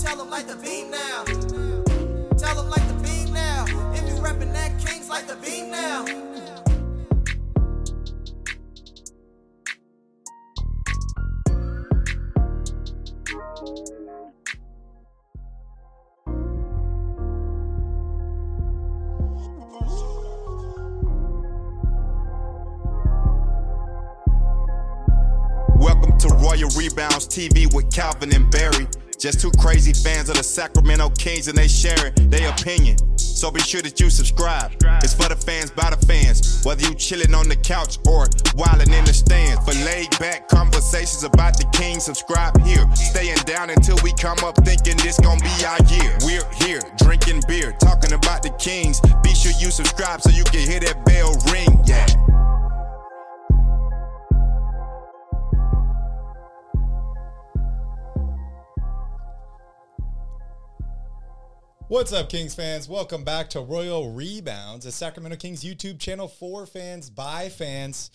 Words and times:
Tell 0.00 0.16
them 0.16 0.30
like 0.30 0.46
the 0.46 0.56
beam 0.56 0.90
now. 0.90 1.24
Tell 2.38 2.54
them 2.56 2.70
like 2.70 2.88
the 2.88 2.94
beam 3.02 3.34
now. 3.34 3.64
If 3.92 4.08
you 4.08 4.14
reppin' 4.14 4.50
that 4.54 4.78
Kings 4.82 5.10
like 5.10 5.26
the 5.26 5.36
beam 5.36 5.70
now. 5.70 6.06
Welcome 25.76 26.18
to 26.20 26.28
Royal 26.28 26.70
Rebounds 26.70 27.28
TV 27.28 27.72
with 27.74 27.92
Calvin 27.92 28.34
and 28.34 28.50
Barry. 28.50 28.86
Just 29.20 29.38
two 29.38 29.50
crazy 29.58 29.92
fans 29.92 30.30
of 30.30 30.38
the 30.38 30.42
Sacramento 30.42 31.10
Kings 31.10 31.46
and 31.46 31.56
they 31.56 31.68
sharing 31.68 32.14
their 32.30 32.48
opinion. 32.48 32.96
So 33.18 33.50
be 33.50 33.60
sure 33.60 33.82
that 33.82 34.00
you 34.00 34.08
subscribe. 34.08 34.72
It's 35.04 35.12
for 35.12 35.28
the 35.28 35.36
fans 35.36 35.70
by 35.70 35.90
the 35.90 36.06
fans. 36.06 36.64
Whether 36.64 36.88
you 36.88 36.94
chilling 36.94 37.34
on 37.34 37.46
the 37.46 37.56
couch 37.56 37.98
or 38.08 38.24
wildin' 38.56 38.96
in 38.96 39.04
the 39.04 39.12
stands. 39.12 39.62
For 39.68 39.76
laid 39.84 40.08
back 40.18 40.48
conversations 40.48 41.22
about 41.22 41.58
the 41.58 41.66
Kings, 41.76 42.04
subscribe 42.04 42.58
here. 42.62 42.88
Staying 42.94 43.44
down 43.44 43.68
until 43.68 43.98
we 44.02 44.14
come 44.14 44.38
up 44.42 44.56
thinking 44.64 44.96
this 44.96 45.20
gon' 45.20 45.38
be 45.40 45.52
our 45.68 45.80
year. 45.92 46.16
We're 46.24 46.48
here 46.64 46.80
drinking 46.96 47.42
beer, 47.46 47.76
talking 47.78 48.14
about 48.14 48.42
the 48.42 48.50
Kings. 48.56 49.02
Be 49.22 49.34
sure 49.34 49.52
you 49.60 49.70
subscribe 49.70 50.22
so 50.22 50.30
you 50.30 50.44
can 50.44 50.60
hear 50.60 50.80
that 50.80 51.04
bell 51.04 51.36
ring. 51.52 51.68
Yeah. 51.84 52.08
What's 61.90 62.12
up, 62.12 62.28
Kings 62.28 62.54
fans? 62.54 62.88
Welcome 62.88 63.24
back 63.24 63.50
to 63.50 63.60
Royal 63.60 64.12
Rebounds, 64.12 64.86
a 64.86 64.92
Sacramento 64.92 65.36
Kings 65.38 65.64
YouTube 65.64 65.98
channel 65.98 66.28
for 66.28 66.64
fans 66.64 67.10
by 67.10 67.48
fans. 67.48 68.12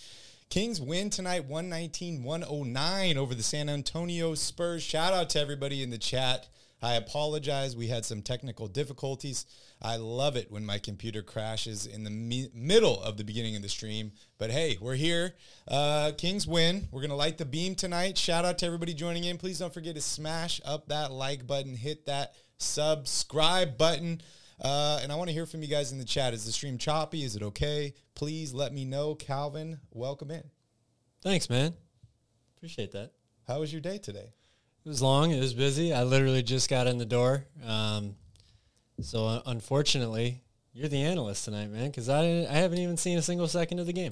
Kings 0.49 0.79
win 0.79 1.09
tonight 1.09 1.43
119 1.43 2.23
109 2.23 3.17
over 3.17 3.35
the 3.35 3.43
San 3.43 3.67
Antonio 3.67 4.33
Spurs. 4.33 4.81
Shout 4.81 5.11
out 5.11 5.29
to 5.31 5.41
everybody 5.41 5.83
in 5.83 5.89
the 5.89 5.97
chat. 5.97 6.47
I 6.81 6.93
apologize. 6.93 7.75
We 7.75 7.87
had 7.87 8.05
some 8.05 8.21
technical 8.21 8.67
difficulties. 8.67 9.45
I 9.81 9.97
love 9.97 10.37
it 10.37 10.49
when 10.49 10.65
my 10.65 10.77
computer 10.77 11.21
crashes 11.21 11.85
in 11.85 12.05
the 12.05 12.09
mi- 12.09 12.51
middle 12.53 13.01
of 13.03 13.17
the 13.17 13.25
beginning 13.25 13.57
of 13.57 13.61
the 13.61 13.67
stream. 13.67 14.13
But 14.37 14.51
hey, 14.51 14.77
we're 14.79 14.95
here. 14.95 15.33
Uh, 15.67 16.13
Kings 16.17 16.47
win. 16.47 16.87
We're 16.91 17.01
going 17.01 17.09
to 17.09 17.17
light 17.17 17.37
the 17.37 17.45
beam 17.45 17.75
tonight. 17.75 18.17
Shout 18.17 18.45
out 18.45 18.57
to 18.59 18.65
everybody 18.65 18.93
joining 18.93 19.25
in. 19.25 19.37
Please 19.37 19.59
don't 19.59 19.73
forget 19.73 19.95
to 19.95 20.01
smash 20.01 20.61
up 20.63 20.87
that 20.87 21.11
like 21.11 21.45
button, 21.45 21.75
hit 21.75 22.05
that 22.05 22.35
subscribe 22.57 23.77
button. 23.77 24.21
Uh, 24.61 24.99
and 25.03 25.11
I 25.11 25.15
want 25.15 25.27
to 25.29 25.33
hear 25.33 25.45
from 25.45 25.61
you 25.61 25.67
guys 25.67 25.91
in 25.91 25.97
the 25.97 26.05
chat. 26.05 26.33
Is 26.33 26.45
the 26.45 26.51
stream 26.51 26.77
choppy? 26.77 27.23
Is 27.23 27.35
it 27.35 27.43
okay? 27.43 27.93
Please 28.13 28.53
let 28.53 28.73
me 28.73 28.85
know. 28.85 29.15
Calvin, 29.15 29.79
welcome 29.91 30.31
in. 30.31 30.43
Thanks, 31.21 31.49
man. 31.49 31.73
Appreciate 32.55 32.91
that. 32.91 33.11
How 33.47 33.59
was 33.59 33.71
your 33.71 33.81
day 33.81 33.97
today? 33.97 34.33
It 34.85 34.89
was 34.89 35.01
long. 35.01 35.31
It 35.31 35.39
was 35.39 35.53
busy. 35.53 35.93
I 35.93 36.03
literally 36.03 36.43
just 36.43 36.69
got 36.69 36.87
in 36.87 36.97
the 36.97 37.05
door. 37.05 37.45
Um, 37.65 38.15
so 39.01 39.25
uh, 39.25 39.41
unfortunately, 39.45 40.43
you're 40.73 40.87
the 40.87 41.01
analyst 41.01 41.45
tonight, 41.45 41.69
man, 41.69 41.87
because 41.89 42.09
I 42.09 42.21
I 42.21 42.53
haven't 42.53 42.79
even 42.79 42.97
seen 42.97 43.17
a 43.17 43.21
single 43.21 43.47
second 43.47 43.79
of 43.79 43.87
the 43.87 43.93
game. 43.93 44.11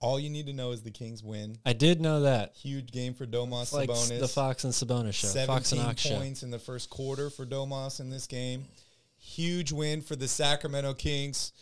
All 0.00 0.20
you 0.20 0.28
need 0.28 0.46
to 0.46 0.52
know 0.52 0.72
is 0.72 0.82
the 0.82 0.90
Kings 0.90 1.22
win. 1.24 1.56
I 1.64 1.72
did 1.72 2.00
know 2.00 2.20
that. 2.20 2.54
Huge 2.54 2.92
game 2.92 3.14
for 3.14 3.26
Domas 3.26 3.62
It's 3.62 3.72
like 3.72 3.88
Sabonis. 3.88 4.20
the 4.20 4.28
Fox 4.28 4.64
and 4.64 4.72
Sabonis 4.72 5.14
show. 5.14 5.28
Fox 5.28 5.72
and 5.72 5.80
17 5.80 5.90
Ox 5.90 6.00
show. 6.02 6.16
points 6.18 6.42
in 6.42 6.50
the 6.50 6.58
first 6.58 6.90
quarter 6.90 7.30
for 7.30 7.46
Domas 7.46 7.98
in 8.00 8.10
this 8.10 8.26
game. 8.26 8.66
Huge 9.18 9.72
win 9.72 10.02
for 10.02 10.14
the 10.14 10.28
Sacramento 10.28 10.94
Kings. 10.94 11.52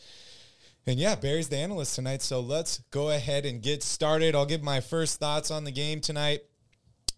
And 0.87 0.99
yeah, 0.99 1.15
Barry's 1.15 1.49
the 1.49 1.57
analyst 1.57 1.95
tonight. 1.95 2.21
So 2.23 2.41
let's 2.41 2.79
go 2.91 3.11
ahead 3.11 3.47
and 3.47 3.63
get 3.63 3.83
started. 3.83 4.35
I'll 4.35 4.45
give 4.47 4.63
my 4.63 4.81
first 4.81 5.19
thoughts 5.21 5.51
on 5.51 5.65
the 5.65 5.73
game 5.73 6.01
tonight. 6.01 6.43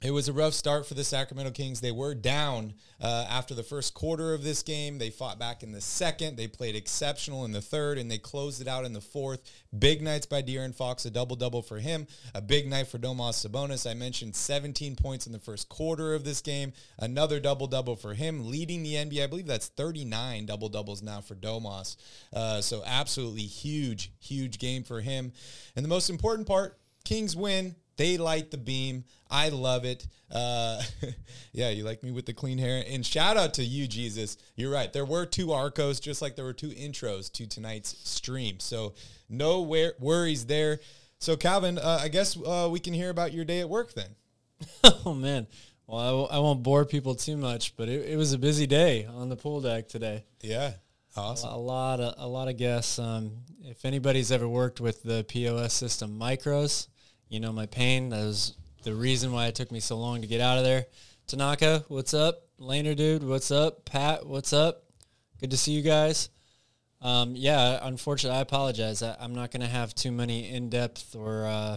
It 0.03 0.11
was 0.11 0.29
a 0.29 0.33
rough 0.35 0.53
start 0.53 0.87
for 0.87 0.93
the 0.93 1.05
Sacramento 1.05 1.53
Kings. 1.53 1.81
They 1.81 1.91
were 1.91 2.15
down 2.15 2.75
uh, 3.01 3.25
after 3.31 3.55
the 3.55 3.63
first 3.63 3.95
quarter 3.95 4.35
of 4.35 4.45
this 4.45 4.63
game. 4.63 4.99
They 4.99 5.09
fought 5.09 5.39
back 5.39 5.63
in 5.63 5.73
the 5.73 5.81
second. 5.81 6.37
They 6.37 6.49
played 6.49 6.77
exceptional 6.77 7.47
in 7.47 7.53
the 7.53 7.63
third, 7.63 7.97
and 7.97 8.11
they 8.11 8.19
closed 8.19 8.61
it 8.61 8.69
out 8.69 8.85
in 8.85 8.93
the 8.93 9.01
fourth. 9.01 9.41
Big 9.77 10.03
nights 10.03 10.27
by 10.27 10.43
De'Aaron 10.43 10.75
Fox, 10.75 11.07
a 11.07 11.11
double-double 11.11 11.63
for 11.63 11.79
him. 11.79 12.07
A 12.35 12.43
big 12.43 12.69
night 12.69 12.89
for 12.89 12.99
Domas 12.99 13.47
Sabonis. 13.47 13.91
I 13.91 13.95
mentioned 13.95 14.37
17 14.37 14.97
points 14.97 15.27
in 15.27 15.33
the 15.33 15.39
first 15.39 15.71
quarter 15.71 16.15
of 16.15 16.25
this 16.25 16.43
game. 16.43 16.75
Another 16.99 17.41
double-double 17.41 17.97
for 17.97 18.13
him, 18.13 18.51
leading 18.51 18.83
the 18.83 18.95
NBA. 18.95 19.25
I 19.25 19.29
believe 19.29 19.47
that's 19.47 19.69
39 19.69 20.45
double-doubles 20.45 21.03
now 21.03 21.23
for 21.23 21.35
Domas. 21.35 21.97
Uh, 22.35 22.61
so 22.61 22.83
absolutely 22.85 23.43
huge, 23.43 24.13
huge 24.21 24.59
game 24.59 24.85
for 24.85 25.01
him. 25.01 25.33
And 25.75 25.83
the 25.83 25.89
most 25.89 26.11
important 26.11 26.47
part, 26.47 26.79
Kings 27.05 27.35
win. 27.35 27.77
They 27.97 28.19
light 28.19 28.51
the 28.51 28.59
beam. 28.59 29.05
I 29.31 29.49
love 29.49 29.85
it. 29.85 30.07
Uh, 30.31 30.83
yeah, 31.53 31.71
you 31.71 31.85
like 31.85 32.03
me 32.03 32.11
with 32.11 32.27
the 32.27 32.35
clean 32.35 32.59
hair. 32.59 32.85
And 32.87 33.05
shout 33.05 33.37
out 33.37 33.55
to 33.55 33.65
you, 33.65 33.87
Jesus. 33.87 34.37
You're 34.55 34.71
right. 34.71 34.93
There 34.93 35.05
were 35.05 35.27
two 35.27 35.53
arcos, 35.53 36.01
just 36.01 36.21
like 36.21 36.37
there 36.37 36.45
were 36.45 36.53
two 36.53 36.71
intros 36.71 37.33
to 37.33 37.47
tonight's 37.47 37.97
stream. 38.09 38.61
So 38.61 38.95
no 39.29 39.63
wor- 39.63 39.95
worries 39.99 40.47
there. 40.47 40.81
So 41.19 41.37
Calvin, 41.37 41.79
uh, 41.79 42.01
I 42.03 42.09
guess 42.09 42.37
uh, 42.37 42.69
we 42.71 42.81
can 42.81 42.93
hear 42.93 43.11
about 43.11 43.33
your 43.33 43.45
day 43.45 43.61
at 43.61 43.69
work 43.69 43.95
then. 43.95 44.11
oh 45.05 45.15
man. 45.15 45.47
Well, 45.87 46.01
I, 46.01 46.07
w- 46.07 46.29
I 46.31 46.39
won't 46.41 46.63
bore 46.63 46.85
people 46.85 47.15
too 47.15 47.37
much, 47.37 47.77
but 47.77 47.89
it, 47.89 48.11
it 48.11 48.17
was 48.17 48.33
a 48.33 48.39
busy 48.39 48.67
day 48.67 49.07
on 49.07 49.29
the 49.29 49.37
pool 49.37 49.61
deck 49.61 49.89
today. 49.89 50.25
Yeah, 50.43 50.73
awesome. 51.17 51.51
A 51.51 51.57
lot 51.57 52.01
of 52.01 52.15
a 52.19 52.27
lot 52.27 52.49
of 52.49 52.57
guests. 52.57 52.99
Um, 52.99 53.33
if 53.63 53.85
anybody's 53.85 54.33
ever 54.33 54.49
worked 54.49 54.81
with 54.81 55.03
the 55.03 55.25
POS 55.29 55.73
system 55.73 56.19
Micros, 56.19 56.89
you 57.29 57.41
know 57.41 57.53
my 57.53 57.67
pain. 57.67 58.11
That 58.11 58.25
was 58.25 58.55
the 58.83 58.95
reason 58.95 59.33
why 59.33 59.47
it 59.47 59.55
took 59.55 59.73
me 59.73 59.81
so 59.81 59.97
long 59.97 60.21
to 60.21 60.27
get 60.27 60.41
out 60.41 60.59
of 60.59 60.65
there. 60.65 60.87
Tanaka, 61.27 61.85
what's 61.89 62.15
up? 62.15 62.43
Laner 62.61 62.97
dude, 62.97 63.25
what's 63.25 63.51
up? 63.51 63.85
Pat, 63.85 64.27
what's 64.27 64.53
up? 64.53 64.85
Good 65.41 65.51
to 65.51 65.57
see 65.57 65.73
you 65.73 65.83
guys. 65.83 66.31
Um, 67.03 67.35
yeah, 67.37 67.79
unfortunately, 67.83 68.39
I 68.39 68.43
apologize. 68.43 69.03
I, 69.03 69.17
I'm 69.21 69.35
not 69.35 69.51
going 69.51 69.61
to 69.61 69.67
have 69.67 69.95
too 69.95 70.11
many 70.11 70.49
in-depth 70.49 71.15
or 71.15 71.47
uh, 71.47 71.77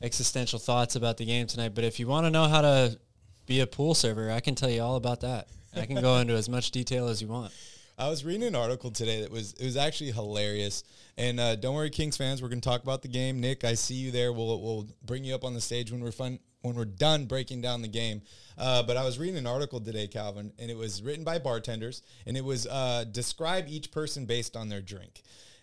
existential 0.00 0.58
thoughts 0.58 0.94
about 0.94 1.16
the 1.16 1.24
game 1.24 1.46
tonight. 1.46 1.74
But 1.74 1.84
if 1.84 1.98
you 1.98 2.06
want 2.06 2.26
to 2.26 2.30
know 2.30 2.44
how 2.44 2.60
to 2.60 2.98
be 3.46 3.60
a 3.60 3.66
pool 3.66 3.94
server, 3.94 4.30
I 4.30 4.40
can 4.40 4.54
tell 4.54 4.70
you 4.70 4.82
all 4.82 4.96
about 4.96 5.20
that. 5.22 5.48
I 5.74 5.86
can 5.86 6.00
go 6.00 6.16
into 6.20 6.34
as 6.34 6.48
much 6.48 6.70
detail 6.70 7.08
as 7.08 7.20
you 7.20 7.28
want. 7.28 7.52
I 8.02 8.08
was 8.08 8.24
reading 8.24 8.42
an 8.42 8.56
article 8.56 8.90
today 8.90 9.20
that 9.20 9.30
was 9.30 9.52
it 9.52 9.64
was 9.64 9.76
actually 9.76 10.10
hilarious. 10.10 10.82
And 11.16 11.38
uh, 11.38 11.54
don't 11.54 11.76
worry, 11.76 11.88
Kings 11.88 12.16
fans, 12.16 12.42
we're 12.42 12.48
going 12.48 12.60
to 12.60 12.68
talk 12.68 12.82
about 12.82 13.00
the 13.00 13.08
game. 13.08 13.40
Nick, 13.40 13.62
I 13.62 13.74
see 13.74 13.94
you 13.94 14.10
there. 14.10 14.32
We'll 14.32 14.60
we'll 14.60 14.88
bring 15.04 15.22
you 15.22 15.36
up 15.36 15.44
on 15.44 15.54
the 15.54 15.60
stage 15.60 15.92
when 15.92 16.02
we're 16.02 16.10
fun 16.10 16.40
when 16.62 16.74
we're 16.74 16.84
done 16.84 17.26
breaking 17.26 17.60
down 17.60 17.80
the 17.80 17.86
game. 17.86 18.22
Uh, 18.58 18.82
but 18.82 18.96
I 18.96 19.04
was 19.04 19.20
reading 19.20 19.36
an 19.36 19.46
article 19.46 19.80
today, 19.80 20.08
Calvin, 20.08 20.52
and 20.58 20.68
it 20.68 20.76
was 20.76 21.00
written 21.00 21.22
by 21.22 21.38
bartenders, 21.38 22.02
and 22.26 22.36
it 22.36 22.44
was 22.44 22.66
uh, 22.66 23.04
describe 23.12 23.66
each 23.68 23.92
person 23.92 24.26
based 24.26 24.56
on 24.56 24.68
their 24.68 24.80
drink. 24.80 25.22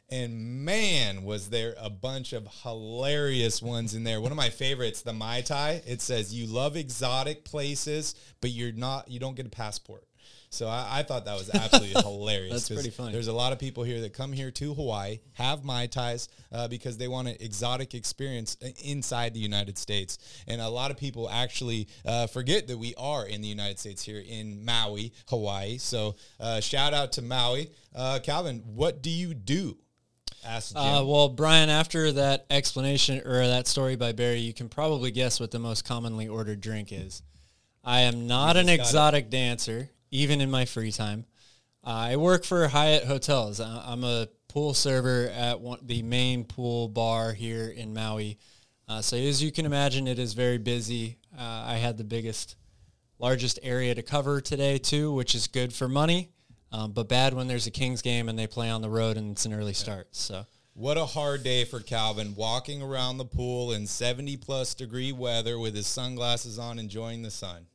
And 0.09 0.63
man, 0.63 1.23
was 1.23 1.49
there 1.49 1.75
a 1.77 1.89
bunch 1.89 2.31
of 2.31 2.47
hilarious 2.63 3.61
ones 3.61 3.93
in 3.93 4.05
there. 4.05 4.21
One 4.21 4.31
of 4.31 4.37
my 4.37 4.49
favorites, 4.49 5.01
the 5.01 5.11
Mai 5.11 5.41
Tai. 5.41 5.81
It 5.85 6.01
says 6.01 6.33
you 6.33 6.47
love 6.47 6.77
exotic 6.77 7.43
places, 7.43 8.15
but 8.39 8.51
you're 8.51 8.71
not 8.71 9.11
you 9.11 9.19
don't 9.19 9.35
get 9.35 9.45
a 9.45 9.49
passport. 9.49 10.05
So 10.51 10.67
I, 10.67 10.87
I 10.91 11.03
thought 11.03 11.25
that 11.25 11.37
was 11.37 11.49
absolutely 11.53 12.01
hilarious. 12.01 12.67
That's 12.67 12.69
pretty 12.69 12.89
funny. 12.89 13.11
There's 13.11 13.27
a 13.27 13.33
lot 13.33 13.53
of 13.53 13.59
people 13.59 13.83
here 13.83 14.01
that 14.01 14.13
come 14.13 14.33
here 14.33 14.49
to 14.51 14.73
Hawaii, 14.73 15.19
have 15.33 15.63
Mai 15.63 15.87
Tais 15.87 16.27
uh, 16.51 16.67
because 16.67 16.97
they 16.97 17.07
want 17.07 17.27
an 17.27 17.37
exotic 17.39 17.93
experience 17.93 18.57
inside 18.83 19.33
the 19.33 19.39
United 19.39 19.77
States. 19.77 20.17
And 20.47 20.59
a 20.59 20.69
lot 20.69 20.89
of 20.89 20.97
people 20.97 21.29
actually 21.29 21.87
uh, 22.05 22.27
forget 22.27 22.67
that 22.67 22.77
we 22.77 22.95
are 22.97 23.27
in 23.27 23.41
the 23.41 23.47
United 23.47 23.79
States 23.79 24.01
here 24.01 24.23
in 24.27 24.65
Maui, 24.65 25.13
Hawaii. 25.27 25.77
So 25.77 26.15
uh, 26.39 26.59
shout 26.61 26.93
out 26.93 27.11
to 27.13 27.21
Maui. 27.21 27.69
Uh, 27.95 28.19
Calvin, 28.23 28.63
what 28.65 29.03
do 29.03 29.11
you 29.11 29.33
do? 29.33 29.77
Uh, 30.75 31.03
well, 31.05 31.29
Brian, 31.29 31.69
after 31.69 32.11
that 32.13 32.45
explanation 32.49 33.21
or 33.25 33.45
that 33.45 33.67
story 33.67 33.95
by 33.95 34.13
Barry, 34.13 34.39
you 34.39 34.53
can 34.53 34.69
probably 34.69 35.11
guess 35.11 35.39
what 35.39 35.51
the 35.51 35.59
most 35.59 35.85
commonly 35.85 36.27
ordered 36.27 36.61
drink 36.61 36.91
is. 36.91 37.21
I 37.83 38.01
am 38.01 38.27
not 38.27 38.57
an 38.57 38.69
it. 38.69 38.79
exotic 38.79 39.29
dancer, 39.29 39.89
even 40.11 40.41
in 40.41 40.49
my 40.51 40.65
free 40.65 40.91
time. 40.91 41.25
I 41.83 42.17
work 42.17 42.43
for 42.43 42.67
Hyatt 42.67 43.05
Hotels. 43.05 43.59
I'm 43.59 44.03
a 44.03 44.27
pool 44.49 44.73
server 44.73 45.29
at 45.29 45.61
one, 45.61 45.79
the 45.83 46.01
main 46.01 46.43
pool 46.43 46.89
bar 46.89 47.33
here 47.33 47.67
in 47.69 47.93
Maui. 47.93 48.37
Uh, 48.87 49.01
so 49.01 49.15
as 49.15 49.41
you 49.41 49.51
can 49.51 49.65
imagine, 49.65 50.07
it 50.07 50.19
is 50.19 50.33
very 50.33 50.57
busy. 50.57 51.17
Uh, 51.37 51.63
I 51.67 51.75
had 51.75 51.97
the 51.97 52.03
biggest, 52.03 52.55
largest 53.19 53.59
area 53.63 53.95
to 53.95 54.01
cover 54.01 54.41
today 54.41 54.77
too, 54.77 55.13
which 55.13 55.35
is 55.35 55.47
good 55.47 55.71
for 55.71 55.87
money, 55.87 56.31
um, 56.71 56.91
but 56.91 57.07
bad 57.07 57.33
when 57.33 57.47
there's 57.47 57.67
a 57.67 57.71
Kings 57.71 58.01
game 58.01 58.27
and 58.27 58.37
they 58.37 58.47
play 58.47 58.69
on 58.69 58.81
the 58.81 58.89
road 58.89 59.15
and 59.15 59.31
it's 59.31 59.45
an 59.45 59.53
early 59.53 59.73
start. 59.73 60.07
So. 60.11 60.45
What 60.73 60.97
a 60.97 61.05
hard 61.05 61.43
day 61.43 61.65
for 61.65 61.81
Calvin 61.81 62.35
walking 62.35 62.81
around 62.81 63.17
the 63.17 63.25
pool 63.25 63.73
in 63.73 63.85
70 63.85 64.37
plus 64.37 64.73
degree 64.73 65.11
weather 65.11 65.59
with 65.59 65.75
his 65.75 65.87
sunglasses 65.87 66.57
on, 66.57 66.79
enjoying 66.79 67.21
the 67.21 67.31
sun. 67.31 67.67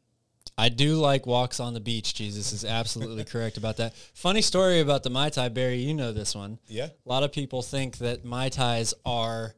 I 0.56 0.68
do 0.68 0.94
like 0.96 1.26
walks 1.26 1.58
on 1.58 1.74
the 1.74 1.80
beach. 1.80 2.14
Jesus 2.14 2.52
is 2.52 2.64
absolutely 2.64 3.24
correct 3.32 3.56
about 3.56 3.76
that. 3.78 3.94
Funny 4.14 4.40
story 4.42 4.80
about 4.80 5.02
the 5.02 5.10
Mai 5.10 5.28
Tai, 5.30 5.48
Barry. 5.48 5.78
You 5.78 5.94
know 5.94 6.12
this 6.12 6.34
one. 6.34 6.58
Yeah. 6.68 6.86
A 7.04 7.08
lot 7.08 7.22
of 7.24 7.32
people 7.32 7.60
think 7.62 7.98
that 7.98 8.24
Mai 8.24 8.48
Tais 8.50 8.94
are 9.04 9.54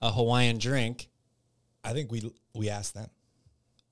a 0.00 0.12
Hawaiian 0.12 0.58
drink. 0.58 1.08
I 1.82 1.92
think 1.92 2.12
we 2.12 2.32
we 2.54 2.68
asked 2.68 2.94
them. 2.94 3.10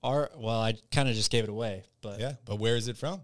Are 0.04 0.30
well, 0.36 0.60
I 0.60 0.74
kind 0.92 1.08
of 1.08 1.14
just 1.16 1.30
gave 1.32 1.42
it 1.44 1.50
away. 1.50 1.84
But 2.00 2.20
Yeah, 2.20 2.34
but 2.44 2.58
where 2.58 2.76
is 2.76 2.86
it 2.88 2.96
from? 2.96 3.22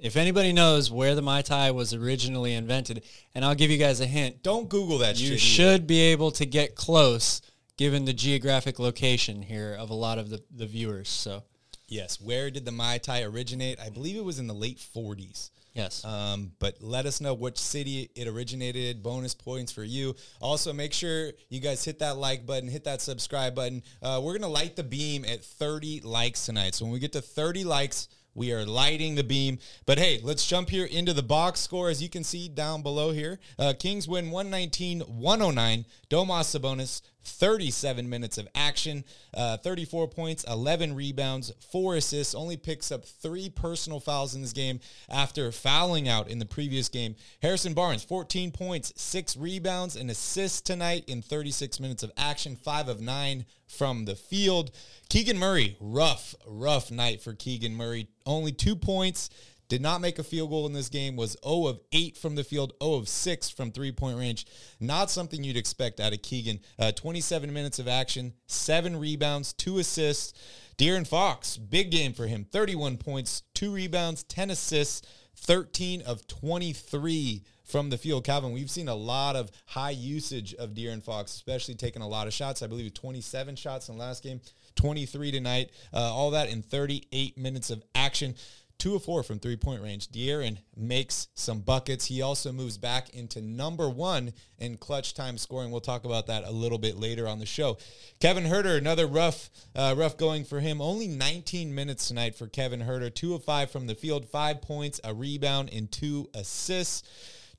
if 0.00 0.16
anybody 0.16 0.52
knows 0.52 0.90
where 0.90 1.14
the 1.14 1.22
Mai 1.22 1.42
Tai 1.42 1.70
was 1.70 1.94
originally 1.94 2.54
invented, 2.54 3.04
and 3.36 3.44
I'll 3.44 3.54
give 3.54 3.70
you 3.70 3.78
guys 3.78 4.00
a 4.00 4.06
hint, 4.06 4.42
Don't 4.42 4.68
Google 4.68 4.98
that 4.98 5.18
you 5.20 5.26
shit. 5.28 5.32
either. 5.34 5.38
should 5.38 5.86
be 5.86 6.00
able 6.00 6.32
to 6.32 6.44
get 6.44 6.74
close 6.74 7.40
given 7.76 8.04
the 8.04 8.12
geographic 8.12 8.78
location 8.80 9.42
here 9.42 9.74
of 9.78 9.90
a 9.90 9.94
lot 9.94 10.18
of 10.18 10.28
the, 10.28 10.42
the 10.50 10.66
viewers. 10.66 11.08
So 11.08 11.44
Yes. 11.88 12.20
Where 12.20 12.50
did 12.50 12.64
the 12.64 12.72
Mai 12.72 12.98
Tai 12.98 13.22
originate? 13.22 13.78
I 13.80 13.90
believe 13.90 14.16
it 14.16 14.24
was 14.24 14.38
in 14.38 14.46
the 14.46 14.54
late 14.54 14.78
40s. 14.78 15.50
yes. 15.74 16.04
Um, 16.04 16.52
but 16.58 16.82
let 16.82 17.04
us 17.06 17.20
know 17.20 17.34
which 17.34 17.58
city 17.58 18.10
it 18.14 18.26
originated. 18.28 19.02
Bonus 19.02 19.34
points 19.34 19.72
for 19.72 19.84
you. 19.84 20.14
Also, 20.40 20.72
make 20.72 20.92
sure 20.92 21.32
you 21.50 21.60
guys 21.60 21.84
hit 21.84 21.98
that 21.98 22.16
like 22.16 22.46
button, 22.46 22.68
hit 22.68 22.84
that 22.84 23.00
subscribe 23.02 23.54
button. 23.54 23.82
Uh, 24.02 24.20
we're 24.22 24.32
gonna 24.38 24.48
light 24.52 24.76
the 24.76 24.82
beam 24.82 25.24
at 25.26 25.44
30 25.44 26.00
likes 26.00 26.46
tonight. 26.46 26.74
So 26.74 26.84
when 26.86 26.92
we 26.92 26.98
get 26.98 27.12
to 27.12 27.20
30 27.20 27.64
likes, 27.64 28.08
we 28.34 28.52
are 28.52 28.64
lighting 28.64 29.14
the 29.14 29.24
beam. 29.24 29.58
But 29.84 29.98
hey, 29.98 30.18
let's 30.22 30.46
jump 30.46 30.70
here 30.70 30.86
into 30.86 31.12
the 31.12 31.22
box 31.22 31.60
score. 31.60 31.90
As 31.90 32.02
you 32.02 32.08
can 32.08 32.24
see 32.24 32.48
down 32.48 32.80
below 32.82 33.12
here, 33.12 33.38
uh, 33.58 33.74
Kings 33.78 34.08
win 34.08 34.30
119-109. 34.30 35.84
Domas 36.08 36.58
Sabonis, 36.58 37.02
37 37.24 38.08
minutes 38.08 38.38
of 38.38 38.48
action, 38.54 39.04
uh, 39.34 39.56
34 39.58 40.08
points, 40.08 40.44
11 40.44 40.94
rebounds, 40.94 41.52
four 41.70 41.96
assists. 41.96 42.34
Only 42.34 42.56
picks 42.56 42.90
up 42.90 43.04
three 43.04 43.48
personal 43.48 44.00
fouls 44.00 44.34
in 44.34 44.42
this 44.42 44.52
game 44.52 44.80
after 45.08 45.52
fouling 45.52 46.08
out 46.08 46.28
in 46.28 46.38
the 46.38 46.46
previous 46.46 46.88
game. 46.88 47.14
Harrison 47.40 47.74
Barnes, 47.74 48.04
14 48.04 48.50
points, 48.50 48.92
six 48.96 49.36
rebounds, 49.36 49.96
and 49.96 50.10
assists 50.10 50.60
tonight 50.60 51.04
in 51.06 51.22
36 51.22 51.80
minutes 51.80 52.02
of 52.02 52.12
action, 52.16 52.56
five 52.56 52.88
of 52.88 53.00
nine 53.00 53.46
from 53.66 54.04
the 54.04 54.14
field. 54.14 54.70
Keegan 55.08 55.38
Murray, 55.38 55.76
rough, 55.80 56.34
rough 56.46 56.90
night 56.90 57.22
for 57.22 57.34
Keegan 57.34 57.74
Murray. 57.74 58.08
Only 58.26 58.52
two 58.52 58.76
points. 58.76 59.30
Did 59.72 59.80
not 59.80 60.02
make 60.02 60.18
a 60.18 60.22
field 60.22 60.50
goal 60.50 60.66
in 60.66 60.74
this 60.74 60.90
game, 60.90 61.16
was 61.16 61.34
0 61.42 61.66
of 61.66 61.80
8 61.92 62.18
from 62.18 62.34
the 62.34 62.44
field, 62.44 62.74
0 62.82 62.92
of 62.92 63.08
6 63.08 63.48
from 63.48 63.72
three 63.72 63.90
point 63.90 64.18
range. 64.18 64.46
Not 64.80 65.10
something 65.10 65.42
you'd 65.42 65.56
expect 65.56 65.98
out 65.98 66.12
of 66.12 66.20
Keegan. 66.20 66.60
Uh, 66.78 66.92
27 66.92 67.50
minutes 67.50 67.78
of 67.78 67.88
action, 67.88 68.34
7 68.48 68.94
rebounds, 68.96 69.54
2 69.54 69.78
assists. 69.78 70.34
De'Aaron 70.76 71.06
Fox, 71.06 71.56
big 71.56 71.90
game 71.90 72.12
for 72.12 72.26
him 72.26 72.44
31 72.44 72.98
points, 72.98 73.44
2 73.54 73.72
rebounds, 73.72 74.24
10 74.24 74.50
assists, 74.50 75.08
13 75.36 76.02
of 76.02 76.26
23 76.26 77.42
from 77.64 77.88
the 77.88 77.96
field. 77.96 78.24
Calvin, 78.24 78.52
we've 78.52 78.70
seen 78.70 78.88
a 78.88 78.94
lot 78.94 79.36
of 79.36 79.50
high 79.64 79.90
usage 79.90 80.52
of 80.54 80.74
De'Aaron 80.74 81.02
Fox, 81.02 81.34
especially 81.34 81.76
taking 81.76 82.02
a 82.02 82.08
lot 82.08 82.26
of 82.26 82.34
shots. 82.34 82.62
I 82.62 82.66
believe 82.66 82.92
27 82.92 83.56
shots 83.56 83.88
in 83.88 83.96
the 83.96 84.00
last 84.02 84.22
game, 84.22 84.42
23 84.76 85.32
tonight. 85.32 85.70
Uh, 85.94 86.12
all 86.12 86.32
that 86.32 86.50
in 86.50 86.60
38 86.60 87.38
minutes 87.38 87.70
of 87.70 87.82
action. 87.94 88.34
Two 88.78 88.96
of 88.96 89.04
four 89.04 89.22
from 89.22 89.38
three 89.38 89.56
point 89.56 89.82
range. 89.82 90.08
De'Aaron 90.08 90.58
makes 90.76 91.28
some 91.34 91.60
buckets. 91.60 92.06
He 92.06 92.22
also 92.22 92.52
moves 92.52 92.78
back 92.78 93.10
into 93.10 93.40
number 93.40 93.88
one 93.88 94.32
in 94.58 94.76
clutch 94.76 95.14
time 95.14 95.38
scoring. 95.38 95.70
We'll 95.70 95.80
talk 95.80 96.04
about 96.04 96.26
that 96.26 96.44
a 96.44 96.50
little 96.50 96.78
bit 96.78 96.98
later 96.98 97.28
on 97.28 97.38
the 97.38 97.46
show. 97.46 97.78
Kevin 98.20 98.44
Huerter, 98.44 98.76
another 98.76 99.06
rough, 99.06 99.50
uh, 99.74 99.94
rough 99.96 100.16
going 100.16 100.44
for 100.44 100.60
him. 100.60 100.80
Only 100.80 101.06
19 101.06 101.74
minutes 101.74 102.08
tonight 102.08 102.34
for 102.34 102.46
Kevin 102.46 102.80
Huerter. 102.80 103.14
Two 103.14 103.34
of 103.34 103.44
five 103.44 103.70
from 103.70 103.86
the 103.86 103.94
field, 103.94 104.26
five 104.28 104.62
points, 104.62 105.00
a 105.04 105.14
rebound, 105.14 105.70
and 105.72 105.90
two 105.90 106.28
assists. 106.34 107.02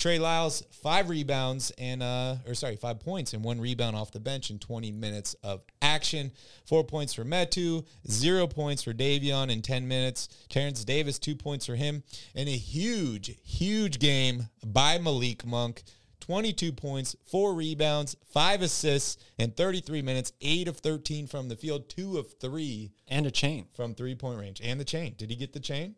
Trey 0.03 0.19
Lyles, 0.19 0.63
five 0.69 1.07
rebounds 1.07 1.71
and 1.77 2.03
uh, 2.03 2.35
or 2.45 2.55
sorry, 2.55 2.75
five 2.75 2.99
points 2.99 3.31
and 3.31 3.41
one 3.41 3.61
rebound 3.61 3.95
off 3.95 4.11
the 4.11 4.19
bench 4.19 4.49
in 4.49 4.59
20 4.59 4.91
minutes 4.91 5.33
of 5.45 5.61
action. 5.81 6.33
Four 6.65 6.83
points 6.83 7.13
for 7.13 7.23
Metu, 7.23 7.85
zero 8.11 8.45
points 8.45 8.83
for 8.83 8.91
Davion 8.93 9.49
in 9.49 9.61
10 9.61 9.87
minutes. 9.87 10.27
Terrence 10.49 10.83
Davis, 10.83 11.17
two 11.17 11.37
points 11.37 11.65
for 11.65 11.75
him, 11.75 12.03
and 12.35 12.49
a 12.49 12.51
huge, 12.51 13.37
huge 13.45 13.97
game 13.97 14.49
by 14.65 14.97
Malik 14.97 15.45
Monk. 15.45 15.83
22 16.19 16.73
points, 16.73 17.15
four 17.23 17.53
rebounds, 17.53 18.17
five 18.29 18.61
assists, 18.61 19.23
and 19.39 19.55
33 19.55 20.01
minutes, 20.01 20.33
eight 20.41 20.67
of 20.67 20.79
13 20.79 21.27
from 21.27 21.47
the 21.47 21.55
field, 21.55 21.87
two 21.87 22.17
of 22.17 22.33
three 22.41 22.91
and 23.07 23.25
a 23.25 23.31
chain. 23.31 23.67
from 23.73 23.95
three 23.95 24.15
point 24.15 24.37
range. 24.37 24.59
And 24.61 24.81
the 24.81 24.85
chain. 24.85 25.15
Did 25.17 25.29
he 25.29 25.37
get 25.37 25.53
the 25.53 25.61
chain? 25.61 25.95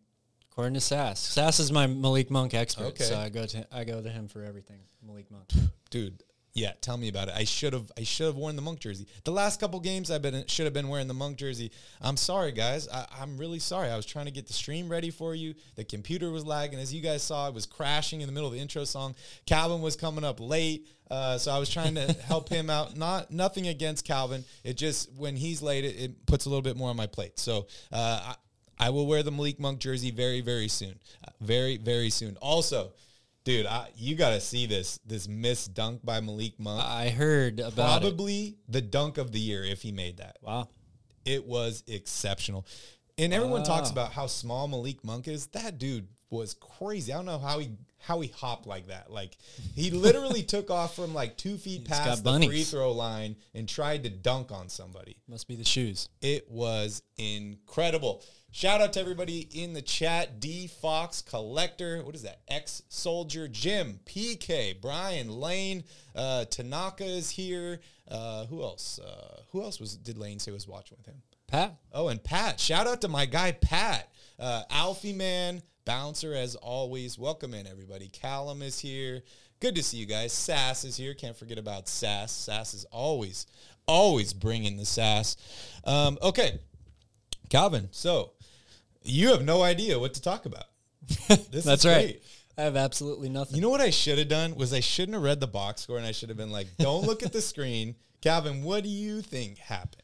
According 0.56 0.76
to 0.76 0.80
Sass, 0.80 1.20
Sass 1.20 1.60
is 1.60 1.70
my 1.70 1.86
Malik 1.86 2.32
Monk 2.32 2.54
expert, 2.54 2.86
Okay. 2.86 3.04
so 3.04 3.20
I 3.20 3.28
go 3.28 3.46
to 3.46 3.68
I 3.76 3.84
go 3.84 4.02
to 4.02 4.10
him 4.10 4.30
for 4.30 4.42
everything. 4.42 4.80
Malik 5.06 5.30
Monk. 5.30 5.50
dude 5.90 6.24
yeah 6.54 6.72
tell 6.80 6.96
me 6.96 7.10
about 7.10 7.28
it. 7.28 7.34
I 7.36 7.44
should 7.44 7.74
have 7.74 7.92
i 7.98 8.04
should 8.04 8.28
have 8.28 8.38
worn 8.38 8.56
the 8.56 8.62
monk 8.62 8.80
jersey. 8.80 9.06
The 9.26 9.32
last 9.32 9.60
couple 9.60 9.82
games 9.82 10.10
i've 10.10 10.22
been 10.22 10.46
should 10.48 10.64
have 10.64 10.74
been 10.74 10.88
wearing 10.88 11.10
the 11.10 11.14
monk 11.14 11.36
jersey. 11.36 11.72
I'm 12.02 12.16
sorry 12.16 12.54
guys. 12.54 12.88
I, 12.88 13.06
i'm 13.20 13.38
really 13.38 13.60
sorry. 13.60 13.90
I 13.90 13.98
was 13.98 14.06
trying 14.06 14.26
to 14.28 14.32
get 14.32 14.48
the 14.48 14.54
stream 14.54 14.88
ready 14.88 15.10
for 15.12 15.36
you. 15.36 15.56
The 15.76 15.84
computer 15.84 16.32
was 16.32 16.46
lagging. 16.46 16.80
As 16.80 16.94
you 16.94 17.02
guys 17.02 17.22
saw 17.22 17.50
it 17.50 17.54
was 17.54 17.66
crashing 17.66 18.22
in 18.22 18.28
the 18.28 18.34
middle 18.34 18.48
of 18.48 18.54
the 18.54 18.62
intro 18.62 18.86
song. 18.86 19.16
Calvin 19.46 19.82
was 19.82 19.98
coming 19.98 20.24
up 20.24 20.40
late 20.40 20.88
uh, 21.12 21.38
so 21.38 21.52
i 21.52 21.60
was 21.60 21.70
trying 21.70 21.96
to 21.96 22.14
help 22.26 22.48
him 22.48 22.70
out. 22.70 22.96
Not 22.96 23.30
nothing 23.30 23.68
against 23.68 24.06
calvin. 24.06 24.46
It 24.64 24.78
just 24.78 25.12
when 25.18 25.36
he's 25.36 25.62
late 25.62 25.84
it, 25.84 26.00
it 26.00 26.26
puts 26.26 26.46
a 26.46 26.50
little 26.50 26.64
bit 26.64 26.78
more 26.78 26.90
on 26.90 26.96
my 26.96 27.08
plate. 27.08 27.38
So 27.38 27.68
uh, 27.92 28.22
I, 28.32 28.36
I 28.80 28.90
will 28.90 29.08
wear 29.08 29.24
the 29.24 29.32
Malik 29.32 29.60
Monk 29.60 29.80
jersey 29.80 30.12
very, 30.12 30.42
very 30.42 30.68
soon. 30.68 31.00
Uh, 31.26 31.32
very, 31.42 31.78
very 31.78 32.10
soon. 32.10 32.38
Also, 32.42 32.94
dude, 33.44 33.66
I, 33.66 33.90
you 33.96 34.16
got 34.16 34.32
to 34.32 34.42
see 34.42 34.66
this 34.66 35.00
this 35.06 35.28
missed 35.28 35.74
dunk 35.74 36.04
by 36.04 36.20
Malik 36.20 36.60
Monk. 36.60 36.84
I 36.84 37.10
heard 37.10 37.60
about 37.60 38.02
it. 38.02 38.02
Probably 38.02 38.58
the 38.68 38.82
dunk 38.82 39.18
of 39.18 39.32
the 39.32 39.40
year 39.40 39.64
if 39.64 39.82
he 39.82 39.92
made 39.92 40.18
that. 40.18 40.38
Wow. 40.42 40.70
It 41.24 41.46
was 41.46 41.84
exceptional. 41.88 42.66
And 43.18 43.34
everyone 43.34 43.64
talks 43.64 43.90
about 43.90 44.12
how 44.12 44.28
small 44.28 44.68
Malik 44.68 45.04
Monk 45.04 45.28
is. 45.28 45.48
That 45.48 45.78
dude 45.78 46.08
was 46.30 46.54
crazy. 46.54 47.14
I 47.14 47.16
don't 47.16 47.26
know 47.26 47.40
how 47.40 47.60
he 47.60 47.72
how 48.00 48.20
he 48.20 48.28
hopped 48.28 48.68
like 48.68 48.88
that. 48.88 49.12
Like 49.12 49.38
he 49.74 49.90
literally 49.92 50.44
took 50.44 50.70
off 50.70 50.96
from 50.96 51.14
like 51.14 51.38
two 51.38 51.58
feet 51.58 51.86
past 51.86 52.24
the 52.24 52.30
bunnies. 52.30 52.50
free 52.50 52.64
throw 52.64 52.92
line 52.92 53.36
and 53.54 53.68
tried 53.68 54.04
to 54.04 54.10
dunk 54.10 54.52
on 54.52 54.70
somebody. 54.70 55.18
Must 55.28 55.48
be 55.48 55.56
the 55.56 55.64
shoes. 55.64 56.10
It 56.22 56.50
was 56.50 57.02
incredible. 57.18 58.24
Shout 58.56 58.80
out 58.80 58.94
to 58.94 59.02
everybody 59.02 59.50
in 59.52 59.74
the 59.74 59.82
chat. 59.82 60.40
D 60.40 60.68
Fox 60.68 61.22
Collector. 61.22 62.02
What 62.04 62.16
is 62.16 62.22
that? 62.22 62.40
Ex 62.48 62.84
Soldier 62.88 63.50
Jim, 63.50 64.00
PK, 64.06 64.80
Brian, 64.80 65.28
Lane, 65.28 65.84
uh, 66.16 66.46
Tanaka 66.46 67.04
is 67.04 67.30
here. 67.30 67.82
Uh, 68.10 68.46
who 68.46 68.64
else? 68.64 68.98
Uh, 68.98 69.42
who 69.52 69.62
else 69.62 69.82
was 69.82 69.98
did 69.98 70.18
Lane 70.18 70.40
say 70.40 70.54
was 70.54 70.70
watching 70.70 70.96
with 70.98 71.06
him? 71.06 71.22
Pat. 71.48 71.76
Oh, 71.92 72.08
and 72.08 72.24
Pat. 72.24 72.58
Shout 72.58 72.88
out 72.88 73.02
to 73.02 73.10
my 73.10 73.26
guy 73.26 73.52
Pat. 73.52 74.10
Uh, 74.40 74.64
Alfie 74.70 75.12
Man, 75.12 75.62
Bouncer 75.84 76.34
as 76.34 76.56
always. 76.56 77.20
Welcome 77.20 77.54
in, 77.54 77.68
everybody. 77.68 78.08
Callum 78.08 78.62
is 78.62 78.80
here. 78.80 79.22
Good 79.60 79.76
to 79.76 79.84
see 79.84 79.98
you 79.98 80.06
guys. 80.06 80.32
Sass 80.32 80.86
is 80.86 80.96
here. 80.96 81.14
Can't 81.14 81.36
forget 81.36 81.58
about 81.58 81.90
Sass. 81.90 82.32
Sass 82.32 82.74
is 82.74 82.86
always, 82.86 83.48
always 83.86 84.32
bringing 84.32 84.78
the 84.78 84.86
sass. 84.86 85.36
Um, 85.84 86.18
okay, 86.22 86.62
Calvin. 87.50 87.90
So 87.92 88.32
you 89.06 89.30
have 89.30 89.44
no 89.44 89.62
idea 89.64 90.00
what 90.00 90.14
to 90.16 90.22
talk 90.22 90.46
about. 90.46 90.66
This 91.52 91.64
That's 91.64 91.86
is 91.86 91.92
right. 91.92 92.22
I 92.58 92.64
have 92.64 92.76
absolutely 92.76 93.30
nothing. 93.30 93.56
You 93.56 93.62
know 93.62 93.70
what 93.70 93.82
I 93.82 93.90
should 93.90 94.18
have 94.18 94.28
done 94.30 94.56
was 94.56 94.74
I 94.74 94.80
shouldn't 94.80 95.14
have 95.14 95.24
read 95.24 95.40
the 95.40 95.48
box 95.48 95.82
score 95.82 95.98
and 95.98 96.06
I 96.06 96.12
should 96.12 96.30
have 96.30 96.38
been 96.38 96.52
like, 96.52 96.68
"Don't 96.78 97.06
look 97.06 97.22
at 97.24 97.34
the 97.34 97.42
screen." 97.52 97.96
Calvin, 98.22 98.64
what 98.64 98.84
do 98.84 98.90
you 98.90 99.22
think 99.22 99.58
happened? 99.58 100.02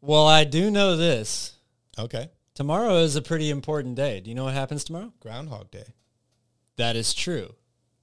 well, 0.00 0.26
I 0.26 0.44
do 0.44 0.70
know 0.70 0.96
this. 0.96 1.52
Okay, 1.98 2.28
Tomorrow 2.54 2.96
is 2.98 3.16
a 3.16 3.22
pretty 3.22 3.48
important 3.50 3.94
day. 3.94 4.20
Do 4.20 4.28
you 4.28 4.34
know 4.36 4.44
what 4.44 4.54
happens 4.54 4.84
tomorrow? 4.84 5.12
Groundhog 5.20 5.70
Day. 5.70 5.94
That 6.76 6.94
is 6.96 7.14
true. 7.14 7.54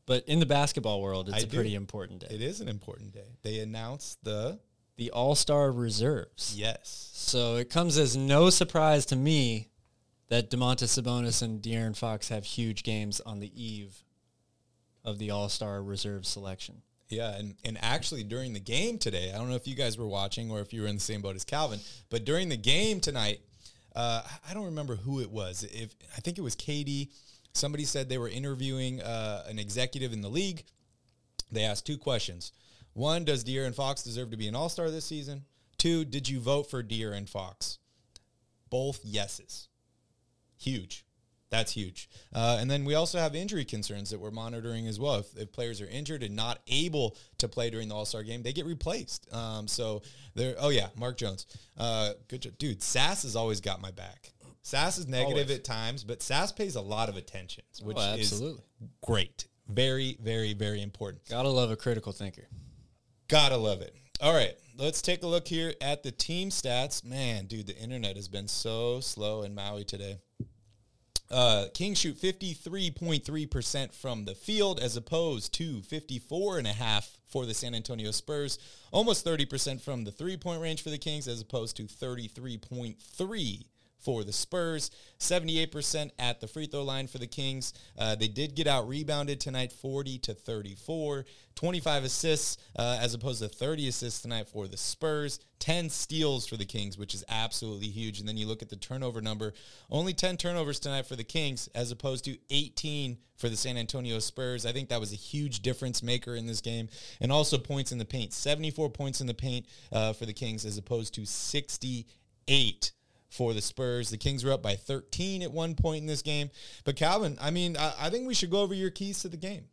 But 0.06 0.24
in 0.28 0.40
the 0.40 0.46
basketball 0.46 1.02
world, 1.02 1.28
it's 1.30 1.38
I 1.38 1.42
a 1.42 1.46
do. 1.46 1.56
pretty 1.58 1.76
important 1.76 2.22
day. 2.22 2.28
It 2.32 2.42
is 2.42 2.60
an 2.60 2.68
important 2.68 3.14
day. 3.14 3.36
They 3.44 3.60
announce 3.60 4.18
the 4.24 4.60
The 4.98 5.12
All-Star 5.12 5.72
reserves. 5.72 6.54
yes. 6.58 7.10
So 7.14 7.56
it 7.58 7.70
comes 7.70 7.98
as 7.98 8.18
no 8.18 8.50
surprise 8.50 9.06
to 9.08 9.16
me 9.16 9.70
that 10.32 10.50
Domantas 10.50 10.98
Sabonis 10.98 11.42
and 11.42 11.62
De'Aaron 11.62 11.96
Fox 11.96 12.30
have 12.30 12.46
huge 12.46 12.84
games 12.84 13.20
on 13.20 13.42
the 13.42 13.52
eve 13.54 14.02
of 15.04 15.20
the 15.20 15.30
All-Star 15.30 15.84
reserve 15.84 16.26
selection. 16.26 16.84
Yeah, 17.10 17.36
and, 17.36 17.56
and 17.66 17.78
actually 17.82 18.24
during 18.24 18.54
the 18.54 18.62
game 18.62 18.98
today, 18.98 19.34
I 19.34 19.38
don't 19.38 19.50
know 19.50 19.56
if 19.56 19.68
you 19.68 19.76
guys 19.76 19.98
were 19.98 20.08
watching 20.08 20.50
or 20.50 20.62
if 20.62 20.72
you 20.72 20.84
were 20.84 20.88
in 20.88 20.96
the 20.96 21.02
same 21.02 21.22
boat 21.22 21.36
as 21.36 21.44
Calvin, 21.44 21.82
but 22.10 22.24
during 22.24 22.48
the 22.48 22.56
game 22.56 23.02
tonight, 23.02 23.42
uh, 23.94 24.22
I 24.50 24.54
don't 24.54 24.68
remember 24.68 24.96
who 24.96 25.20
it 25.20 25.30
was. 25.30 25.66
If 25.66 25.94
I 26.16 26.22
think 26.22 26.38
it 26.38 26.42
was 26.42 26.56
Katie. 26.56 27.12
Somebody 27.52 27.84
said 27.84 28.08
they 28.08 28.18
were 28.18 28.30
interviewing 28.30 29.02
uh, 29.02 29.44
an 29.50 29.60
executive 29.60 30.14
in 30.14 30.22
the 30.22 30.30
league. 30.30 30.64
They 31.52 31.66
asked 31.66 31.86
two 31.86 31.98
questions. 31.98 32.54
One, 32.94 33.26
does 33.26 33.44
De'Aaron 33.44 33.76
Fox 33.76 34.02
deserve 34.02 34.32
to 34.32 34.38
be 34.38 34.48
an 34.48 34.56
All 34.56 34.70
Star 34.70 34.90
this 34.90 35.04
season? 35.04 35.44
Two, 35.78 36.06
did 36.06 36.30
you 36.30 36.40
vote 36.40 36.72
for 36.72 36.82
De'Aaron 36.82 37.28
Fox? 37.28 37.80
Both 38.70 39.04
yeses. 39.04 39.68
Huge. 40.62 41.06
That's 41.50 41.74
huge. 41.74 42.10
Uh, 42.34 42.58
and 42.62 42.72
then 42.72 42.86
we 42.86 42.96
also 42.96 43.18
have 43.20 43.36
injury 43.36 43.66
concerns 43.66 44.10
that 44.12 44.20
we're 44.20 44.32
monitoring 44.32 44.88
as 44.88 45.02
well. 45.02 45.16
If, 45.16 45.36
if 45.36 45.52
players 45.52 45.82
are 45.82 45.88
injured 45.88 46.24
and 46.24 46.34
not 46.34 46.60
able 46.68 47.18
to 47.40 47.50
play 47.50 47.70
during 47.70 47.90
the 47.90 47.96
All 47.96 48.06
Star 48.06 48.24
game, 48.24 48.42
they 48.42 48.54
get 48.54 48.66
replaced. 48.66 49.28
Um, 49.34 49.68
so 49.68 50.02
there. 50.34 50.56
Oh 50.58 50.70
yeah, 50.70 50.88
Mark 50.96 51.18
Jones. 51.18 51.48
Uh, 51.78 52.12
good 52.30 52.44
job, 52.44 52.54
dude. 52.58 52.82
Sass 52.82 53.24
has 53.24 53.36
always 53.36 53.60
got 53.60 53.82
my 53.82 53.92
back. 53.92 54.32
Sass 54.62 54.98
is 54.98 55.08
negative 55.08 55.48
Always. 55.48 55.52
at 55.58 55.64
times, 55.66 56.04
but 56.06 56.22
Sass 56.22 56.52
pays 56.54 56.76
a 56.76 56.82
lot 56.82 57.10
of 57.10 57.18
attention, 57.18 57.64
which 57.84 57.98
Oh, 58.00 58.14
is 58.14 58.42
great. 59.04 59.48
Very, 59.68 60.18
very, 60.22 60.54
very 60.54 60.82
important. 60.82 61.24
Gotta 61.28 61.50
love 61.50 61.72
a 61.72 61.76
critical 61.76 62.12
thinker. 62.14 62.48
Gotta 63.28 63.58
love 63.58 63.82
it. 63.82 63.96
All 64.22 64.34
right, 64.36 64.54
let's 64.78 65.02
take 65.02 65.24
a 65.24 65.28
look 65.28 65.48
here 65.48 65.74
at 65.82 66.04
the 66.04 66.12
team 66.12 66.50
stats. 66.50 67.04
Man, 67.04 67.48
dude, 67.48 67.66
the 67.68 67.76
internet 67.78 68.16
has 68.16 68.28
been 68.28 68.48
so 68.48 69.00
slow 69.00 69.42
in 69.42 69.56
Maui 69.56 69.84
today. 69.84 70.20
Uh, 71.32 71.68
Kings 71.74 71.98
shoot 71.98 72.18
53.3% 72.18 73.94
from 73.94 74.26
the 74.26 74.36
field 74.36 74.82
as 74.82 74.98
opposed 74.98 75.54
to 75.54 75.80
54.5% 75.80 77.18
for 77.26 77.46
the 77.46 77.54
San 77.54 77.74
Antonio 77.74 78.12
Spurs. 78.12 78.60
Almost 78.92 79.26
30% 79.26 79.80
from 79.80 80.04
the 80.04 80.12
three-point 80.12 80.62
range 80.62 80.84
for 80.84 80.90
the 80.90 80.98
Kings 80.98 81.30
as 81.30 81.40
opposed 81.40 81.78
to 81.78 81.84
33.3% 81.84 83.66
for 84.02 84.24
the 84.24 84.34
Spurs. 84.34 84.92
78% 85.20 86.12
at 86.20 86.40
the 86.40 86.48
free 86.48 86.66
throw 86.66 86.84
line 86.84 87.08
for 87.08 87.18
the 87.18 87.28
Kings. 87.28 87.74
Uh, 87.98 88.16
they 88.16 88.28
did 88.28 88.56
get 88.56 88.68
out 88.68 88.88
rebounded 88.88 89.40
tonight, 89.40 89.72
40 89.72 90.18
to 90.20 90.34
34. 90.34 91.26
25 91.56 92.04
assists 92.06 92.58
uh, 92.78 92.98
as 93.02 93.14
opposed 93.14 93.42
to 93.42 93.48
30 93.50 93.88
assists 93.88 94.22
tonight 94.22 94.48
for 94.48 94.68
the 94.68 94.78
Spurs. 94.78 95.40
10 95.60 95.90
steals 95.90 96.48
for 96.48 96.58
the 96.58 96.66
Kings, 96.66 96.98
which 96.98 97.14
is 97.14 97.24
absolutely 97.30 97.88
huge. 97.88 98.20
And 98.20 98.28
then 98.28 98.38
you 98.38 98.48
look 98.48 98.64
at 98.64 98.70
the 98.70 98.76
turnover 98.76 99.22
number, 99.22 99.54
only 99.90 100.14
10 100.14 100.38
turnovers 100.38 100.80
tonight 100.80 101.06
for 101.06 101.16
the 101.16 101.24
Kings 101.24 101.70
as 101.76 101.92
opposed 101.92 102.26
to 102.26 102.38
18 102.50 103.18
for 103.38 103.48
the 103.48 103.56
San 103.56 103.78
Antonio 103.78 104.18
Spurs. 104.20 104.66
I 104.66 104.72
think 104.72 104.90
that 104.90 105.00
was 105.00 105.14
a 105.14 105.18
huge 105.18 105.62
difference 105.62 106.02
maker 106.02 106.36
in 106.36 106.48
this 106.48 106.62
game. 106.62 106.90
And 107.20 107.32
also 107.32 107.58
points 107.58 107.92
in 107.92 108.00
the 108.00 108.06
paint. 108.06 108.34
74 108.34 108.90
points 108.90 109.22
in 109.22 109.28
the 109.28 109.34
paint 109.34 109.68
uh, 109.92 110.14
for 110.14 110.26
the 110.26 110.34
Kings 110.34 110.66
as 110.66 110.78
opposed 110.78 111.14
to 111.16 111.26
68 111.26 112.92
for 113.32 113.54
the 113.54 113.62
Spurs. 113.62 114.10
The 114.10 114.18
Kings 114.18 114.44
were 114.44 114.52
up 114.52 114.62
by 114.62 114.76
13 114.76 115.42
at 115.42 115.52
one 115.52 115.74
point 115.74 116.02
in 116.02 116.06
this 116.06 116.22
game. 116.22 116.52
But 116.84 116.98
Calvin, 116.98 117.38
I 117.42 117.50
mean, 117.50 117.78
I, 117.78 117.94
I 118.00 118.10
think 118.10 118.28
we 118.28 118.34
should 118.34 118.52
go 118.52 118.62
over 118.62 118.74
your 118.74 118.92
keys 118.92 119.22
to 119.22 119.30
the 119.30 119.38
game. 119.38 119.64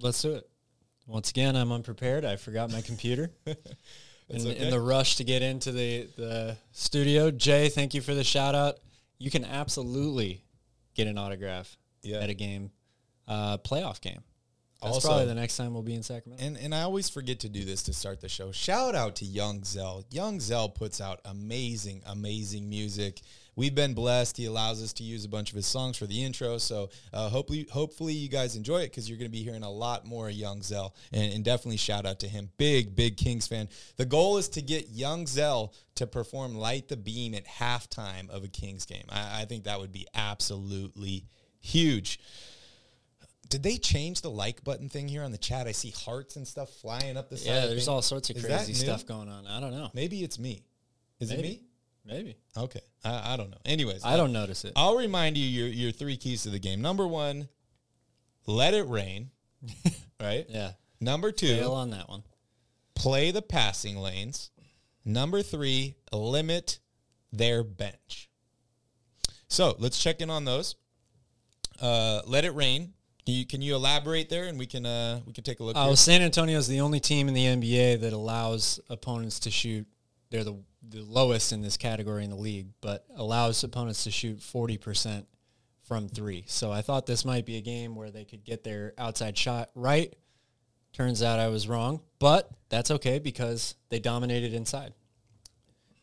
Let's 0.00 0.22
do 0.22 0.34
it. 0.34 0.48
Once 1.06 1.30
again, 1.30 1.56
I'm 1.56 1.70
unprepared. 1.72 2.24
I 2.24 2.36
forgot 2.36 2.72
my 2.72 2.80
computer. 2.80 3.30
in, 3.46 3.56
okay. 4.30 4.56
in 4.56 4.70
the 4.70 4.80
rush 4.80 5.16
to 5.16 5.24
get 5.24 5.42
into 5.42 5.72
the, 5.72 6.08
the 6.16 6.56
studio. 6.72 7.30
Jay, 7.30 7.68
thank 7.68 7.92
you 7.94 8.00
for 8.00 8.14
the 8.14 8.24
shout 8.24 8.54
out. 8.54 8.76
You 9.18 9.30
can 9.30 9.44
absolutely 9.44 10.44
get 10.94 11.08
an 11.08 11.18
autograph 11.18 11.76
Yeah. 12.02 12.18
at 12.18 12.30
a 12.30 12.34
game, 12.34 12.70
uh, 13.28 13.58
playoff 13.58 14.00
game. 14.00 14.22
That's 14.84 14.94
Also- 14.96 15.08
probably 15.08 15.26
the 15.26 15.34
next 15.34 15.56
time 15.56 15.74
we'll 15.74 15.82
be 15.82 15.94
in 15.94 16.02
Sacramento. 16.02 16.44
And 16.44 16.56
and 16.56 16.74
I 16.74 16.82
always 16.82 17.08
forget 17.08 17.40
to 17.40 17.48
do 17.48 17.64
this 17.64 17.82
to 17.84 17.92
start 17.92 18.20
the 18.20 18.28
show. 18.28 18.52
Shout 18.52 18.94
out 18.94 19.16
to 19.16 19.24
Young 19.24 19.64
Zell. 19.64 20.04
Young 20.10 20.40
Zell 20.40 20.68
puts 20.68 21.00
out 21.00 21.20
amazing, 21.24 22.02
amazing 22.06 22.68
music. 22.68 23.20
We've 23.56 23.74
been 23.74 23.94
blessed. 23.94 24.36
He 24.36 24.46
allows 24.46 24.82
us 24.82 24.92
to 24.94 25.04
use 25.04 25.24
a 25.24 25.28
bunch 25.28 25.50
of 25.50 25.56
his 25.56 25.66
songs 25.66 25.96
for 25.96 26.06
the 26.06 26.24
intro. 26.24 26.58
So 26.58 26.90
uh, 27.12 27.28
hopefully, 27.28 27.68
hopefully 27.70 28.12
you 28.12 28.28
guys 28.28 28.56
enjoy 28.56 28.78
it 28.78 28.90
because 28.90 29.08
you're 29.08 29.16
going 29.16 29.30
to 29.30 29.32
be 29.32 29.44
hearing 29.44 29.62
a 29.62 29.70
lot 29.70 30.04
more 30.04 30.28
of 30.28 30.34
Young 30.34 30.60
Zell. 30.60 30.96
And, 31.12 31.32
and 31.32 31.44
definitely 31.44 31.76
shout 31.76 32.04
out 32.04 32.18
to 32.20 32.28
him. 32.28 32.50
Big, 32.58 32.96
big 32.96 33.16
Kings 33.16 33.46
fan. 33.46 33.68
The 33.96 34.06
goal 34.06 34.38
is 34.38 34.48
to 34.50 34.60
get 34.62 34.88
Young 34.90 35.28
Zell 35.28 35.72
to 35.94 36.06
perform 36.08 36.56
"Light 36.56 36.88
the 36.88 36.96
Beam" 36.96 37.32
at 37.34 37.46
halftime 37.46 38.28
of 38.28 38.42
a 38.42 38.48
Kings 38.48 38.86
game. 38.86 39.04
I, 39.08 39.42
I 39.42 39.44
think 39.44 39.64
that 39.64 39.78
would 39.78 39.92
be 39.92 40.08
absolutely 40.14 41.26
huge. 41.60 42.18
Did 43.48 43.62
they 43.62 43.76
change 43.76 44.20
the 44.20 44.30
like 44.30 44.64
button 44.64 44.88
thing 44.88 45.08
here 45.08 45.22
on 45.22 45.30
the 45.32 45.38
chat? 45.38 45.66
I 45.66 45.72
see 45.72 45.90
hearts 45.90 46.36
and 46.36 46.46
stuff 46.46 46.70
flying 46.70 47.16
up 47.16 47.30
the 47.30 47.36
side. 47.36 47.50
yeah, 47.50 47.66
there's 47.66 47.88
all 47.88 48.02
sorts 48.02 48.30
of 48.30 48.36
Is 48.36 48.44
crazy 48.44 48.74
stuff 48.74 49.06
going 49.06 49.28
on. 49.28 49.46
I 49.46 49.60
don't 49.60 49.72
know. 49.72 49.90
Maybe 49.94 50.22
it's 50.24 50.38
me. 50.38 50.64
Is 51.20 51.30
it 51.30 51.40
me? 51.40 51.62
Maybe. 52.06 52.36
Okay, 52.56 52.80
I, 53.04 53.34
I 53.34 53.36
don't 53.36 53.50
know. 53.50 53.58
Anyways, 53.64 54.04
I 54.04 54.16
don't 54.16 54.32
notice 54.32 54.64
it. 54.64 54.72
I'll 54.76 54.96
remind 54.96 55.36
you 55.38 55.44
your 55.44 55.68
your 55.68 55.92
three 55.92 56.16
keys 56.16 56.42
to 56.42 56.50
the 56.50 56.58
game. 56.58 56.82
Number 56.82 57.06
one, 57.06 57.48
let 58.46 58.74
it 58.74 58.86
rain. 58.88 59.30
right. 60.20 60.44
Yeah. 60.48 60.72
Number 61.00 61.32
two, 61.32 61.56
Fail 61.56 61.72
on 61.72 61.90
that 61.90 62.08
one. 62.08 62.22
play 62.94 63.30
the 63.30 63.42
passing 63.42 63.96
lanes. 63.96 64.50
Number 65.04 65.42
three, 65.42 65.96
limit 66.12 66.78
their 67.32 67.62
bench. 67.62 68.28
So 69.48 69.76
let's 69.78 69.98
check 70.02 70.20
in 70.20 70.30
on 70.30 70.44
those. 70.44 70.76
Uh, 71.80 72.20
let 72.26 72.44
it 72.44 72.54
rain. 72.54 72.92
Can 73.24 73.34
you, 73.34 73.46
can 73.46 73.62
you 73.62 73.74
elaborate 73.74 74.28
there, 74.28 74.44
and 74.44 74.58
we 74.58 74.66
can 74.66 74.84
uh, 74.84 75.20
we 75.26 75.32
can 75.32 75.44
take 75.44 75.60
a 75.60 75.64
look. 75.64 75.76
Here? 75.76 75.96
San 75.96 76.20
Antonio 76.20 76.58
is 76.58 76.68
the 76.68 76.80
only 76.80 77.00
team 77.00 77.26
in 77.28 77.34
the 77.34 77.46
NBA 77.46 78.00
that 78.02 78.12
allows 78.12 78.80
opponents 78.90 79.38
to 79.40 79.50
shoot. 79.50 79.86
They're 80.30 80.44
the, 80.44 80.58
the 80.86 81.00
lowest 81.02 81.52
in 81.52 81.62
this 81.62 81.76
category 81.76 82.24
in 82.24 82.30
the 82.30 82.36
league, 82.36 82.68
but 82.80 83.06
allows 83.16 83.62
opponents 83.64 84.04
to 84.04 84.10
shoot 84.10 84.40
40% 84.40 85.24
from 85.84 86.08
three. 86.08 86.44
So 86.48 86.72
I 86.72 86.82
thought 86.82 87.06
this 87.06 87.24
might 87.24 87.46
be 87.46 87.56
a 87.56 87.60
game 87.60 87.94
where 87.94 88.10
they 88.10 88.24
could 88.24 88.44
get 88.44 88.64
their 88.64 88.92
outside 88.98 89.38
shot 89.38 89.70
right. 89.74 90.14
Turns 90.92 91.22
out 91.22 91.38
I 91.38 91.48
was 91.48 91.68
wrong, 91.68 92.00
but 92.18 92.50
that's 92.68 92.90
okay 92.90 93.18
because 93.18 93.74
they 93.88 93.98
dominated 93.98 94.54
inside. 94.54 94.92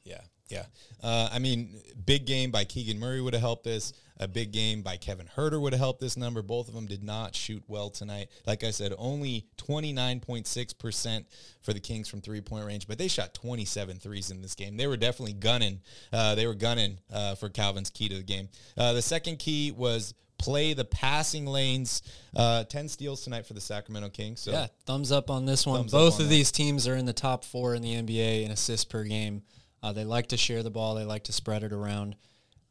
Yeah, 0.04 0.22
yeah. 0.50 0.66
Uh, 1.02 1.30
I 1.32 1.40
mean, 1.40 1.82
big 2.06 2.26
game 2.26 2.52
by 2.52 2.66
Keegan 2.66 3.00
Murray 3.00 3.22
would 3.22 3.34
have 3.34 3.42
helped 3.42 3.64
this. 3.64 3.94
A 4.22 4.28
big 4.28 4.52
game 4.52 4.84
by 4.84 4.98
Kevin 4.98 5.28
Huerter 5.36 5.60
would 5.60 5.74
have 5.74 5.80
helped 5.80 6.00
this 6.00 6.16
number. 6.16 6.42
Both 6.44 6.68
of 6.68 6.76
them 6.76 6.86
did 6.86 7.04
not 7.04 7.36
shoot 7.36 7.64
well 7.68 7.90
tonight. 7.90 8.30
Like 8.46 8.64
I 8.64 8.70
said, 8.70 8.94
only 8.98 9.48
29.6% 9.58 11.26
for 11.62 11.74
the 11.74 11.80
Kings 11.80 12.08
from 12.08 12.22
three-point 12.22 12.66
range, 12.66 12.88
but 12.88 12.98
they 12.98 13.08
shot 13.08 13.34
27 13.34 13.98
threes 13.98 14.32
in 14.32 14.42
this 14.42 14.56
game. 14.56 14.78
They 14.78 14.88
were 14.88 14.98
definitely 14.98 15.34
gunning. 15.34 15.82
Uh, 16.14 16.36
they 16.36 16.48
were 16.48 16.54
gunning 16.56 17.00
uh, 17.12 17.36
for 17.36 17.50
Calvin's 17.50 17.90
key 17.90 18.10
to 18.10 18.16
the 18.16 18.24
game. 18.24 18.50
Uh, 18.78 18.94
the 18.94 19.02
second 19.02 19.40
key 19.40 19.72
was 19.72 20.14
play 20.38 20.74
the 20.74 20.86
passing 20.86 21.46
lanes. 21.46 22.02
Uh, 22.36 22.64
10 22.64 22.90
steals 22.90 23.24
tonight 23.24 23.46
for 23.46 23.54
the 23.54 23.62
Sacramento 23.62 24.10
Kings. 24.10 24.40
So 24.42 24.52
Yeah, 24.52 24.68
thumbs 24.86 25.12
up 25.12 25.30
on 25.30 25.46
this 25.46 25.66
one. 25.66 25.82
Thumbs 25.82 25.92
Both 25.92 26.16
on 26.16 26.22
of 26.22 26.30
that. 26.30 26.36
these 26.36 26.52
teams 26.52 26.88
are 26.88 26.96
in 26.96 27.06
the 27.06 27.14
top 27.14 27.44
four 27.44 27.76
in 27.76 27.82
the 27.82 27.96
NBA 27.96 28.46
in 28.46 28.52
assists 28.52 28.86
per 28.86 29.04
game. 29.04 29.44
Uh, 29.84 29.94
they 29.94 30.06
like 30.06 30.28
to 30.28 30.38
share 30.38 30.62
the 30.64 30.70
ball. 30.70 30.96
They 30.96 31.06
like 31.06 31.24
to 31.24 31.34
spread 31.34 31.64
it 31.64 31.74
around. 31.74 32.16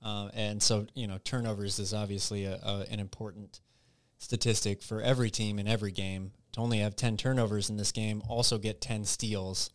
Uh, 0.03 0.31
and 0.33 0.63
so, 0.63 0.87
you 0.95 1.07
know, 1.07 1.19
turnovers 1.25 1.79
is 1.79 1.93
obviously 1.93 2.45
a, 2.45 2.55
a, 2.55 2.87
an 2.91 3.01
important 3.01 3.61
statistic 4.19 4.83
for 4.83 5.03
every 5.03 5.31
team 5.31 5.59
in 5.59 5.69
every 5.69 5.93
game. 5.93 6.33
To 6.53 6.61
only 6.61 6.79
have 6.79 6.97
10 6.97 7.17
turnovers 7.17 7.71
in 7.71 7.77
this 7.77 7.93
game, 7.93 8.23
also 8.29 8.59
get 8.59 8.81
10 8.81 9.05
steals, 9.05 9.71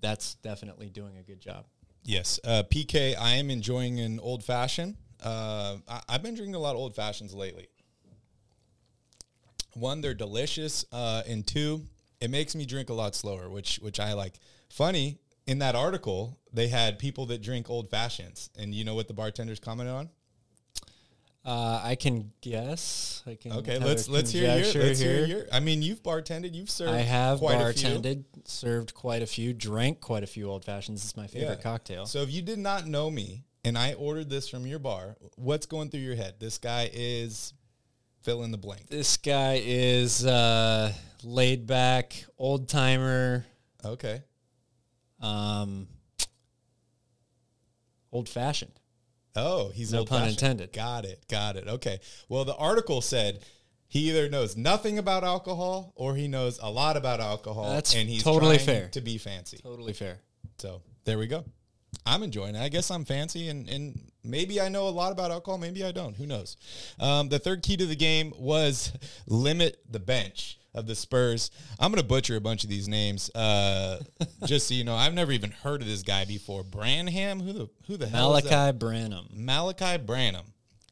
that's 0.00 0.34
definitely 0.36 0.88
doing 0.90 1.16
a 1.18 1.22
good 1.22 1.40
job. 1.40 1.64
Yes, 2.02 2.40
uh, 2.44 2.62
PK. 2.70 3.16
I 3.18 3.32
am 3.32 3.50
enjoying 3.50 4.00
an 4.00 4.20
old 4.20 4.44
fashioned. 4.44 4.96
Uh, 5.22 5.76
I, 5.88 6.00
I've 6.08 6.22
been 6.22 6.34
drinking 6.34 6.54
a 6.54 6.58
lot 6.58 6.72
of 6.72 6.76
old 6.78 6.94
fashions 6.94 7.34
lately. 7.34 7.68
One, 9.74 10.00
they're 10.00 10.14
delicious, 10.14 10.84
uh, 10.92 11.22
and 11.28 11.46
two, 11.46 11.82
it 12.20 12.30
makes 12.30 12.54
me 12.54 12.66
drink 12.66 12.90
a 12.90 12.94
lot 12.94 13.14
slower, 13.14 13.48
which 13.48 13.78
which 13.78 14.00
I 14.00 14.14
like. 14.14 14.34
Funny 14.68 15.18
in 15.46 15.60
that 15.60 15.74
article, 15.74 16.38
they 16.52 16.68
had 16.68 16.98
people 16.98 17.26
that 17.26 17.42
drink 17.42 17.70
old 17.70 17.90
fashions, 17.90 18.50
and 18.58 18.74
you 18.74 18.84
know 18.84 18.94
what 18.94 19.08
the 19.08 19.14
bartenders 19.14 19.60
commented 19.60 19.94
on? 19.94 20.08
Uh, 21.42 21.80
I 21.82 21.94
can 21.94 22.32
guess. 22.42 23.22
I 23.26 23.34
can. 23.34 23.52
Okay, 23.52 23.78
let's 23.78 24.08
let's 24.08 24.30
hear 24.30 24.42
your 24.58 24.82
let's 24.82 25.00
hear 25.00 25.24
here. 25.24 25.26
your. 25.26 25.46
I 25.50 25.60
mean, 25.60 25.80
you've 25.80 26.02
bartended, 26.02 26.54
you've 26.54 26.68
served. 26.70 26.90
I 26.92 26.98
have 26.98 27.38
quite 27.38 27.54
a 27.60 27.72
few. 27.72 27.88
bartended, 27.88 28.24
served 28.44 28.92
quite 28.92 29.22
a 29.22 29.26
few, 29.26 29.54
drank 29.54 30.00
quite 30.02 30.22
a 30.22 30.26
few 30.26 30.50
old 30.50 30.66
fashions. 30.66 31.02
It's 31.02 31.16
my 31.16 31.26
favorite 31.26 31.56
Yeah. 31.56 31.62
cocktail. 31.62 32.04
So 32.04 32.20
if 32.20 32.30
you 32.30 32.42
did 32.42 32.58
not 32.58 32.86
know 32.86 33.10
me 33.10 33.44
and 33.64 33.78
I 33.78 33.94
ordered 33.94 34.28
this 34.28 34.50
from 34.50 34.66
your 34.66 34.78
bar, 34.78 35.16
what's 35.36 35.64
going 35.64 35.88
through 35.88 36.00
your 36.00 36.14
head? 36.14 36.34
This 36.40 36.58
guy 36.58 36.90
is 36.92 37.54
fill 38.22 38.42
in 38.44 38.50
the 38.50 38.58
blank. 38.58 38.88
this 38.88 39.16
guy 39.16 39.62
is 39.64 40.26
uh, 40.26 40.92
laid 41.24 41.66
back, 41.66 42.22
old 42.36 42.68
timer, 42.68 43.46
Okay. 43.82 44.20
um, 45.22 45.88
old 48.12 48.28
fashioned. 48.28 48.72
Oh, 49.36 49.70
he's 49.70 49.92
No 49.92 50.00
old 50.00 50.08
pun 50.08 50.20
fashioned. 50.20 50.36
intended. 50.38 50.72
Got 50.72 51.04
it. 51.04 51.24
Got 51.28 51.56
it. 51.56 51.68
Okay. 51.68 52.00
Well, 52.28 52.44
the 52.44 52.56
article 52.56 53.00
said 53.00 53.40
he 53.86 54.10
either 54.10 54.28
knows 54.28 54.56
nothing 54.56 54.98
about 54.98 55.24
alcohol 55.24 55.92
or 55.96 56.14
he 56.16 56.28
knows 56.28 56.58
a 56.62 56.70
lot 56.70 56.96
about 56.96 57.20
alcohol. 57.20 57.70
That's 57.72 57.94
and 57.94 58.08
he's 58.08 58.22
totally 58.22 58.58
fair. 58.58 58.88
to 58.88 59.00
be 59.00 59.18
fancy. 59.18 59.58
Totally 59.62 59.92
fair. 59.92 60.18
So 60.58 60.82
there 61.04 61.18
we 61.18 61.26
go. 61.26 61.44
I'm 62.06 62.22
enjoying 62.22 62.54
it. 62.54 62.60
I 62.62 62.68
guess 62.68 62.90
I'm 62.92 63.04
fancy, 63.04 63.48
and, 63.48 63.68
and 63.68 63.98
maybe 64.22 64.60
I 64.60 64.68
know 64.68 64.86
a 64.86 64.90
lot 64.90 65.10
about 65.10 65.32
alcohol. 65.32 65.58
Maybe 65.58 65.84
I 65.84 65.90
don't. 65.90 66.14
Who 66.14 66.24
knows? 66.24 66.56
Um, 67.00 67.28
the 67.28 67.38
third 67.40 67.62
key 67.64 67.76
to 67.78 67.84
the 67.86 67.96
game 67.96 68.32
was 68.38 68.92
limit 69.26 69.80
the 69.90 69.98
bench 69.98 70.58
of 70.74 70.86
the 70.86 70.94
Spurs. 70.94 71.50
I'm 71.78 71.90
going 71.90 72.02
to 72.02 72.06
butcher 72.06 72.36
a 72.36 72.40
bunch 72.40 72.64
of 72.64 72.70
these 72.70 72.88
names. 72.88 73.30
Uh, 73.34 74.00
just 74.46 74.68
so 74.68 74.74
you 74.74 74.84
know, 74.84 74.94
I've 74.94 75.14
never 75.14 75.32
even 75.32 75.50
heard 75.50 75.82
of 75.82 75.88
this 75.88 76.02
guy 76.02 76.24
before. 76.24 76.62
Branham? 76.62 77.40
Who 77.40 77.52
the 77.52 77.68
who 77.86 77.96
the 77.96 78.06
hell? 78.06 78.32
Malaki 78.32 78.78
Branham. 78.78 79.28
Malaki 79.36 80.04
Branham. 80.04 80.46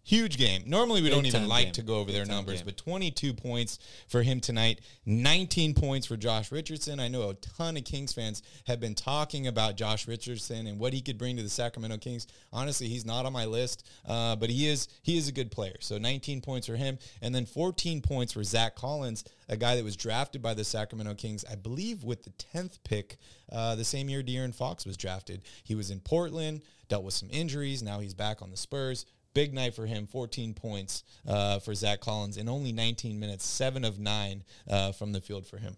Huge 0.09 0.39
game. 0.39 0.63
Normally, 0.65 1.03
we 1.03 1.09
Big 1.11 1.17
don't 1.17 1.27
even 1.27 1.49
like 1.49 1.67
game. 1.67 1.73
to 1.75 1.83
go 1.83 1.97
over 1.97 2.07
Big 2.07 2.15
their 2.15 2.25
numbers, 2.25 2.61
game. 2.61 2.65
but 2.65 2.79
22 2.79 3.35
points 3.35 3.79
for 4.09 4.23
him 4.23 4.41
tonight, 4.41 4.81
19 5.05 5.75
points 5.75 6.07
for 6.07 6.17
Josh 6.17 6.51
Richardson. 6.51 6.99
I 6.99 7.09
know 7.09 7.29
a 7.29 7.35
ton 7.35 7.77
of 7.77 7.85
Kings 7.85 8.15
fans 8.15 8.43
have 8.67 8.81
been 8.81 8.95
talking 8.95 9.49
about 9.49 9.77
Josh 9.77 10.09
Richardson 10.09 10.67
and 10.67 10.79
what 10.79 10.95
he 10.95 11.03
could 11.03 11.19
bring 11.19 11.37
to 11.37 11.43
the 11.43 11.51
Sacramento 11.51 11.99
Kings. 11.99 12.27
Honestly, 12.55 12.89
he's 12.89 13.05
not 13.05 13.27
on 13.27 13.35
my 13.35 13.45
list, 13.45 13.87
uh, 14.07 14.35
but 14.35 14.49
he 14.49 14.67
is 14.67 14.89
he 15.03 15.19
is 15.19 15.29
a 15.29 15.33
good 15.33 15.51
player. 15.51 15.77
So 15.81 15.99
19 15.99 16.41
points 16.41 16.67
for 16.67 16.77
him, 16.77 16.97
and 17.21 17.35
then 17.35 17.45
14 17.45 18.01
points 18.01 18.33
for 18.33 18.43
Zach 18.43 18.77
Collins, 18.77 19.25
a 19.51 19.59
guy 19.59 19.77
that 19.77 19.85
was 19.85 19.95
drafted 19.95 20.41
by 20.41 20.55
the 20.55 20.65
Sacramento 20.65 21.17
Kings, 21.17 21.45
I 21.53 21.55
believe, 21.55 22.03
with 22.03 22.25
the 22.25 22.31
10th 22.31 22.79
pick 22.83 23.19
uh, 23.53 23.75
the 23.75 23.85
same 23.85 24.09
year 24.09 24.23
De'Aaron 24.23 24.55
Fox 24.55 24.87
was 24.87 24.97
drafted. 24.97 25.43
He 25.65 25.75
was 25.75 25.91
in 25.91 26.01
Portland, 26.01 26.63
dealt 26.89 27.05
with 27.05 27.13
some 27.13 27.29
injuries. 27.31 27.83
Now 27.83 28.01
he's 28.01 28.15
back 28.15 28.41
on 28.41 28.51
the 28.51 28.57
Spurs. 28.57 29.05
Big 29.39 29.55
night 29.55 29.73
for 29.73 29.87
him, 29.87 30.09
14 30.09 30.53
points 30.53 31.05
uh, 31.25 31.61
for 31.61 31.73
Zach 31.73 32.01
Collins 32.01 32.39
in 32.39 32.49
only 32.49 32.73
19 32.73 33.21
minutes, 33.21 33.47
seven 33.47 33.85
of 33.85 33.97
nine 34.01 34.43
uh, 34.69 34.91
from 34.91 35.13
the 35.13 35.21
field 35.21 35.47
for 35.47 35.59
him. 35.59 35.77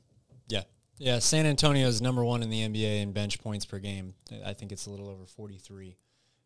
Yeah. 0.49 0.63
Yeah. 0.97 1.19
San 1.19 1.45
Antonio 1.45 1.87
is 1.87 2.01
number 2.01 2.25
one 2.25 2.43
in 2.43 2.49
the 2.49 2.67
NBA 2.67 3.03
in 3.03 3.13
bench 3.13 3.39
points 3.39 3.67
per 3.67 3.79
game. 3.79 4.15
I 4.47 4.55
think 4.55 4.73
it's 4.73 4.87
a 4.87 4.91
little 4.91 5.11
over 5.11 5.27
43 5.27 5.99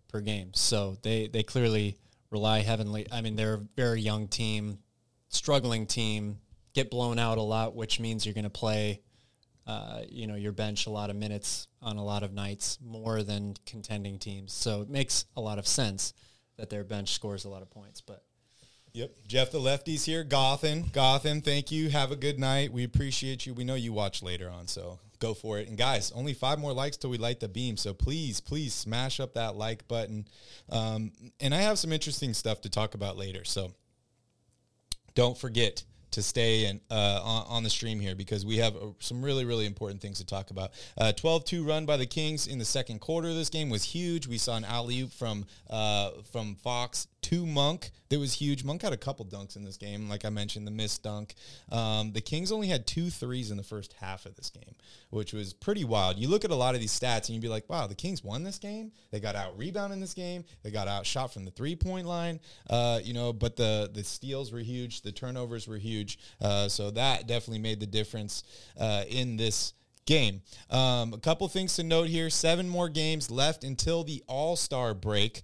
per 0.08 0.22
game. 0.22 0.50
So 0.54 0.96
they, 1.02 1.28
they 1.28 1.44
clearly 1.44 1.98
rely 2.32 2.62
heavily. 2.62 3.06
I 3.12 3.20
mean, 3.20 3.36
they're 3.36 3.54
a 3.54 3.66
very 3.76 4.00
young 4.00 4.26
team, 4.26 4.78
struggling 5.28 5.86
team, 5.86 6.40
get 6.72 6.90
blown 6.90 7.20
out 7.20 7.38
a 7.38 7.42
lot, 7.42 7.76
which 7.76 8.00
means 8.00 8.26
you're 8.26 8.34
going 8.34 8.42
to 8.42 8.50
play, 8.50 9.02
uh, 9.68 10.00
you 10.08 10.26
know, 10.26 10.34
your 10.34 10.50
bench 10.50 10.88
a 10.88 10.90
lot 10.90 11.10
of 11.10 11.14
minutes 11.14 11.68
on 11.80 11.96
a 11.96 12.04
lot 12.04 12.24
of 12.24 12.32
nights 12.32 12.76
more 12.84 13.22
than 13.22 13.54
contending 13.66 14.18
teams. 14.18 14.52
So 14.52 14.80
it 14.80 14.90
makes 14.90 15.26
a 15.36 15.40
lot 15.40 15.60
of 15.60 15.68
sense 15.68 16.12
that 16.56 16.70
their 16.70 16.84
bench 16.84 17.12
scores 17.12 17.44
a 17.44 17.48
lot 17.48 17.62
of 17.62 17.70
points. 17.70 18.00
But 18.00 18.22
Yep. 18.94 19.10
Jeff 19.26 19.50
the 19.50 19.58
Lefty's 19.58 20.04
here. 20.04 20.24
Gothen. 20.24 20.84
Gothen, 20.92 21.42
thank 21.42 21.72
you. 21.72 21.88
Have 21.90 22.12
a 22.12 22.16
good 22.16 22.38
night. 22.38 22.72
We 22.72 22.84
appreciate 22.84 23.44
you. 23.44 23.52
We 23.52 23.64
know 23.64 23.74
you 23.74 23.92
watch 23.92 24.22
later 24.22 24.48
on, 24.48 24.68
so 24.68 25.00
go 25.18 25.34
for 25.34 25.58
it. 25.58 25.68
And 25.68 25.76
guys, 25.76 26.12
only 26.12 26.32
five 26.32 26.60
more 26.60 26.72
likes 26.72 26.96
till 26.96 27.10
we 27.10 27.18
light 27.18 27.40
the 27.40 27.48
beam. 27.48 27.76
So 27.76 27.92
please, 27.92 28.40
please 28.40 28.72
smash 28.72 29.18
up 29.18 29.34
that 29.34 29.56
like 29.56 29.88
button. 29.88 30.28
Um, 30.70 31.10
and 31.40 31.52
I 31.52 31.62
have 31.62 31.80
some 31.80 31.92
interesting 31.92 32.34
stuff 32.34 32.60
to 32.60 32.70
talk 32.70 32.94
about 32.94 33.16
later. 33.16 33.42
So 33.42 33.72
don't 35.16 35.36
forget 35.36 35.82
to 36.14 36.22
stay 36.22 36.66
and 36.66 36.80
uh, 36.90 37.20
on, 37.22 37.46
on 37.48 37.62
the 37.64 37.70
stream 37.70 37.98
here 37.98 38.14
because 38.14 38.46
we 38.46 38.58
have 38.58 38.76
uh, 38.76 38.86
some 39.00 39.22
really 39.22 39.44
really 39.44 39.66
important 39.66 40.00
things 40.00 40.18
to 40.18 40.26
talk 40.26 40.50
about. 40.50 40.70
Uh, 40.96 41.12
12-2 41.16 41.66
run 41.66 41.86
by 41.86 41.96
the 41.96 42.06
Kings 42.06 42.46
in 42.46 42.58
the 42.58 42.64
second 42.64 43.00
quarter. 43.00 43.28
of 43.28 43.34
This 43.34 43.50
game 43.50 43.68
was 43.68 43.82
huge. 43.82 44.26
We 44.26 44.38
saw 44.38 44.56
an 44.56 44.64
alley 44.64 45.00
oop 45.00 45.12
from 45.12 45.46
uh, 45.68 46.10
from 46.32 46.54
Fox 46.56 47.08
to 47.24 47.46
Monk 47.46 47.90
that 48.14 48.20
was 48.20 48.34
huge. 48.34 48.62
Monk 48.62 48.82
had 48.82 48.92
a 48.92 48.96
couple 48.96 49.24
dunks 49.24 49.56
in 49.56 49.64
this 49.64 49.76
game, 49.76 50.08
like 50.08 50.24
I 50.24 50.28
mentioned, 50.28 50.66
the 50.66 50.70
missed 50.70 51.02
dunk. 51.02 51.34
Um, 51.72 52.12
the 52.12 52.20
Kings 52.20 52.52
only 52.52 52.68
had 52.68 52.86
two 52.86 53.10
threes 53.10 53.50
in 53.50 53.56
the 53.56 53.62
first 53.62 53.94
half 53.94 54.24
of 54.24 54.36
this 54.36 54.50
game, 54.50 54.74
which 55.10 55.32
was 55.32 55.52
pretty 55.52 55.84
wild. 55.84 56.16
You 56.16 56.28
look 56.28 56.44
at 56.44 56.52
a 56.52 56.54
lot 56.54 56.74
of 56.76 56.80
these 56.80 56.96
stats 56.98 57.26
and 57.26 57.30
you'd 57.30 57.42
be 57.42 57.48
like, 57.48 57.68
wow, 57.68 57.86
the 57.88 57.94
Kings 57.94 58.22
won 58.22 58.44
this 58.44 58.58
game. 58.58 58.92
They 59.10 59.18
got 59.18 59.34
out 59.34 59.58
rebound 59.58 59.92
in 59.92 60.00
this 60.00 60.14
game. 60.14 60.44
They 60.62 60.70
got 60.70 60.86
out 60.86 61.06
shot 61.06 61.32
from 61.32 61.44
the 61.44 61.50
three 61.50 61.74
point 61.74 62.06
line. 62.06 62.40
Uh, 62.70 63.00
you 63.02 63.14
know, 63.14 63.32
but 63.32 63.56
the 63.56 63.90
the 63.92 64.04
steals 64.04 64.52
were 64.52 64.60
huge. 64.60 65.02
The 65.02 65.12
turnovers 65.12 65.66
were 65.66 65.78
huge. 65.78 66.18
Uh, 66.40 66.68
so 66.68 66.90
that 66.92 67.26
definitely 67.26 67.60
made 67.60 67.80
the 67.80 67.86
difference 67.86 68.44
uh, 68.78 69.04
in 69.08 69.36
this 69.36 69.72
game. 70.06 70.42
Um, 70.70 71.14
a 71.14 71.18
couple 71.18 71.48
things 71.48 71.74
to 71.76 71.82
note 71.82 72.08
here: 72.08 72.30
seven 72.30 72.68
more 72.68 72.88
games 72.88 73.30
left 73.30 73.64
until 73.64 74.04
the 74.04 74.22
All 74.28 74.56
Star 74.56 74.94
break. 74.94 75.42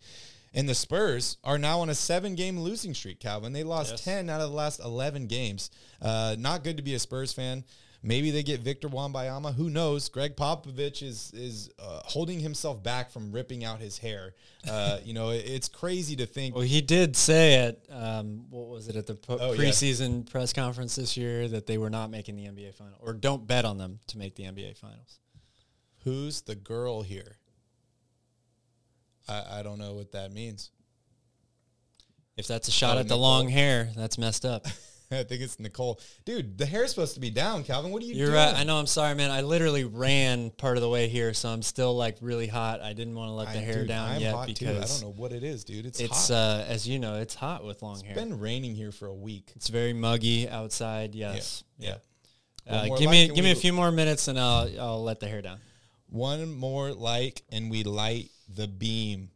And 0.53 0.69
the 0.69 0.75
Spurs 0.75 1.37
are 1.45 1.59
now 1.59 1.81
on 1.81 1.91
a 1.91 1.95
seven-game 1.95 2.59
losing 2.59 2.93
streak, 2.93 3.21
Calvin. 3.21 3.53
They 3.53 3.63
lost 3.63 3.93
Yes. 3.93 4.05
10 4.05 4.29
out 4.29 4.41
of 4.41 4.51
the 4.51 4.57
last 4.57 4.81
11 4.81 5.27
games. 5.29 5.71
Uh, 6.03 6.35
not 6.39 6.65
good 6.65 6.77
to 6.79 6.83
be 6.83 6.95
a 6.95 6.99
Spurs 6.99 7.33
fan. 7.33 7.65
Maybe 8.03 8.31
they 8.31 8.43
get 8.43 8.61
Victor 8.61 8.89
Wembanyama. 8.89 9.55
Who 9.57 9.69
knows? 9.69 10.09
Gregg 10.09 10.35
Popovich 10.35 11.03
is 11.03 11.31
is 11.35 11.69
uh, 11.79 12.01
holding 12.05 12.41
himself 12.41 12.83
back 12.83 13.11
from 13.11 13.31
ripping 13.31 13.63
out 13.63 13.79
his 13.79 13.99
hair. 13.99 14.35
Uh, 14.67 14.99
you 15.05 15.13
know, 15.13 15.29
it- 15.31 15.45
it's 15.47 15.69
crazy 15.69 16.17
to 16.17 16.25
think. 16.25 16.55
Well, 16.55 16.65
he 16.65 16.81
did 16.81 17.15
say 17.15 17.57
at 17.57 17.81
um, 17.91 18.47
what 18.49 18.69
was 18.69 18.89
it 18.89 18.97
at 18.97 19.07
the 19.07 19.17
po- 19.17 19.37
Oh, 19.39 19.53
yeah. 19.53 19.61
preseason 19.61 20.29
press 20.29 20.55
conference 20.55 20.97
this 20.97 21.15
year 21.17 21.47
that 21.49 21.67
they 21.67 21.77
were 21.77 21.91
not 21.91 22.11
making 22.11 22.37
the 22.37 22.45
NBA 22.47 22.75
final 22.75 22.97
or 23.03 23.13
don't 23.13 23.47
bet 23.47 23.67
on 23.67 23.77
them 23.77 24.01
to 24.07 24.17
make 24.17 24.35
the 24.35 24.45
NBA 24.45 24.79
finals. 24.79 25.19
Who's 26.05 26.41
the 26.41 26.55
girl 26.55 27.03
here? 27.03 27.37
I, 29.29 29.61
I 29.61 29.63
don't 29.63 29.79
know 29.79 29.95
what 29.95 30.13
that 30.13 30.33
means. 30.33 30.71
If 32.37 32.47
that's 32.47 32.69
a 32.69 32.73
shot 32.73 32.97
Oh, 32.97 33.01
at 33.01 33.09
the 33.09 33.17
long 33.17 33.49
hair, 33.49 33.91
that's 33.97 34.17
messed 34.17 34.45
up. 34.45 34.67
I 35.13 35.25
think 35.25 35.43
it's 35.43 35.59
Nicole. 35.59 36.01
Dude, 36.25 36.57
the 36.57 36.65
hair's 36.65 36.91
supposed 36.91 37.15
to 37.15 37.21
be 37.21 37.31
down, 37.31 37.65
Calvin. 37.65 37.91
What 37.91 38.01
are 38.01 38.07
you 38.07 38.13
do? 38.15 38.19
You're 38.21 38.29
doing? 38.29 38.39
right. 38.39 38.55
I 38.55 38.63
know. 38.63 38.77
I'm 38.79 38.87
sorry, 38.87 39.17
man. 39.17 39.33
I 39.33 39.41
literally 39.41 39.85
ran 39.85 40.51
part 40.51 40.77
of 40.77 40.83
the 40.83 40.89
way 40.89 41.09
here, 41.09 41.35
so 41.35 41.49
I'm 41.49 41.63
still 41.63 41.97
like 41.97 42.19
really 42.21 42.47
hot. 42.47 42.81
I 42.81 42.93
didn't 42.93 43.17
want 43.17 43.29
to 43.31 43.33
let 43.33 43.53
the 43.53 43.59
I- 43.59 43.63
hair 43.63 43.75
dude, 43.81 43.89
down 43.89 44.09
I'm 44.09 44.21
yet 44.21 44.35
hot 44.35 44.47
too. 44.47 44.55
because 44.67 45.01
I 45.01 45.03
don't 45.03 45.11
know 45.17 45.21
what 45.21 45.33
it 45.33 45.43
is, 45.43 45.65
dude. 45.65 45.85
It's, 45.85 45.99
it's 45.99 46.29
hot. 46.29 46.35
uh, 46.35 46.65
as 46.69 46.87
you 46.87 47.01
know, 47.01 47.17
it's 47.17 47.35
hot 47.35 47.65
with 47.65 47.83
long 47.83 48.01
hair. 48.05 48.13
it's 48.13 48.21
been 48.21 48.39
raining 48.39 48.77
here 48.77 48.93
for 48.93 49.07
a 49.07 49.15
week. 49.15 49.51
it's 49.57 49.69
very 49.69 49.93
muggy 49.93 50.49
outside. 50.49 51.17
Yes. 51.17 51.65
Yeah. 51.77 51.97
Uh, 52.69 52.79
One 52.79 52.89
more 52.91 52.99
give 52.99 53.11
me 53.11 53.27
give 53.27 53.37
we 53.37 53.43
me 53.43 53.51
a 53.51 53.57
few 53.57 53.73
more 53.73 53.91
minutes 53.91 54.29
and 54.29 54.39
I'll 54.39 54.71
I'll 54.81 55.03
let 55.03 55.19
the 55.19 55.27
hair 55.27 55.43
down. 55.43 55.59
One 56.11 56.55
more 56.55 56.93
like, 56.93 57.43
and 57.51 57.71
we 57.71 57.85
light 57.85 58.31
the 58.55 58.69
beam. 58.69 59.31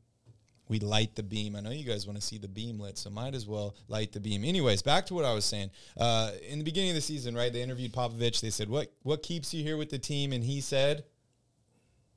We 0.69 0.81
light 0.81 1.15
the 1.15 1.23
beam. 1.23 1.57
I 1.57 1.61
know 1.61 1.71
you 1.71 1.85
guys 1.85 2.07
want 2.07 2.19
to 2.19 2.27
see 2.27 2.39
the 2.39 2.49
beam 2.49 2.81
lit, 2.81 2.99
so 2.99 3.11
might 3.11 3.35
as 3.35 3.47
well 3.47 3.77
light 3.89 4.13
the 4.13 4.21
beam. 4.21 4.45
Anyways, 4.45 4.83
back 4.83 5.07
to 5.07 5.15
what 5.15 5.25
I 5.25 5.33
was 5.35 5.45
saying. 5.45 5.71
Uh, 5.97 6.33
in 6.49 6.59
the 6.59 6.65
beginning 6.65 6.91
of 6.91 6.97
the 6.97 7.03
season, 7.03 7.35
right? 7.35 7.53
They 7.53 7.63
interviewed 7.63 7.93
Popovich. 7.93 8.41
They 8.41 8.51
said, 8.51 8.69
"What 8.69 8.93
what 9.03 9.23
keeps 9.23 9.53
you 9.55 9.63
here 9.63 9.77
with 9.77 9.91
the 9.91 9.99
team?" 9.99 10.33
And 10.33 10.43
he 10.43 10.61
said, 10.61 11.05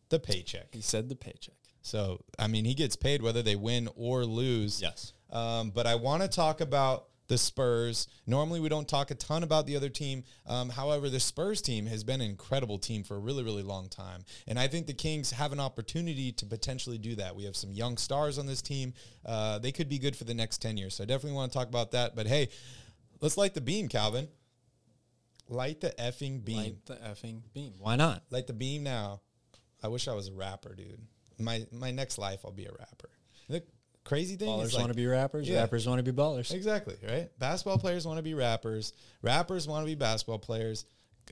"The 0.09 0.19
paycheck." 0.19 0.73
He 0.73 0.81
said 0.81 1.09
the 1.09 1.15
paycheck. 1.15 1.55
So, 1.81 2.21
I 2.37 2.47
mean, 2.47 2.65
he 2.65 2.73
gets 2.73 2.95
paid 2.95 3.21
whether 3.21 3.41
they 3.41 3.55
win 3.55 3.89
or 3.95 4.25
lose. 4.25 4.81
Yes. 4.81 5.13
Um, 5.31 5.69
but 5.69 5.87
I 5.87 5.95
want 5.95 6.21
to 6.21 6.27
talk 6.27 6.61
about 6.61 7.05
the 7.27 7.37
Spurs. 7.37 8.07
Normally, 8.25 8.59
we 8.59 8.69
don't 8.69 8.87
talk 8.87 9.11
a 9.11 9.15
ton 9.15 9.43
about 9.43 9.65
the 9.65 9.75
other 9.75 9.89
team. 9.89 10.23
Um, 10.45 10.69
however, 10.69 11.09
the 11.09 11.19
Spurs 11.19 11.61
team 11.61 11.85
has 11.85 12.03
been 12.03 12.21
an 12.21 12.29
incredible 12.29 12.77
team 12.77 13.03
for 13.03 13.15
a 13.15 13.19
really, 13.19 13.43
really 13.43 13.63
long 13.63 13.89
time. 13.89 14.23
And 14.47 14.57
I 14.57 14.67
think 14.67 14.87
the 14.87 14.93
Kings 14.93 15.31
have 15.31 15.51
an 15.51 15.59
opportunity 15.59 16.31
to 16.33 16.45
potentially 16.45 16.97
do 16.97 17.15
that. 17.15 17.35
We 17.35 17.43
have 17.45 17.55
some 17.55 17.71
young 17.71 17.97
stars 17.97 18.37
on 18.37 18.45
this 18.45 18.61
team. 18.61 18.93
Uh, 19.25 19.59
they 19.59 19.71
could 19.71 19.89
be 19.89 19.99
good 19.99 20.15
for 20.15 20.23
the 20.23 20.33
next 20.33 20.61
10 20.61 20.77
years. 20.77 20.95
So 20.95 21.03
I 21.03 21.05
definitely 21.05 21.35
want 21.35 21.51
to 21.51 21.57
talk 21.57 21.67
about 21.67 21.91
that. 21.91 22.15
But 22.15 22.27
hey, 22.27 22.49
let's 23.21 23.37
light 23.37 23.53
the 23.53 23.61
beam, 23.61 23.87
Calvin. 23.87 24.27
Light 25.49 25.81
the 25.81 25.93
effing 25.99 26.43
beam. 26.43 26.57
Light 26.57 26.85
the 26.85 26.95
effing 26.95 27.41
beam. 27.53 27.73
Why 27.79 27.95
not? 27.95 28.23
Light 28.31 28.47
the 28.47 28.53
beam 28.53 28.83
now. 28.83 29.21
I 29.81 29.87
wish 29.87 30.07
I 30.07 30.13
was 30.13 30.27
a 30.27 30.33
rapper, 30.33 30.75
dude. 30.75 31.01
My 31.39 31.65
my 31.71 31.91
next 31.91 32.17
life, 32.17 32.41
I'll 32.43 32.51
be 32.51 32.65
a 32.65 32.71
rapper. 32.71 33.09
The 33.47 33.63
crazy 34.07 34.37
thing 34.37 34.47
Ballers 34.47 34.65
is 34.65 34.73
want 34.73 34.85
like, 34.85 34.91
to 34.93 34.97
be 34.97 35.05
rappers. 35.05 35.49
Yeah. 35.49 35.59
Rappers 35.59 35.87
want 35.87 35.99
to 35.99 36.11
be 36.11 36.15
ballers. 36.15 36.53
Exactly, 36.53 36.95
right? 37.07 37.29
Basketball 37.37 37.77
players 37.77 38.07
want 38.07 38.17
to 38.17 38.23
be 38.23 38.33
rappers. 38.33 38.93
Rappers 39.21 39.67
want 39.67 39.83
to 39.83 39.85
be 39.85 39.95
basketball 39.95 40.39
players. 40.39 40.85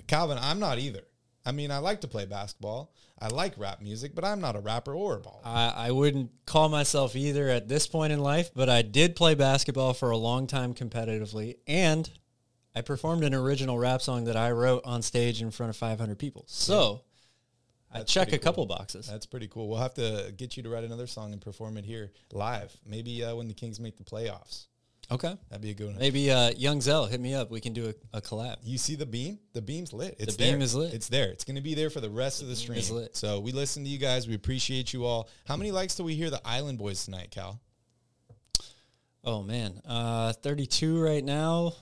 Calvin, 0.07 0.37
I'm 0.39 0.59
not 0.59 0.77
either. 0.77 1.03
I 1.45 1.51
mean, 1.51 1.71
I 1.71 1.77
like 1.77 2.01
to 2.01 2.07
play 2.07 2.25
basketball. 2.25 2.93
I 3.19 3.29
like 3.29 3.57
rap 3.57 3.81
music, 3.81 4.13
but 4.13 4.25
I'm 4.25 4.41
not 4.41 4.55
a 4.55 4.59
rapper 4.59 4.93
or 4.93 5.17
a 5.17 5.19
baller. 5.19 5.45
I, 5.45 5.73
I 5.75 5.91
wouldn't 5.91 6.31
call 6.45 6.67
myself 6.69 7.15
either 7.15 7.47
at 7.47 7.69
this 7.69 7.87
point 7.87 8.11
in 8.11 8.19
life, 8.19 8.49
but 8.53 8.67
I 8.67 8.81
did 8.81 9.15
play 9.15 9.35
basketball 9.35 9.93
for 9.93 10.09
a 10.09 10.17
long 10.17 10.47
time 10.47 10.73
competitively, 10.73 11.57
and 11.67 12.09
I 12.75 12.81
performed 12.81 13.23
an 13.23 13.33
original 13.33 13.79
rap 13.79 14.01
song 14.01 14.25
that 14.25 14.35
I 14.35 14.51
wrote 14.51 14.81
on 14.85 15.01
stage 15.01 15.41
in 15.41 15.51
front 15.51 15.69
of 15.69 15.77
500 15.77 16.19
people. 16.19 16.43
So 16.47 17.03
That's 17.99 18.11
check 18.11 18.33
a 18.33 18.37
couple 18.37 18.65
boxes. 18.65 19.07
That's 19.07 19.25
pretty 19.25 19.47
cool. 19.47 19.67
We'll 19.69 19.79
have 19.79 19.93
to 19.95 20.33
get 20.37 20.57
you 20.57 20.63
to 20.63 20.69
write 20.69 20.83
another 20.83 21.07
song 21.07 21.33
and 21.33 21.41
perform 21.41 21.77
it 21.77 21.85
here 21.85 22.11
live. 22.31 22.75
Maybe 22.85 23.23
uh, 23.23 23.35
when 23.35 23.47
the 23.47 23.53
Kings 23.53 23.79
make 23.79 23.97
the 23.97 24.03
playoffs. 24.03 24.65
okay. 25.11 25.35
That'd 25.49 25.61
be 25.61 25.69
a 25.69 25.73
good 25.73 25.87
one. 25.87 25.97
Maybe 25.97 26.31
uh, 26.31 26.51
Young 26.57 26.81
Zell, 26.81 27.05
hit 27.05 27.19
me 27.19 27.33
up. 27.33 27.51
We 27.51 27.61
can 27.61 27.73
do 27.73 27.93
a, 28.13 28.17
a 28.17 28.21
collab. 28.21 28.57
You 28.63 28.77
see 28.77 28.95
the 28.95 29.05
beam? 29.05 29.39
The 29.53 29.61
beam's 29.61 29.93
lit. 29.93 30.15
It's 30.19 30.35
beam 30.35 30.53
there. 30.53 30.61
is 30.61 30.73
lit. 30.75 30.93
It's 30.93 31.07
there. 31.09 31.29
It's 31.29 31.43
going 31.43 31.55
to 31.57 31.61
be 31.61 31.75
there 31.75 31.89
for 31.89 32.01
the 32.01 32.09
rest 32.09 32.41
of 32.41 32.47
the 32.47 32.55
stream. 32.55 32.79
is 32.79 32.89
lit. 32.91 33.15
So 33.15 33.39
we 33.39 33.51
listen 33.51 33.83
to 33.83 33.89
you 33.89 33.97
guys. 33.99 34.27
We 34.27 34.33
appreciate 34.35 34.91
you 34.93 35.05
all. 35.05 35.29
How 35.45 35.55
many 35.57 35.71
likes 35.71 35.95
do 35.95 36.03
we 36.03 36.15
hear 36.15 36.29
the 36.29 36.41
Island 36.45 36.77
Boys 36.79 37.05
tonight, 37.05 37.29
Cal? 37.31 37.59
Oh, 39.23 39.41
man. 39.43 39.81
Uh, 39.87 40.33
32 40.33 41.01
right 41.01 41.23
now. 41.23 41.73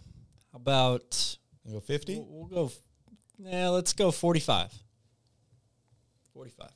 How 0.52 0.58
about, 0.58 1.38
You 1.66 1.74
go 1.74 1.80
50? 1.80 2.16
we'll, 2.16 2.26
we'll 2.30 2.68
go, 2.68 2.72
yeah, 3.40 3.70
let's 3.70 3.94
go 3.94 4.12
45. 4.12 4.72
45. 6.34 6.70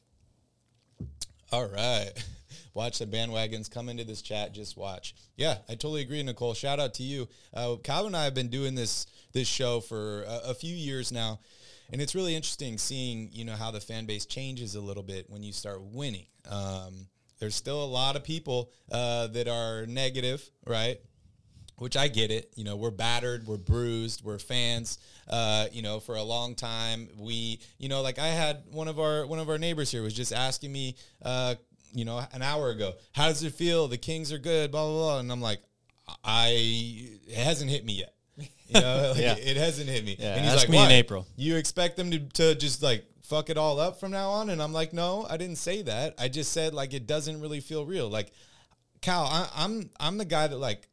All 1.52 1.67
right. 1.67 2.12
Watch 2.74 3.00
the 3.00 3.08
bandwagons 3.08 3.72
come 3.72 3.89
into 3.89 4.04
this 4.04 4.22
chat. 4.22 4.54
Just 4.54 4.78
watch. 4.78 5.15
Yeah, 5.36 5.58
I 5.67 5.74
totally 5.74 6.02
agree, 6.02 6.22
Nicole. 6.22 6.54
Shout 6.54 6.80
out 6.80 6.93
to 6.96 7.04
you. 7.04 7.28
Uh, 7.52 7.78
Calvin 7.84 8.08
and 8.08 8.17
I 8.17 8.26
have 8.26 8.36
been 8.36 8.50
doing 8.50 8.76
this 8.76 9.08
this 9.34 9.48
show 9.48 9.80
for 9.80 10.22
a, 10.24 10.50
a 10.50 10.54
few 10.54 10.76
years 10.76 11.12
now, 11.12 11.39
and 11.91 12.00
it's 12.00 12.13
really 12.13 12.36
interesting 12.36 12.78
seeing 12.78 13.30
you 13.32 13.46
know 13.46 13.56
how 13.56 13.72
the 13.72 13.80
fan 13.80 14.06
base 14.06 14.28
changes 14.28 14.76
a 14.76 14.82
little 14.82 15.02
bit 15.02 15.28
when 15.28 15.41
you 15.41 15.54
start 15.54 15.82
winning. 15.82 16.28
Um, 16.48 17.08
there's 17.39 17.56
still 17.56 17.84
a 17.84 17.86
lot 17.86 18.15
of 18.15 18.24
people 18.24 18.72
uh, 18.91 19.26
that 19.28 19.48
are 19.48 19.88
negative, 19.88 20.48
right? 20.67 21.00
Which 21.78 21.96
I 21.98 22.08
get 22.08 22.32
it. 22.32 22.52
You 22.56 22.63
know, 22.63 22.76
we're 22.76 22.92
battered, 22.92 23.48
we're 23.48 23.58
bruised, 23.58 24.24
we're 24.24 24.40
fans. 24.40 24.98
Uh, 25.30 25.68
you 25.72 25.82
know, 25.82 26.00
for 26.00 26.16
a 26.16 26.24
long 26.24 26.56
time, 26.56 27.10
we, 27.18 27.60
you 27.78 27.90
know, 27.90 28.02
like 28.02 28.20
I 28.20 28.28
had 28.28 28.63
one 28.72 28.88
of 28.88 29.00
our 29.00 29.26
one 29.26 29.40
of 29.40 29.50
our 29.50 29.58
neighbors 29.58 29.92
here 29.92 30.02
was 30.02 30.13
just 30.13 30.32
asking 30.34 30.72
me, 30.72 30.96
uh, 31.24 31.56
you 31.94 32.06
know, 32.06 32.22
an 32.34 32.42
hour 32.42 32.70
ago, 32.70 32.94
how 33.13 33.28
does 33.28 33.44
it 33.44 33.54
feel? 33.54 33.88
The 33.88 33.98
Kings 33.98 34.32
are 34.32 34.40
good, 34.40 34.72
blah 34.72 34.84
blah 34.86 34.94
blah, 34.94 35.20
and 35.20 35.32
I'm 35.32 35.42
like, 35.42 35.60
I 36.24 36.50
it 37.28 37.36
hasn't 37.36 37.70
hit 37.70 37.86
me 37.86 37.94
yet. 37.94 38.13
You 38.38 38.82
know, 38.82 39.10
like, 39.13 39.22
Yeah. 39.22 39.36
it 39.38 39.58
hasn't 39.58 39.90
hit 39.90 40.04
me. 40.06 40.16
Yeah, 40.20 40.36
and 40.36 40.46
he's 40.46 40.54
ask 40.54 40.62
like, 40.63 40.70
me 40.70 40.84
in 40.84 40.92
April." 40.92 41.28
You 41.36 41.56
expect 41.58 41.98
them 41.98 42.12
to, 42.12 42.20
to 42.20 42.56
just 42.56 42.82
like 42.84 43.06
fuck 43.24 43.50
it 43.50 43.58
all 43.58 43.80
up 43.80 44.00
from 44.00 44.12
now 44.12 44.30
on? 44.30 44.50
And 44.50 44.62
I'm 44.62 44.72
like, 44.72 44.94
no, 44.94 45.28
I 45.30 45.36
didn't 45.36 45.58
say 45.58 45.82
that. 45.82 46.16
I 46.18 46.30
just 46.30 46.54
said 46.54 46.74
like 46.74 46.94
it 46.94 47.06
doesn't 47.08 47.42
really 47.42 47.60
feel 47.60 47.86
real. 47.86 48.10
Like, 48.10 48.32
Cal, 49.02 49.24
I, 49.26 49.50
I'm 49.56 49.90
I'm 50.00 50.18
the 50.18 50.26
guy 50.26 50.48
that 50.48 50.58
like 50.58 50.88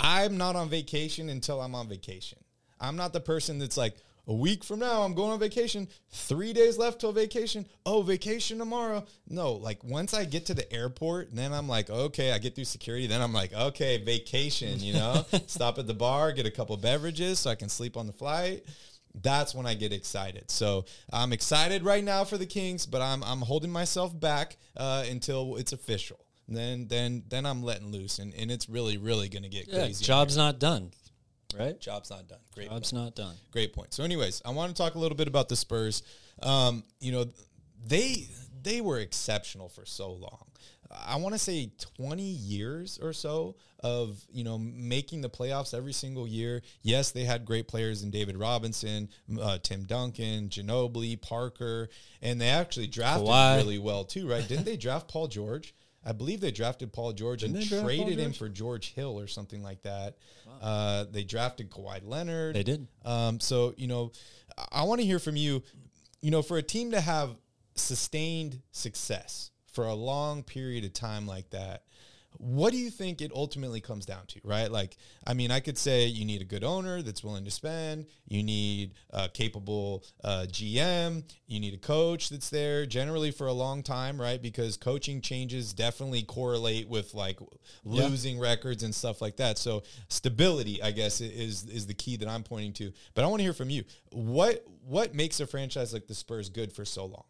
I'm 0.00 0.36
not 0.36 0.56
on 0.56 0.68
vacation 0.68 1.28
until 1.28 1.60
I'm 1.60 1.74
on 1.74 1.88
vacation. 1.88 2.38
I'm 2.80 2.96
not 2.96 3.12
the 3.12 3.20
person 3.20 3.58
that's 3.58 3.76
like 3.76 3.96
a 4.28 4.34
week 4.34 4.64
from 4.64 4.80
now 4.80 5.02
I'm 5.02 5.14
going 5.14 5.30
on 5.30 5.38
vacation. 5.38 5.88
Three 6.10 6.52
days 6.52 6.76
left 6.76 7.00
till 7.00 7.12
vacation. 7.12 7.66
Oh, 7.84 8.02
vacation 8.02 8.58
tomorrow. 8.58 9.04
No, 9.28 9.52
like 9.52 9.82
once 9.84 10.14
I 10.14 10.24
get 10.24 10.46
to 10.46 10.54
the 10.54 10.70
airport, 10.72 11.34
then 11.34 11.52
I'm 11.52 11.68
like, 11.68 11.90
okay, 11.90 12.32
I 12.32 12.38
get 12.38 12.54
through 12.54 12.64
security. 12.64 13.06
Then 13.06 13.22
I'm 13.22 13.32
like, 13.32 13.52
okay, 13.52 13.98
vacation. 13.98 14.80
You 14.80 14.94
know, 14.94 15.24
stop 15.46 15.78
at 15.78 15.86
the 15.86 15.94
bar, 15.94 16.32
get 16.32 16.46
a 16.46 16.50
couple 16.50 16.76
beverages 16.76 17.38
so 17.40 17.50
I 17.50 17.54
can 17.54 17.68
sleep 17.68 17.96
on 17.96 18.06
the 18.06 18.12
flight. 18.12 18.64
That's 19.22 19.54
when 19.54 19.64
I 19.64 19.74
get 19.74 19.92
excited. 19.92 20.50
So 20.50 20.84
I'm 21.10 21.32
excited 21.32 21.84
right 21.84 22.04
now 22.04 22.24
for 22.24 22.36
the 22.36 22.46
Kings, 22.46 22.84
but 22.84 23.00
I'm 23.00 23.22
I'm 23.22 23.40
holding 23.40 23.70
myself 23.70 24.18
back 24.18 24.56
uh, 24.76 25.04
until 25.08 25.56
it's 25.56 25.72
official. 25.72 26.25
Then 26.48 26.86
then 26.88 27.24
then 27.28 27.44
I'm 27.46 27.62
letting 27.62 27.90
loose, 27.90 28.18
and, 28.18 28.32
and 28.34 28.50
it's 28.50 28.68
really 28.68 28.98
really 28.98 29.28
gonna 29.28 29.48
get 29.48 29.66
Yeah, 29.68 29.80
crazy. 29.80 30.04
job's 30.04 30.36
not 30.36 30.58
done, 30.58 30.92
right? 31.58 31.78
job's 31.80 32.10
not 32.10 32.28
done. 32.28 32.38
Great 32.54 32.68
Job's 32.70 32.92
not 32.92 33.14
done. 33.16 33.34
Great 33.50 33.72
point. 33.72 33.92
So, 33.92 34.04
anyways, 34.04 34.42
I 34.44 34.50
want 34.50 34.74
to 34.74 34.80
talk 34.82 34.94
a 34.94 34.98
little 34.98 35.16
bit 35.16 35.28
about 35.28 35.48
the 35.48 35.56
Spurs. 35.56 36.02
Um, 36.42 36.84
you 37.00 37.12
know, 37.12 37.26
they 37.84 38.28
they 38.62 38.80
were 38.80 38.98
exceptional 39.00 39.68
for 39.68 39.84
so 39.84 40.12
long. 40.12 40.46
I 41.04 41.16
want 41.16 41.34
to 41.34 41.38
say 41.38 41.72
20 41.96 42.22
years 42.22 42.98
or 43.02 43.12
so 43.12 43.56
of, 43.82 44.24
you 44.32 44.44
know, 44.44 44.56
making 44.56 45.20
the 45.20 45.28
playoffs 45.28 45.74
every 45.74 45.92
single 45.92 46.28
year. 46.28 46.62
Yes, 46.82 47.10
they 47.10 47.24
had 47.24 47.44
great 47.44 47.66
players 47.66 48.04
in 48.04 48.10
David 48.12 48.36
Robinson, 48.36 49.08
uh, 49.40 49.58
Tim 49.62 49.82
Duncan, 49.84 50.48
Ginobili, 50.48 51.20
Parker, 51.20 51.88
and 52.22 52.40
they 52.40 52.48
actually 52.48 52.86
drafted 52.86 53.26
Kawhi. 53.26 53.56
really 53.56 53.78
well 53.78 54.04
too, 54.04 54.28
right? 54.30 54.46
Didn't 54.46 54.64
they 54.64 54.76
draft 54.76 55.08
Paul 55.08 55.26
George? 55.26 55.74
I 56.08 56.12
believe 56.12 56.40
they 56.40 56.52
drafted 56.52 56.92
Paul 56.92 57.12
George 57.12 57.42
and 57.42 57.54
they 57.54 57.64
draft 57.64 57.82
Paul 57.82 57.88
traded 57.88 58.18
him 58.20 58.32
for 58.32 58.48
George 58.48 58.92
Hill 58.94 59.18
or 59.18 59.26
something 59.26 59.62
like 59.62 59.82
that. 59.82 60.16
Uh, 60.62 61.04
they 61.10 61.24
drafted 61.24 61.68
Kawhi 61.70 62.00
Leonard. 62.04 62.54
They 62.54 62.62
did. 62.62 62.86
Um, 63.04 63.40
so, 63.40 63.74
you 63.76 63.88
know, 63.88 64.12
I- 64.56 64.68
I 64.70 64.82
want 64.84 65.00
to 65.00 65.06
hear 65.06 65.18
from 65.18 65.34
you, 65.36 65.62
you 66.22 66.30
know, 66.30 66.42
for 66.42 66.58
a 66.58 66.62
team 66.62 66.92
to 66.92 67.00
have 67.00 67.36
sustained 67.74 68.62
success 68.70 69.50
for 69.72 69.84
a 69.86 69.94
long 69.94 70.42
period 70.42 70.84
of 70.84 70.92
time 70.92 71.26
like 71.26 71.50
that, 71.50 71.82
what 72.38 72.72
do 72.72 72.78
you 72.78 72.90
think 72.90 73.20
it 73.20 73.32
ultimately 73.34 73.80
comes 73.80 74.06
down 74.06 74.26
to, 74.26 74.40
right? 74.44 74.70
Like, 74.70 74.96
I 75.26 75.34
mean, 75.34 75.50
I 75.50 75.60
could 75.60 75.78
say 75.78 76.06
you 76.06 76.24
need 76.24 76.40
a 76.40 76.44
good 76.44 76.64
owner 76.64 77.02
that's 77.02 77.24
willing 77.24 77.44
to 77.44 77.50
spend. 77.50 78.06
You 78.26 78.42
need 78.42 78.94
a 79.10 79.28
capable 79.28 80.04
uh, 80.22 80.46
GM. 80.48 81.24
You 81.46 81.60
need 81.60 81.74
a 81.74 81.78
coach 81.78 82.28
that's 82.28 82.50
there 82.50 82.86
generally 82.86 83.30
for 83.30 83.46
a 83.46 83.52
long 83.52 83.82
time, 83.82 84.20
right? 84.20 84.40
Because 84.40 84.76
coaching 84.76 85.20
changes 85.20 85.72
definitely 85.72 86.22
correlate 86.22 86.88
with 86.88 87.14
like 87.14 87.38
losing 87.84 88.38
records 88.38 88.82
and 88.82 88.94
stuff 88.94 89.20
like 89.20 89.36
that. 89.36 89.58
So 89.58 89.82
stability, 90.08 90.82
I 90.82 90.90
guess, 90.90 91.20
is 91.20 91.64
is 91.64 91.86
the 91.86 91.94
key 91.94 92.16
that 92.16 92.28
I'm 92.28 92.42
pointing 92.42 92.72
to. 92.74 92.92
But 93.14 93.24
I 93.24 93.28
want 93.28 93.40
to 93.40 93.44
hear 93.44 93.52
from 93.52 93.70
you. 93.70 93.84
What 94.10 94.64
what 94.84 95.14
makes 95.14 95.40
a 95.40 95.46
franchise 95.46 95.92
like 95.92 96.06
the 96.06 96.14
Spurs 96.14 96.48
good 96.48 96.72
for 96.72 96.84
so 96.84 97.06
long? 97.06 97.24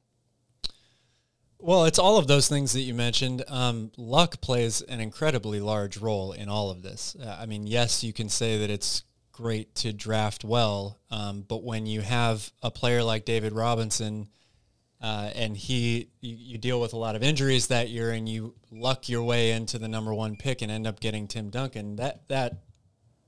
Well, 1.58 1.86
it's 1.86 1.98
all 1.98 2.18
of 2.18 2.26
those 2.26 2.48
things 2.48 2.72
that 2.74 2.82
you 2.82 2.94
mentioned. 2.94 3.42
Um, 3.48 3.90
luck 3.96 4.40
plays 4.40 4.82
an 4.82 5.00
incredibly 5.00 5.60
large 5.60 5.96
role 5.96 6.32
in 6.32 6.48
all 6.48 6.70
of 6.70 6.82
this. 6.82 7.16
Uh, 7.20 7.36
I 7.40 7.46
mean, 7.46 7.66
yes, 7.66 8.04
you 8.04 8.12
can 8.12 8.28
say 8.28 8.58
that 8.58 8.70
it's 8.70 9.04
great 9.32 9.74
to 9.76 9.92
draft 9.92 10.44
well, 10.44 10.98
um, 11.10 11.44
but 11.46 11.62
when 11.62 11.86
you 11.86 12.00
have 12.02 12.50
a 12.62 12.70
player 12.70 13.02
like 13.02 13.24
David 13.24 13.52
Robinson, 13.52 14.28
uh, 15.00 15.30
and 15.34 15.56
he, 15.56 16.08
you, 16.20 16.36
you 16.36 16.58
deal 16.58 16.80
with 16.80 16.92
a 16.92 16.96
lot 16.96 17.16
of 17.16 17.22
injuries 17.22 17.66
that 17.66 17.88
year, 17.88 18.12
and 18.12 18.28
you 18.28 18.54
luck 18.70 19.08
your 19.08 19.22
way 19.22 19.52
into 19.52 19.78
the 19.78 19.88
number 19.88 20.12
one 20.14 20.36
pick 20.36 20.62
and 20.62 20.70
end 20.70 20.86
up 20.86 21.00
getting 21.00 21.26
Tim 21.26 21.50
Duncan. 21.50 21.96
That 21.96 22.26
that 22.28 22.54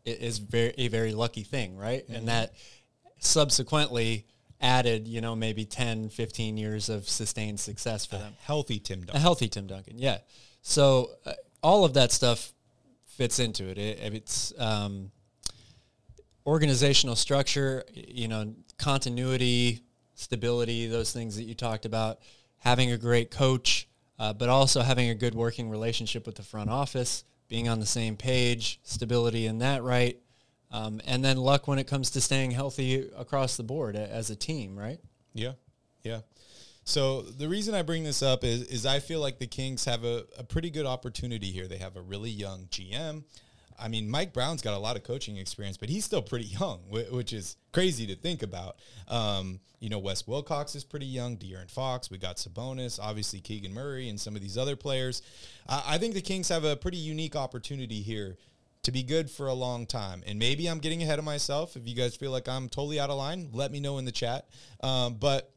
is 0.04 0.38
very 0.38 0.74
a 0.78 0.88
very 0.88 1.12
lucky 1.12 1.42
thing, 1.42 1.76
right? 1.76 2.04
And 2.08 2.28
that 2.28 2.54
subsequently 3.18 4.26
added, 4.60 5.06
you 5.06 5.20
know, 5.20 5.36
maybe 5.36 5.64
10, 5.64 6.08
15 6.08 6.56
years 6.56 6.88
of 6.88 7.08
sustained 7.08 7.60
success 7.60 8.04
for 8.04 8.16
them. 8.16 8.34
Healthy 8.40 8.80
Tim 8.80 9.00
Duncan. 9.00 9.16
A 9.16 9.20
healthy 9.20 9.48
Tim 9.48 9.66
Duncan, 9.66 9.98
yeah. 9.98 10.18
So 10.62 11.10
uh, 11.24 11.32
all 11.62 11.84
of 11.84 11.94
that 11.94 12.12
stuff 12.12 12.52
fits 13.06 13.38
into 13.38 13.68
it. 13.68 13.78
it 13.78 14.14
it's 14.14 14.52
um, 14.58 15.10
organizational 16.46 17.16
structure, 17.16 17.84
you 17.92 18.28
know, 18.28 18.54
continuity, 18.78 19.80
stability, 20.14 20.86
those 20.86 21.12
things 21.12 21.36
that 21.36 21.44
you 21.44 21.54
talked 21.54 21.84
about. 21.84 22.18
Having 22.58 22.90
a 22.92 22.98
great 22.98 23.30
coach, 23.30 23.88
uh, 24.18 24.32
but 24.32 24.48
also 24.48 24.80
having 24.80 25.10
a 25.10 25.14
good 25.14 25.34
working 25.34 25.70
relationship 25.70 26.26
with 26.26 26.34
the 26.34 26.42
front 26.42 26.70
office, 26.70 27.22
being 27.48 27.68
on 27.68 27.78
the 27.78 27.86
same 27.86 28.16
page, 28.16 28.80
stability 28.82 29.46
in 29.46 29.58
that 29.58 29.82
right, 29.82 30.18
um, 30.70 31.00
and 31.06 31.24
then 31.24 31.36
luck 31.36 31.66
when 31.66 31.78
it 31.78 31.86
comes 31.86 32.10
to 32.10 32.20
staying 32.20 32.50
healthy 32.50 33.08
across 33.16 33.56
the 33.56 33.62
board 33.62 33.96
as 33.96 34.30
a 34.30 34.36
team, 34.36 34.78
right? 34.78 34.98
Yeah, 35.34 35.52
yeah. 36.02 36.20
So 36.84 37.22
the 37.22 37.48
reason 37.48 37.74
I 37.74 37.82
bring 37.82 38.04
this 38.04 38.22
up 38.22 38.44
is 38.44 38.62
is 38.62 38.86
I 38.86 39.00
feel 39.00 39.20
like 39.20 39.38
the 39.38 39.46
Kings 39.46 39.84
have 39.84 40.04
a, 40.04 40.24
a 40.38 40.44
pretty 40.44 40.70
good 40.70 40.86
opportunity 40.86 41.50
here. 41.50 41.68
They 41.68 41.78
have 41.78 41.96
a 41.96 42.00
really 42.00 42.30
young 42.30 42.66
GM. 42.70 43.24
I 43.80 43.88
mean, 43.88 44.10
Mike 44.10 44.32
Brown's 44.32 44.60
got 44.60 44.74
a 44.74 44.78
lot 44.78 44.96
of 44.96 45.04
coaching 45.04 45.36
experience, 45.36 45.76
but 45.76 45.88
he's 45.88 46.04
still 46.04 46.22
pretty 46.22 46.46
young, 46.46 46.80
which 46.88 47.32
is 47.32 47.56
crazy 47.72 48.06
to 48.08 48.16
think 48.16 48.42
about. 48.42 48.76
Um, 49.06 49.60
you 49.78 49.88
know, 49.88 50.00
Wes 50.00 50.26
Wilcox 50.26 50.74
is 50.74 50.82
pretty 50.82 51.06
young. 51.06 51.36
De'Aaron 51.36 51.70
Fox, 51.70 52.10
we 52.10 52.18
got 52.18 52.36
Sabonis, 52.36 52.98
obviously 53.00 53.40
Keegan 53.40 53.72
Murray, 53.72 54.08
and 54.08 54.18
some 54.20 54.34
of 54.34 54.42
these 54.42 54.58
other 54.58 54.74
players. 54.74 55.22
I, 55.68 55.82
I 55.86 55.98
think 55.98 56.14
the 56.14 56.20
Kings 56.20 56.48
have 56.48 56.64
a 56.64 56.74
pretty 56.74 56.96
unique 56.96 57.36
opportunity 57.36 58.02
here 58.02 58.36
to 58.88 58.92
be 58.92 59.02
good 59.02 59.30
for 59.30 59.48
a 59.48 59.52
long 59.52 59.84
time. 59.84 60.22
And 60.26 60.38
maybe 60.38 60.66
I'm 60.66 60.78
getting 60.78 61.02
ahead 61.02 61.18
of 61.18 61.24
myself. 61.26 61.76
If 61.76 61.86
you 61.86 61.94
guys 61.94 62.16
feel 62.16 62.30
like 62.30 62.48
I'm 62.48 62.70
totally 62.70 62.98
out 62.98 63.10
of 63.10 63.18
line, 63.18 63.50
let 63.52 63.70
me 63.70 63.80
know 63.80 63.98
in 63.98 64.06
the 64.06 64.12
chat. 64.12 64.48
Um, 64.82 65.16
but 65.16 65.52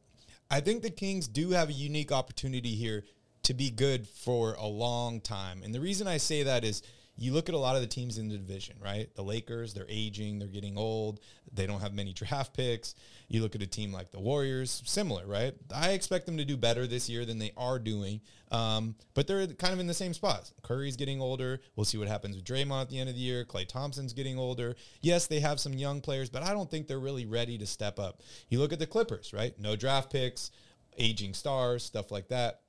I 0.50 0.60
think 0.60 0.82
the 0.82 0.90
Kings 0.90 1.28
do 1.28 1.48
have 1.52 1.70
a 1.70 1.72
unique 1.72 2.12
opportunity 2.12 2.74
here 2.74 3.04
to 3.44 3.54
be 3.54 3.70
good 3.70 4.06
for 4.06 4.52
a 4.58 4.66
long 4.66 5.22
time. 5.22 5.62
And 5.64 5.74
the 5.74 5.80
reason 5.80 6.06
I 6.06 6.18
say 6.18 6.42
that 6.42 6.62
is 6.62 6.82
you 7.16 7.32
look 7.32 7.48
at 7.48 7.54
a 7.54 7.58
lot 7.58 7.74
of 7.74 7.80
the 7.80 7.88
teams 7.88 8.18
in 8.18 8.28
the 8.28 8.36
division, 8.36 8.76
right? 8.84 9.08
The 9.14 9.24
Lakers, 9.24 9.72
they're 9.72 9.86
aging, 9.88 10.38
they're 10.38 10.48
getting 10.48 10.76
old, 10.76 11.20
they 11.54 11.66
don't 11.66 11.80
have 11.80 11.94
many 11.94 12.12
draft 12.12 12.52
picks. 12.54 12.94
You 13.32 13.40
look 13.40 13.54
at 13.54 13.62
a 13.62 13.66
team 13.66 13.94
like 13.94 14.10
the 14.10 14.20
Warriors, 14.20 14.82
similar, 14.84 15.26
right? 15.26 15.54
I 15.74 15.92
expect 15.92 16.26
them 16.26 16.36
to 16.36 16.44
do 16.44 16.54
better 16.54 16.86
this 16.86 17.08
year 17.08 17.24
than 17.24 17.38
they 17.38 17.50
are 17.56 17.78
doing, 17.78 18.20
um, 18.50 18.94
but 19.14 19.26
they're 19.26 19.46
kind 19.46 19.72
of 19.72 19.80
in 19.80 19.86
the 19.86 19.94
same 19.94 20.12
spot. 20.12 20.52
Curry's 20.60 20.96
getting 20.96 21.18
older. 21.18 21.62
We'll 21.74 21.86
see 21.86 21.96
what 21.96 22.08
happens 22.08 22.36
with 22.36 22.44
Draymond 22.44 22.82
at 22.82 22.90
the 22.90 22.98
end 22.98 23.08
of 23.08 23.14
the 23.14 23.22
year. 23.22 23.46
Klay 23.46 23.66
Thompson's 23.66 24.12
getting 24.12 24.38
older. 24.38 24.76
Yes, 25.00 25.28
they 25.28 25.40
have 25.40 25.60
some 25.60 25.72
young 25.72 26.02
players, 26.02 26.28
but 26.28 26.42
I 26.42 26.52
don't 26.52 26.70
think 26.70 26.86
they're 26.86 26.98
really 26.98 27.24
ready 27.24 27.56
to 27.56 27.66
step 27.66 27.98
up. 27.98 28.20
You 28.50 28.58
look 28.58 28.74
at 28.74 28.78
the 28.78 28.86
Clippers, 28.86 29.32
right? 29.32 29.58
No 29.58 29.76
draft 29.76 30.12
picks, 30.12 30.50
aging 30.98 31.32
stars, 31.32 31.82
stuff 31.82 32.10
like 32.10 32.28
that. 32.28 32.60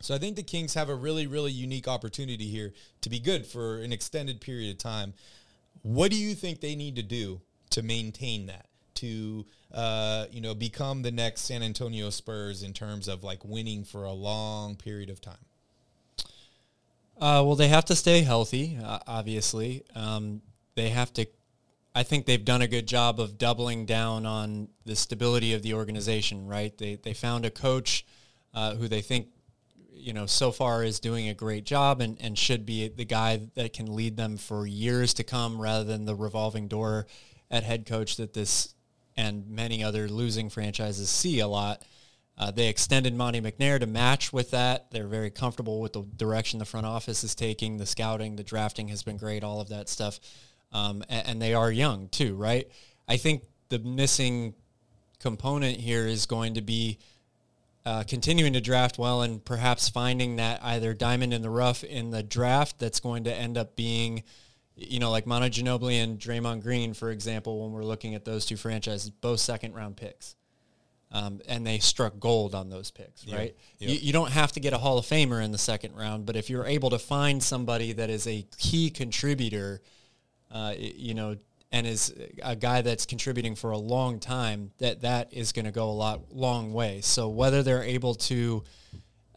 So 0.00 0.14
I 0.14 0.18
think 0.18 0.36
the 0.36 0.42
Kings 0.42 0.74
have 0.74 0.90
a 0.90 0.94
really, 0.94 1.26
really 1.26 1.50
unique 1.50 1.88
opportunity 1.88 2.48
here 2.48 2.74
to 3.00 3.08
be 3.08 3.20
good 3.20 3.46
for 3.46 3.78
an 3.78 3.90
extended 3.90 4.42
period 4.42 4.70
of 4.70 4.76
time. 4.76 5.14
What 5.80 6.10
do 6.10 6.18
you 6.18 6.34
think 6.34 6.60
they 6.60 6.74
need 6.74 6.96
to 6.96 7.02
do 7.02 7.40
to 7.70 7.82
maintain 7.82 8.44
that? 8.46 8.66
To 8.96 9.44
uh, 9.72 10.26
you 10.30 10.40
know, 10.40 10.54
become 10.54 11.02
the 11.02 11.10
next 11.10 11.42
San 11.42 11.62
Antonio 11.62 12.10
Spurs 12.10 12.62
in 12.62 12.72
terms 12.72 13.08
of 13.08 13.24
like 13.24 13.44
winning 13.44 13.84
for 13.84 14.04
a 14.04 14.12
long 14.12 14.76
period 14.76 15.10
of 15.10 15.20
time. 15.20 15.34
Uh, 17.16 17.42
well, 17.44 17.54
they 17.54 17.68
have 17.68 17.84
to 17.86 17.96
stay 17.96 18.22
healthy, 18.22 18.78
uh, 18.82 18.98
obviously. 19.06 19.84
Um, 19.94 20.42
they 20.74 20.90
have 20.90 21.12
to. 21.14 21.26
I 21.94 22.02
think 22.02 22.26
they've 22.26 22.44
done 22.44 22.62
a 22.62 22.66
good 22.66 22.86
job 22.86 23.20
of 23.20 23.38
doubling 23.38 23.86
down 23.86 24.26
on 24.26 24.68
the 24.84 24.96
stability 24.96 25.54
of 25.54 25.62
the 25.62 25.74
organization. 25.74 26.46
Right? 26.46 26.76
They 26.76 26.96
they 26.96 27.14
found 27.14 27.44
a 27.44 27.50
coach 27.50 28.06
uh, 28.52 28.74
who 28.74 28.88
they 28.88 29.00
think 29.00 29.28
you 29.96 30.12
know, 30.12 30.26
so 30.26 30.52
far 30.52 30.84
is 30.84 31.00
doing 31.00 31.28
a 31.28 31.34
great 31.34 31.64
job 31.64 32.00
and, 32.00 32.20
and 32.20 32.38
should 32.38 32.66
be 32.66 32.88
the 32.88 33.04
guy 33.04 33.40
that 33.54 33.72
can 33.72 33.94
lead 33.94 34.16
them 34.16 34.36
for 34.36 34.66
years 34.66 35.14
to 35.14 35.24
come 35.24 35.60
rather 35.60 35.84
than 35.84 36.04
the 36.04 36.14
revolving 36.14 36.68
door 36.68 37.06
at 37.50 37.62
head 37.62 37.86
coach 37.86 38.16
that 38.16 38.34
this 38.34 38.74
and 39.16 39.48
many 39.48 39.82
other 39.82 40.08
losing 40.08 40.50
franchises 40.50 41.10
see 41.10 41.40
a 41.40 41.48
lot. 41.48 41.82
Uh, 42.36 42.50
they 42.50 42.68
extended 42.68 43.14
Monte 43.14 43.40
McNair 43.40 43.78
to 43.78 43.86
match 43.86 44.32
with 44.32 44.50
that. 44.50 44.90
They're 44.90 45.06
very 45.06 45.30
comfortable 45.30 45.80
with 45.80 45.92
the 45.92 46.02
direction 46.02 46.58
the 46.58 46.64
front 46.64 46.86
office 46.86 47.22
is 47.22 47.34
taking. 47.34 47.76
The 47.76 47.86
scouting, 47.86 48.36
the 48.36 48.42
drafting 48.42 48.88
has 48.88 49.02
been 49.02 49.16
great, 49.16 49.44
all 49.44 49.60
of 49.60 49.68
that 49.68 49.88
stuff. 49.88 50.18
Um, 50.72 51.04
and, 51.08 51.28
and 51.28 51.42
they 51.42 51.54
are 51.54 51.70
young 51.70 52.08
too, 52.08 52.34
right? 52.34 52.68
I 53.06 53.16
think 53.18 53.44
the 53.68 53.78
missing 53.78 54.54
component 55.20 55.78
here 55.78 56.06
is 56.06 56.26
going 56.26 56.54
to 56.54 56.62
be– 56.62 56.98
uh, 57.86 58.02
continuing 58.06 58.54
to 58.54 58.60
draft 58.60 58.98
well 58.98 59.22
and 59.22 59.44
perhaps 59.44 59.88
finding 59.88 60.36
that 60.36 60.62
either 60.64 60.94
diamond 60.94 61.34
in 61.34 61.42
the 61.42 61.50
rough 61.50 61.84
in 61.84 62.10
the 62.10 62.22
draft 62.22 62.78
that's 62.78 63.00
going 63.00 63.24
to 63.24 63.34
end 63.34 63.58
up 63.58 63.76
being, 63.76 64.22
you 64.76 64.98
know, 64.98 65.10
like 65.10 65.26
Manu 65.26 65.48
Ginobili 65.48 66.02
and 66.02 66.18
Draymond 66.18 66.62
Green, 66.62 66.94
for 66.94 67.10
example, 67.10 67.62
when 67.62 67.72
we're 67.72 67.84
looking 67.84 68.14
at 68.14 68.24
those 68.24 68.44
two 68.44 68.56
franchises, 68.56 69.10
both 69.10 69.40
second 69.40 69.74
round 69.74 69.96
picks. 69.96 70.36
Um, 71.12 71.40
and 71.46 71.64
they 71.64 71.78
struck 71.78 72.18
gold 72.18 72.56
on 72.56 72.70
those 72.70 72.90
picks, 72.90 73.24
right? 73.28 73.54
You, 73.78 73.90
you 73.90 74.12
don't 74.12 74.32
have 74.32 74.50
to 74.52 74.60
get 74.60 74.72
a 74.72 74.78
Hall 74.78 74.98
of 74.98 75.06
Famer 75.06 75.44
in 75.44 75.52
the 75.52 75.58
second 75.58 75.94
round, 75.94 76.26
but 76.26 76.34
if 76.34 76.50
you're 76.50 76.66
able 76.66 76.90
to 76.90 76.98
find 76.98 77.40
somebody 77.40 77.92
that 77.92 78.10
is 78.10 78.26
a 78.26 78.44
key 78.58 78.90
contributor, 78.90 79.80
uh, 80.50 80.74
you 80.76 81.14
know, 81.14 81.36
and 81.70 81.86
is 81.86 82.12
a 82.42 82.56
guy 82.56 82.82
that's 82.82 83.06
contributing 83.06 83.54
for 83.54 83.70
a 83.70 83.78
long 83.78 84.18
time, 84.18 84.72
that 84.78 85.02
that 85.02 85.32
is 85.32 85.52
going 85.52 85.66
to 85.66 85.70
go 85.70 85.88
a 85.88 85.92
lot 85.92 86.32
long 86.32 86.72
way. 86.72 87.00
So 87.00 87.28
whether 87.28 87.62
they're 87.62 87.84
able 87.84 88.16
to 88.16 88.64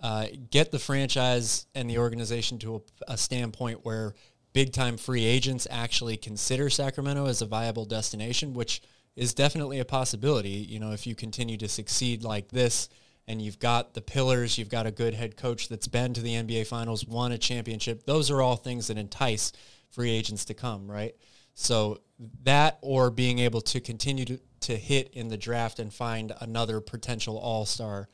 uh, 0.01 0.27
get 0.49 0.71
the 0.71 0.79
franchise 0.79 1.67
and 1.75 1.87
the 1.89 1.99
organization 1.99 2.57
to 2.59 2.75
a, 2.75 3.13
a 3.13 3.17
standpoint 3.17 3.83
where 3.83 4.15
big 4.57 4.73
time 4.73 4.97
free 4.97 5.23
agents 5.23 5.67
actually 5.69 6.17
consider 6.17 6.67
Sacramento 6.67 7.27
as 7.27 7.43
a 7.43 7.45
viable 7.45 7.85
destination, 7.85 8.55
which 8.55 8.81
is 9.15 9.35
definitely 9.35 9.77
a 9.77 9.85
possibility. 9.85 10.49
You 10.49 10.79
know, 10.79 10.93
if 10.93 11.05
you 11.05 11.13
continue 11.13 11.57
to 11.57 11.67
succeed 11.67 12.23
like 12.23 12.49
this 12.49 12.89
and 13.27 13.39
you've 13.39 13.59
got 13.59 13.93
the 13.93 14.01
pillars, 14.01 14.57
you've 14.57 14.67
got 14.67 14.87
a 14.87 14.91
good 14.91 15.13
head 15.13 15.37
coach 15.37 15.69
that's 15.69 15.87
been 15.87 16.11
to 16.15 16.21
the 16.21 16.33
NBA 16.33 16.65
finals, 16.65 17.05
won 17.05 17.33
a 17.33 17.37
championship, 17.37 18.07
those 18.07 18.31
are 18.31 18.41
all 18.41 18.55
things 18.55 18.87
that 18.87 18.97
entice 18.97 19.51
free 19.91 20.09
agents 20.09 20.43
to 20.45 20.55
come, 20.55 20.89
right? 20.89 21.13
So 21.53 21.99
that 22.41 22.79
or 22.81 23.11
being 23.11 23.37
able 23.37 23.61
to 23.61 23.79
continue 23.79 24.25
to, 24.25 24.39
to 24.61 24.75
hit 24.75 25.11
in 25.13 25.27
the 25.27 25.37
draft 25.37 25.77
and 25.77 25.93
find 25.93 26.33
another 26.41 26.81
potential 26.81 27.37
all-star 27.37 28.09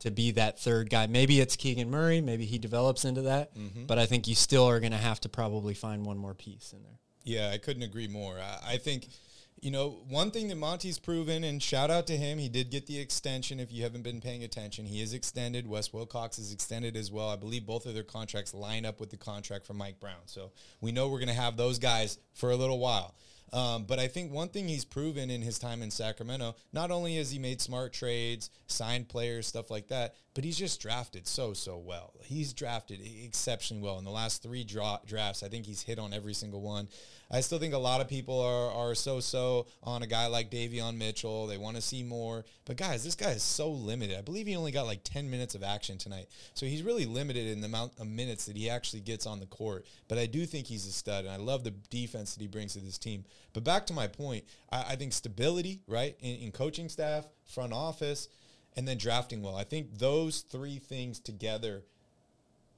to 0.00 0.10
be 0.10 0.30
that 0.32 0.58
third 0.58 0.90
guy. 0.90 1.06
Maybe 1.06 1.40
it's 1.40 1.56
Keegan 1.56 1.90
Murray. 1.90 2.20
Maybe 2.20 2.44
he 2.44 2.58
develops 2.58 3.04
into 3.04 3.22
that. 3.22 3.54
Mm-hmm. 3.54 3.86
But 3.86 3.98
I 3.98 4.06
think 4.06 4.26
you 4.28 4.34
still 4.34 4.68
are 4.68 4.80
going 4.80 4.92
to 4.92 4.98
have 4.98 5.20
to 5.20 5.28
probably 5.28 5.74
find 5.74 6.04
one 6.04 6.18
more 6.18 6.34
piece 6.34 6.72
in 6.72 6.82
there. 6.82 6.98
Yeah, 7.24 7.50
I 7.52 7.58
couldn't 7.58 7.82
agree 7.82 8.08
more. 8.08 8.38
I, 8.38 8.74
I 8.74 8.76
think– 8.78 9.08
you 9.62 9.70
know, 9.70 10.02
one 10.10 10.30
thing 10.30 10.48
that 10.48 10.56
Monte's 10.56 10.98
proven, 10.98 11.42
and 11.42 11.62
shout 11.62 11.90
out 11.90 12.06
to 12.08 12.16
him, 12.16 12.36
he 12.36 12.50
did 12.50 12.70
get 12.70 12.86
the 12.86 12.98
extension. 12.98 13.58
If 13.58 13.72
you 13.72 13.84
haven't 13.84 14.02
been 14.02 14.20
paying 14.20 14.44
attention, 14.44 14.84
he 14.84 15.00
is 15.00 15.14
extended. 15.14 15.66
Wes 15.66 15.94
Wilcox 15.94 16.38
is 16.38 16.52
extended 16.52 16.94
as 16.94 17.10
well. 17.10 17.30
I 17.30 17.36
believe 17.36 17.64
both 17.64 17.86
of 17.86 17.94
their 17.94 18.02
contracts 18.02 18.52
line 18.52 18.84
up 18.84 19.00
with 19.00 19.08
the 19.08 19.16
contract 19.16 19.66
for 19.66 19.72
Mike 19.72 19.98
Brown. 19.98 20.20
So 20.26 20.52
we 20.82 20.92
know 20.92 21.08
we're 21.08 21.20
going 21.20 21.28
to 21.28 21.34
have 21.34 21.56
those 21.56 21.78
guys 21.78 22.18
for 22.34 22.50
a 22.50 22.56
little 22.56 22.78
while. 22.78 23.14
Um, 23.52 23.84
but 23.84 23.98
I 23.98 24.08
think 24.08 24.32
one 24.32 24.48
thing 24.48 24.68
he's 24.68 24.84
proven 24.84 25.30
in 25.30 25.40
his 25.40 25.58
time 25.58 25.82
in 25.82 25.90
Sacramento, 25.90 26.56
not 26.72 26.90
only 26.90 27.16
has 27.16 27.30
he 27.30 27.38
made 27.38 27.60
smart 27.60 27.92
trades, 27.92 28.50
signed 28.66 29.08
players, 29.08 29.46
stuff 29.46 29.70
like 29.70 29.88
that, 29.88 30.14
but 30.36 30.44
he's 30.44 30.58
just 30.58 30.82
drafted 30.82 31.26
so, 31.26 31.54
so 31.54 31.78
well. 31.78 32.12
He's 32.22 32.52
drafted 32.52 33.00
exceptionally 33.24 33.82
well. 33.82 33.98
In 33.98 34.04
the 34.04 34.10
last 34.10 34.42
three 34.42 34.64
dra- 34.64 35.00
drafts, 35.06 35.42
I 35.42 35.48
think 35.48 35.64
he's 35.64 35.80
hit 35.80 35.98
on 35.98 36.12
every 36.12 36.34
single 36.34 36.60
one. 36.60 36.88
I 37.30 37.40
still 37.40 37.58
think 37.58 37.72
a 37.72 37.78
lot 37.78 38.02
of 38.02 38.08
people 38.08 38.38
are, 38.38 38.70
are 38.70 38.94
so-so 38.94 39.66
on 39.82 40.02
a 40.02 40.06
guy 40.06 40.26
like 40.26 40.50
Davion 40.50 40.98
Mitchell. 40.98 41.46
They 41.46 41.56
want 41.56 41.76
to 41.76 41.82
see 41.82 42.02
more. 42.02 42.44
But 42.66 42.76
guys, 42.76 43.02
this 43.02 43.14
guy 43.14 43.30
is 43.30 43.42
so 43.42 43.70
limited. 43.70 44.18
I 44.18 44.20
believe 44.20 44.46
he 44.46 44.56
only 44.56 44.72
got 44.72 44.84
like 44.84 45.00
10 45.04 45.30
minutes 45.30 45.54
of 45.54 45.62
action 45.62 45.96
tonight. 45.96 46.26
So 46.52 46.66
he's 46.66 46.82
really 46.82 47.06
limited 47.06 47.46
in 47.46 47.62
the 47.62 47.66
amount 47.66 47.92
of 47.98 48.06
minutes 48.06 48.44
that 48.44 48.58
he 48.58 48.68
actually 48.68 49.00
gets 49.00 49.26
on 49.26 49.40
the 49.40 49.46
court. 49.46 49.86
But 50.06 50.18
I 50.18 50.26
do 50.26 50.44
think 50.44 50.66
he's 50.66 50.86
a 50.86 50.92
stud, 50.92 51.24
and 51.24 51.32
I 51.32 51.38
love 51.38 51.64
the 51.64 51.72
defense 51.88 52.34
that 52.34 52.42
he 52.42 52.46
brings 52.46 52.74
to 52.74 52.80
this 52.80 52.98
team. 52.98 53.24
But 53.54 53.64
back 53.64 53.86
to 53.86 53.94
my 53.94 54.06
point, 54.06 54.44
I, 54.70 54.84
I 54.90 54.96
think 54.96 55.14
stability, 55.14 55.80
right, 55.88 56.14
in, 56.20 56.36
in 56.36 56.52
coaching 56.52 56.90
staff, 56.90 57.24
front 57.46 57.72
office, 57.72 58.28
and 58.76 58.86
then 58.86 58.98
drafting 58.98 59.42
well. 59.42 59.56
I 59.56 59.64
think 59.64 59.98
those 59.98 60.40
three 60.40 60.78
things 60.78 61.18
together– 61.18 61.82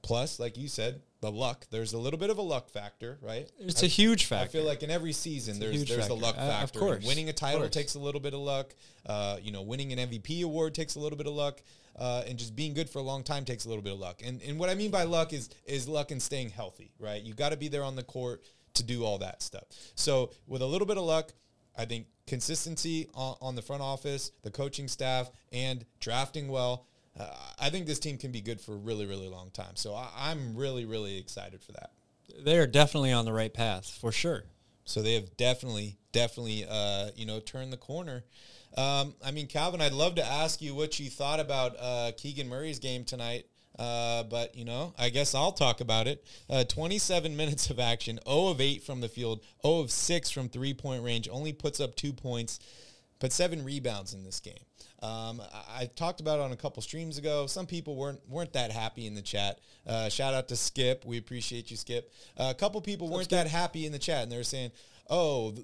Plus, 0.01 0.39
like 0.39 0.57
you 0.57 0.67
said, 0.67 1.01
the 1.21 1.31
luck. 1.31 1.65
There's 1.71 1.93
a 1.93 1.97
little 1.97 2.19
bit 2.19 2.29
of 2.29 2.37
a 2.37 2.41
luck 2.41 2.69
factor, 2.69 3.17
right? 3.21 3.49
It's 3.59 3.83
I, 3.83 3.87
a 3.87 3.89
huge 3.89 4.25
factor. 4.25 4.45
I 4.45 4.47
feel 4.47 4.63
like 4.63 4.81
in 4.81 4.89
every 4.89 5.11
season 5.11 5.55
it's 5.55 5.59
there's 5.59 5.85
there's 5.85 5.99
factor. 6.01 6.13
a 6.13 6.15
luck 6.15 6.35
factor. 6.35 6.51
Uh, 6.51 6.63
of 6.63 6.73
course, 6.73 7.05
winning 7.05 7.29
a 7.29 7.33
title 7.33 7.67
takes 7.69 7.95
a 7.95 7.99
little 7.99 8.21
bit 8.21 8.33
of 8.33 8.39
luck. 8.39 8.73
Uh, 9.05 9.37
you 9.41 9.51
know, 9.51 9.61
winning 9.61 9.91
an 9.91 10.09
MVP 10.09 10.43
award 10.43 10.73
takes 10.73 10.95
a 10.95 10.99
little 10.99 11.17
bit 11.17 11.27
of 11.27 11.33
luck. 11.33 11.61
Uh, 11.97 12.23
and 12.27 12.39
just 12.39 12.55
being 12.55 12.73
good 12.73 12.89
for 12.89 12.99
a 12.99 13.01
long 13.01 13.23
time 13.23 13.43
takes 13.43 13.65
a 13.65 13.67
little 13.67 13.83
bit 13.83 13.91
of 13.91 13.99
luck. 13.99 14.21
And 14.23 14.41
and 14.41 14.57
what 14.57 14.69
I 14.69 14.75
mean 14.75 14.91
by 14.91 15.03
luck 15.03 15.33
is 15.33 15.49
is 15.65 15.87
luck 15.87 16.11
and 16.11 16.21
staying 16.21 16.51
healthy, 16.51 16.91
right? 16.97 17.21
You 17.21 17.33
got 17.33 17.49
to 17.49 17.57
be 17.57 17.67
there 17.67 17.83
on 17.83 17.95
the 17.97 18.03
court 18.03 18.41
to 18.75 18.83
do 18.83 19.03
all 19.03 19.17
that 19.17 19.41
stuff. 19.41 19.63
So 19.95 20.31
with 20.47 20.61
a 20.61 20.65
little 20.65 20.87
bit 20.87 20.97
of 20.97 21.03
luck, 21.03 21.33
I 21.79 21.85
think 21.85 22.07
consistency 22.27 23.07
on, 23.15 23.35
on 23.41 23.55
the 23.55 23.61
front 23.61 23.81
office, 23.81 24.31
the 24.43 24.51
coaching 24.51 24.87
staff, 24.87 25.31
and 25.51 25.85
drafting 25.99 26.49
well 26.49 26.85
uh, 27.19 27.27
I 27.59 27.69
think 27.69 27.85
this 27.85 27.99
team 27.99 28.17
can 28.17 28.31
be 28.31 28.41
good 28.41 28.61
for 28.61 28.73
a 28.73 28.77
really, 28.77 29.05
really 29.05 29.27
long 29.27 29.49
time. 29.51 29.75
So 29.75 29.93
I, 29.93 30.31
am 30.31 30.55
really, 30.55 30.85
really 30.85 31.17
excited 31.17 31.61
for 31.61 31.73
that. 31.73 31.91
They 32.43 32.57
are 32.57 32.67
definitely 32.67 33.11
on 33.11 33.25
the 33.25 33.33
right 33.33 33.53
path 33.53 33.89
for 33.89 34.11
sure. 34.11 34.43
So 34.85 35.01
they 35.01 35.15
have 35.15 35.35
definitely, 35.35 35.97
definitely, 36.11 36.65
uh, 36.67 37.09
you 37.15 37.25
know, 37.25 37.39
turned 37.39 37.73
the 37.73 37.77
corner. 37.77 38.23
Um, 38.77 39.15
I 39.23 39.31
mean, 39.31 39.47
Calvin, 39.47 39.81
I'd 39.81 39.91
love 39.91 40.15
to 40.15 40.25
ask 40.25 40.61
you 40.61 40.73
what 40.73 40.99
you 40.99 41.09
thought 41.09 41.39
about 41.39 41.75
uh, 41.79 42.11
Keegan 42.17 42.47
Murray's 42.47 42.79
game 42.79 43.03
tonight. 43.03 43.45
Uh, 43.79 44.23
but, 44.23 44.55
you 44.55 44.65
know, 44.65 44.93
I 44.99 45.07
guess 45.07 45.33
I'll 45.33 45.53
talk 45.53 45.79
about 45.79 46.05
it. 46.05 46.25
Uh, 46.49 46.65
27 46.65 47.35
minutes 47.37 47.69
of 47.69 47.79
action, 47.79 48.19
0 48.27 48.47
of 48.47 48.59
8 48.59 48.83
from 48.83 48.99
the 48.99 49.07
field, 49.07 49.41
0 49.65 49.79
of 49.79 49.91
6 49.91 50.29
from 50.29 50.49
three 50.49 50.73
point 50.73 51.01
range, 51.01 51.29
only 51.31 51.53
puts 51.53 51.79
up 51.79 51.95
two 51.95 52.11
points, 52.11 52.59
but 53.19 53.31
seven 53.31 53.63
rebounds 53.63 54.13
in 54.13 54.23
this 54.25 54.41
game. 54.41 54.65
Um, 55.01 55.41
I, 55.41 55.83
I, 55.83 55.85
talked 55.95 56.19
about 56.19 56.39
it 56.39 56.41
on 56.41 56.51
a 56.51 56.57
couple 56.57 56.81
streams 56.81 57.17
ago. 57.17 57.47
Some 57.47 57.65
people 57.65 57.95
weren't 57.95 58.19
weren't 58.27 58.51
that 58.51 58.69
happy 58.69 59.07
in 59.07 59.15
the 59.15 59.21
chat. 59.21 59.59
Uh, 59.87 60.09
shout 60.09 60.33
out 60.33 60.49
to 60.49 60.57
Skip. 60.57 61.05
We 61.05 61.17
appreciate 61.17 61.71
you, 61.71 61.77
Skip. 61.77 62.11
Uh, 62.37 62.51
a 62.51 62.53
couple 62.53 62.81
people 62.81 63.07
weren't 63.07 63.29
that 63.29 63.47
happy 63.47 63.85
in 63.85 63.93
the 63.93 63.99
chat, 63.99 64.23
and 64.23 64.31
they 64.31 64.35
were 64.35 64.43
saying, 64.43 64.71
"Oh, 65.09 65.55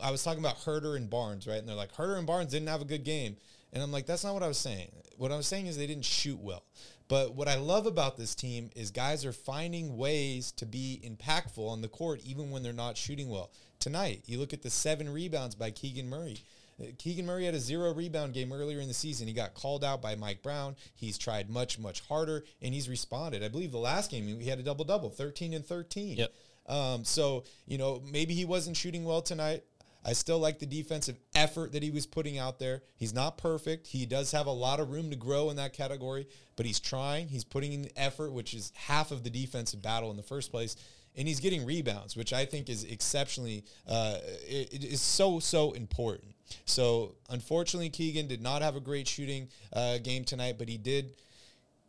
I 0.00 0.12
was 0.12 0.22
talking 0.22 0.38
about 0.38 0.58
Huerter 0.58 0.96
and 0.96 1.10
Barnes, 1.10 1.48
right?" 1.48 1.58
And 1.58 1.68
they're 1.68 1.74
like, 1.74 1.92
"Huerter 1.94 2.18
and 2.18 2.26
Barnes 2.26 2.52
didn't 2.52 2.68
have 2.68 2.82
a 2.82 2.84
good 2.84 3.02
game," 3.02 3.36
and 3.72 3.82
I'm 3.82 3.90
like, 3.90 4.06
"That's 4.06 4.22
not 4.22 4.32
what 4.32 4.44
I 4.44 4.48
was 4.48 4.58
saying. 4.58 4.92
What 5.16 5.32
I 5.32 5.36
was 5.36 5.48
saying 5.48 5.66
is 5.66 5.76
they 5.76 5.88
didn't 5.88 6.04
shoot 6.04 6.38
well." 6.38 6.62
But 7.08 7.34
what 7.34 7.48
I 7.48 7.56
love 7.56 7.86
about 7.86 8.16
this 8.16 8.34
team 8.34 8.70
is 8.74 8.90
guys 8.90 9.24
are 9.24 9.32
finding 9.32 9.96
ways 9.96 10.52
to 10.52 10.66
be 10.66 11.00
impactful 11.04 11.68
on 11.68 11.82
the 11.82 11.88
court 11.88 12.20
even 12.24 12.50
when 12.50 12.62
they're 12.62 12.72
not 12.72 12.96
shooting 12.96 13.28
well. 13.28 13.50
Tonight, 13.78 14.22
you 14.26 14.38
look 14.38 14.54
at 14.54 14.62
the 14.62 14.70
seven 14.70 15.12
rebounds 15.12 15.54
by 15.54 15.70
Keegan 15.70 16.08
Murray. 16.08 16.38
Uh, 16.80 16.86
Keegan 16.98 17.26
Murray 17.26 17.44
had 17.44 17.54
a 17.54 17.60
zero 17.60 17.92
rebound 17.92 18.32
game 18.32 18.52
earlier 18.52 18.80
in 18.80 18.88
the 18.88 18.94
season. 18.94 19.28
He 19.28 19.34
got 19.34 19.54
called 19.54 19.84
out 19.84 20.00
by 20.00 20.14
Mike 20.16 20.42
Brown. 20.42 20.76
He's 20.94 21.18
tried 21.18 21.50
much, 21.50 21.78
much 21.78 22.00
harder, 22.00 22.44
and 22.62 22.72
he's 22.72 22.88
responded. 22.88 23.44
I 23.44 23.48
believe 23.48 23.72
the 23.72 23.78
last 23.78 24.10
game 24.10 24.40
he 24.40 24.48
had 24.48 24.58
a 24.58 24.62
double 24.62 24.84
double, 24.84 25.10
13 25.10 25.52
and 25.52 25.64
13. 25.64 26.16
Yep. 26.16 26.32
Um, 26.66 27.04
so, 27.04 27.44
you 27.66 27.76
know, 27.76 28.02
maybe 28.10 28.34
he 28.34 28.44
wasn't 28.44 28.76
shooting 28.76 29.04
well 29.04 29.20
tonight. 29.20 29.64
I 30.04 30.12
still 30.12 30.38
like 30.38 30.58
the 30.58 30.66
defensive 30.66 31.18
effort 31.34 31.72
that 31.72 31.82
he 31.82 31.90
was 31.90 32.06
putting 32.06 32.38
out 32.38 32.58
there. 32.58 32.82
He's 32.96 33.14
not 33.14 33.38
perfect. 33.38 33.86
He 33.86 34.04
does 34.04 34.32
have 34.32 34.46
a 34.46 34.52
lot 34.52 34.80
of 34.80 34.90
room 34.90 35.10
to 35.10 35.16
grow 35.16 35.50
in 35.50 35.56
that 35.56 35.72
category, 35.72 36.26
but 36.56 36.66
he's 36.66 36.80
trying. 36.80 37.28
He's 37.28 37.44
putting 37.44 37.72
in 37.72 37.88
effort, 37.96 38.32
which 38.32 38.52
is 38.52 38.72
half 38.74 39.10
of 39.10 39.24
the 39.24 39.30
defensive 39.30 39.80
battle 39.80 40.10
in 40.10 40.16
the 40.16 40.22
first 40.22 40.50
place. 40.50 40.76
And 41.16 41.28
he's 41.28 41.40
getting 41.40 41.64
rebounds, 41.64 42.16
which 42.16 42.32
I 42.32 42.44
think 42.44 42.68
is 42.68 42.84
exceptionally, 42.84 43.64
uh, 43.88 44.18
it, 44.46 44.74
it 44.74 44.84
is 44.84 45.00
so, 45.00 45.38
so 45.38 45.72
important. 45.72 46.34
So 46.66 47.14
unfortunately, 47.30 47.88
Keegan 47.88 48.26
did 48.26 48.42
not 48.42 48.62
have 48.62 48.76
a 48.76 48.80
great 48.80 49.08
shooting 49.08 49.48
uh, 49.72 49.98
game 49.98 50.24
tonight, 50.24 50.56
but 50.58 50.68
he 50.68 50.76
did 50.76 51.14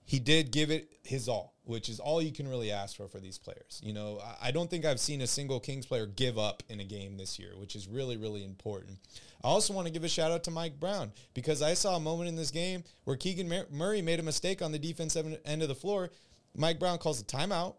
he 0.06 0.20
did 0.20 0.52
give 0.52 0.70
it 0.70 0.91
his 1.04 1.28
all, 1.28 1.56
which 1.63 1.89
is 1.89 2.00
all 2.00 2.22
you 2.22 2.32
can 2.32 2.48
really 2.48 2.72
ask 2.72 2.96
for 2.96 3.08
for 3.08 3.20
these 3.20 3.39
players. 3.39 3.82
You 3.84 3.91
know, 3.91 4.22
I 4.39 4.52
don't 4.52 4.70
think 4.70 4.86
I've 4.86 5.00
seen 5.00 5.22
a 5.22 5.28
single 5.28 5.60
Kings 5.60 5.88
player 5.88 6.06
give 6.06 6.38
up 6.38 6.62
in 6.70 6.80
a 6.80 6.84
game 6.84 7.18
this 7.18 7.39
year, 7.39 7.54
which 7.58 7.76
is 7.76 7.88
really, 7.88 8.15
really 8.15 8.44
important. 8.44 9.00
I 9.44 9.48
also 9.48 9.74
want 9.74 9.88
to 9.88 9.94
give 9.94 10.04
a 10.04 10.08
shout 10.08 10.32
out 10.32 10.44
to 10.44 10.52
Mike 10.52 10.80
Brown 10.80 11.12
because 11.34 11.63
I 11.63 11.74
saw 11.74 11.96
a 11.96 12.00
moment 12.00 12.30
in 12.30 12.36
this 12.36 12.52
game 12.52 12.84
where 13.04 13.18
Keegan 13.18 13.52
Murray 13.72 14.02
made 14.04 14.20
a 14.20 14.24
mistake 14.24 14.62
on 14.62 14.72
the 14.72 14.80
defensive 14.80 15.39
end 15.44 15.62
of 15.63 15.68
the 15.68 15.76
floor. 15.76 16.12
Mike 16.56 16.80
Brown 16.80 17.00
calls 17.00 17.20
a 17.20 17.26
timeout. 17.26 17.76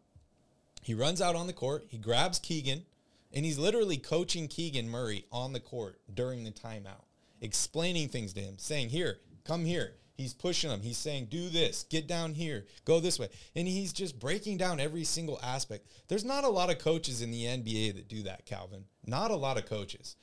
He 0.82 0.94
runs 0.94 1.20
out 1.20 1.36
on 1.36 1.46
the 1.46 1.52
court. 1.52 1.84
He 1.88 1.98
grabs 1.98 2.40
Keegan, 2.40 2.84
and 3.32 3.44
he's 3.44 3.58
literally 3.58 3.98
coaching 3.98 4.48
Keegan 4.48 4.88
Murray 4.88 5.26
on 5.30 5.52
the 5.52 5.60
court 5.60 6.00
during 6.12 6.42
the 6.42 6.50
timeout, 6.50 7.04
explaining 7.40 8.08
things 8.08 8.32
to 8.32 8.40
him, 8.40 8.54
saying, 8.58 8.88
Here, 8.88 9.18
come 9.44 9.64
here 9.64 9.94
He's 10.16 10.32
pushing 10.32 10.70
them. 10.70 10.80
He's 10.80 10.96
saying, 10.96 11.26
do 11.26 11.48
this, 11.48 11.84
get 11.84 12.06
down 12.06 12.34
here, 12.34 12.64
go 12.84 13.00
this 13.00 13.18
way. 13.18 13.28
And 13.54 13.68
he's 13.68 13.92
just 13.92 14.18
breaking 14.18 14.56
down 14.56 14.80
every 14.80 15.04
single 15.04 15.38
aspect. 15.42 15.88
There's 16.08 16.24
not 16.24 16.44
a 16.44 16.48
lot 16.48 16.70
of 16.70 16.78
coaches 16.78 17.20
in 17.20 17.30
the 17.30 17.44
NBA 17.44 17.94
that 17.96 18.08
do 18.08 18.22
that, 18.22 18.46
Calvin. 18.46 18.84
Not 19.06 19.30
a 19.30 19.36
lot 19.36 19.58
of 19.58 19.66
coaches. 19.66 20.16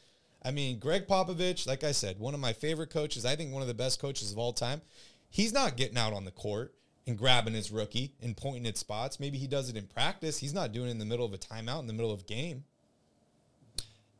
I 0.43 0.51
mean, 0.51 0.79
Gregg 0.79 1.07
Popovich, 1.07 1.67
like 1.67 1.83
I 1.83 1.91
said, 1.91 2.19
one 2.19 2.33
of 2.33 2.39
my 2.39 2.53
favorite 2.53 2.89
coaches, 2.89 3.23
I 3.23 3.35
think 3.35 3.53
one 3.53 3.61
of 3.61 3.67
the 3.67 3.73
best 3.73 4.01
coaches 4.01 4.31
of 4.31 4.37
all 4.37 4.51
time. 4.51 4.81
He's 5.29 5.53
not 5.53 5.77
getting 5.77 5.97
out 5.97 6.13
on 6.13 6.25
the 6.25 6.31
court 6.31 6.73
and 7.07 7.17
grabbing 7.17 7.53
his 7.53 7.71
rookie 7.71 8.13
and 8.21 8.35
pointing 8.35 8.65
at 8.65 8.77
spots. 8.77 9.19
Maybe 9.19 9.37
he 9.37 9.47
does 9.47 9.69
it 9.69 9.77
in 9.77 9.87
practice. 9.87 10.39
He's 10.39 10.53
not 10.53 10.71
doing 10.71 10.87
it 10.87 10.91
in 10.91 10.99
the 10.99 11.05
middle 11.05 11.25
of 11.25 11.33
a 11.33 11.37
timeout, 11.37 11.79
in 11.79 11.87
the 11.87 11.93
middle 11.93 12.11
of 12.11 12.25
game. 12.25 12.63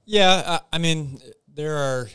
Yeah, 0.06 0.60
I 0.72 0.78
mean, 0.78 1.20
there 1.48 1.78
are 1.78 2.10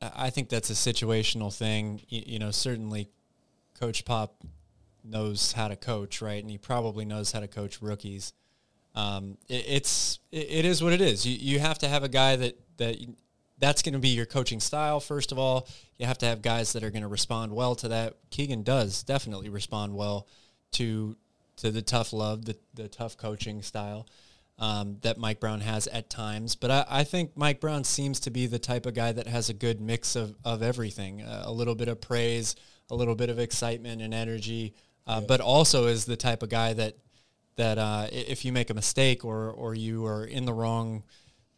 I 0.00 0.30
think 0.30 0.48
that's 0.48 0.70
a 0.70 0.74
situational 0.74 1.54
thing. 1.54 2.02
You, 2.08 2.22
you, 2.26 2.38
know, 2.38 2.50
certainly 2.50 3.08
Coach 3.78 4.04
Pop 4.04 4.42
knows 5.04 5.52
how 5.52 5.68
to 5.68 5.76
coach, 5.76 6.22
right? 6.22 6.42
And 6.42 6.50
he 6.50 6.58
probably 6.58 7.04
knows 7.04 7.32
how 7.32 7.40
to 7.40 7.48
coach 7.48 7.82
rookies. 7.82 8.32
Um, 8.94 9.36
it, 9.48 9.64
it's 9.68 10.18
it, 10.32 10.46
it 10.50 10.64
is 10.64 10.82
what 10.82 10.92
it 10.92 11.00
is. 11.00 11.26
You 11.26 11.36
you 11.36 11.58
have 11.60 11.78
to 11.78 11.88
have 11.88 12.02
a 12.02 12.08
guy 12.08 12.36
that 12.36 12.58
that 12.78 12.96
that's 13.58 13.82
going 13.82 13.92
to 13.92 13.98
be 13.98 14.08
your 14.08 14.26
coaching 14.26 14.58
style. 14.58 15.00
First 15.00 15.32
of 15.32 15.38
all, 15.38 15.68
you 15.98 16.06
have 16.06 16.18
to 16.18 16.26
have 16.26 16.40
guys 16.40 16.72
that 16.72 16.82
are 16.82 16.90
going 16.90 17.02
to 17.02 17.08
respond 17.08 17.52
well 17.52 17.74
to 17.76 17.88
that. 17.88 18.16
Keegan 18.30 18.62
does 18.62 19.02
definitely 19.02 19.48
respond 19.48 19.94
well 19.94 20.26
to 20.72 21.16
to 21.56 21.70
the 21.70 21.82
tough 21.82 22.12
love, 22.12 22.46
the 22.46 22.56
the 22.74 22.88
tough 22.88 23.16
coaching 23.16 23.62
style 23.62 24.06
um, 24.60 24.98
that 25.00 25.16
Mike 25.16 25.40
Brown 25.40 25.60
has 25.60 25.86
at 25.86 26.10
times. 26.10 26.54
But 26.54 26.70
I, 26.70 26.84
I, 26.88 27.04
think 27.04 27.34
Mike 27.34 27.60
Brown 27.60 27.82
seems 27.82 28.20
to 28.20 28.30
be 28.30 28.46
the 28.46 28.58
type 28.58 28.84
of 28.84 28.92
guy 28.92 29.10
that 29.10 29.26
has 29.26 29.48
a 29.48 29.54
good 29.54 29.80
mix 29.80 30.14
of, 30.14 30.36
of 30.44 30.62
everything 30.62 31.22
uh, 31.22 31.44
a 31.46 31.52
little 31.52 31.74
bit 31.74 31.88
of 31.88 32.00
praise, 32.00 32.56
a 32.90 32.94
little 32.94 33.14
bit 33.14 33.30
of 33.30 33.38
excitement 33.38 34.02
and 34.02 34.12
energy, 34.12 34.74
uh, 35.06 35.20
yeah. 35.20 35.26
but 35.26 35.40
also 35.40 35.86
is 35.86 36.04
the 36.04 36.16
type 36.16 36.42
of 36.42 36.50
guy 36.50 36.74
that 36.74 36.96
that 37.56 37.78
uh, 37.78 38.06
if 38.12 38.44
you 38.44 38.52
make 38.52 38.70
a 38.70 38.74
mistake 38.74 39.24
or, 39.24 39.50
or 39.50 39.74
you 39.74 40.06
are 40.06 40.24
in 40.24 40.46
the 40.46 40.52
wrong 40.52 41.02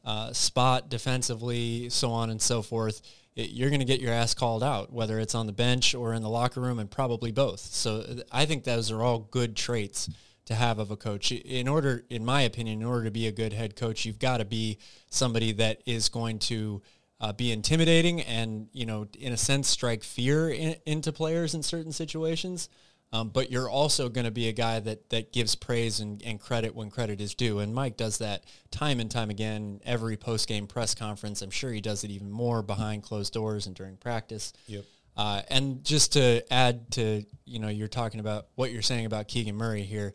uh, 0.05 0.33
spot 0.33 0.88
defensively, 0.88 1.88
so 1.91 2.11
on 2.11 2.31
and 2.31 2.43
so 2.43 2.61
forth, 2.61 3.03
it, 3.37 3.51
you're 3.51 3.69
going 3.69 3.81
to 3.81 3.87
get 3.87 4.01
your 4.01 4.12
ass 4.12 4.35
called 4.35 4.65
out, 4.65 4.93
whether 4.93 5.21
it's 5.21 5.35
on 5.35 5.47
the 5.47 5.53
bench 5.53 5.95
or 5.95 6.12
in 6.15 6.23
the 6.23 6.29
locker 6.29 6.61
room, 6.61 6.81
and 6.81 6.91
probably 6.91 7.31
both. 7.31 7.61
So 7.61 7.99
uh, 7.99 8.15
I 8.33 8.47
think 8.47 8.65
those 8.65 8.91
are 8.91 9.03
all 9.03 9.21
good 9.21 9.55
traits 9.55 10.09
to 10.44 10.55
have 10.55 10.78
of 10.78 10.90
a 10.90 10.96
coach. 10.96 11.33
In 11.33 11.68
order, 11.68 12.05
in 12.11 12.24
my 12.24 12.42
opinion, 12.42 12.81
in 12.81 12.87
order 12.87 13.05
to 13.05 13.11
be 13.11 13.26
a 13.26 13.33
good 13.33 13.52
head 13.52 13.76
coach, 13.76 14.05
you've 14.05 14.18
got 14.18 14.38
to 14.38 14.44
be 14.44 14.78
somebody 15.11 15.52
that 15.52 15.83
is 15.87 16.09
going 16.09 16.38
to 16.40 16.83
uh, 17.20 17.33
be 17.33 17.52
intimidating 17.52 18.20
and, 18.22 18.68
you 18.72 18.85
know, 18.85 19.07
in 19.18 19.33
a 19.33 19.37
sense, 19.37 19.68
strike 19.68 20.02
fear 20.02 20.50
in, 20.50 20.76
into 20.87 21.12
players 21.12 21.55
in 21.55 21.62
certain 21.62 21.92
situations. 21.92 22.68
Um, 23.14 23.28
but 23.28 23.52
you're 23.52 23.68
also 23.68 24.09
going 24.09 24.24
to 24.24 24.31
be 24.31 24.48
a 24.48 24.52
guy 24.52 24.81
that, 24.81 25.11
that 25.11 25.35
gives 25.35 25.55
praise 25.55 26.00
and, 26.00 26.22
and 26.24 26.40
credit 26.40 26.74
when 26.74 26.90
credit 26.90 27.20
is 27.20 27.35
due. 27.35 27.59
And 27.59 27.74
Mike 27.74 27.98
does 27.98 28.16
that 28.18 28.44
time 28.70 29.00
and 29.00 29.11
time 29.11 29.28
again, 29.28 29.83
every 29.85 30.16
post-game 30.16 30.66
press 30.66 30.94
conference. 30.94 31.42
I'm 31.42 31.50
sure 31.50 31.70
he 31.70 31.83
does 31.83 32.05
it 32.05 32.11
even 32.11 32.31
more 32.31 32.62
behind 32.62 33.02
closed 33.02 33.35
doors 33.35 33.66
and 33.66 33.76
during 33.76 33.98
practice. 33.98 34.55
Yep. 34.66 34.85
Uh, 35.16 35.42
and 35.48 35.85
just 35.85 36.14
to 36.14 36.42
add 36.53 36.90
to, 36.92 37.25
you 37.44 37.59
know, 37.59 37.68
you're 37.68 37.88
talking 37.88 38.20
about 38.20 38.46
what 38.55 38.72
you're 38.72 38.83
saying 38.83 39.07
about 39.07 39.29
Keegan 39.29 39.57
Murray 39.57 39.83
here 39.83 40.14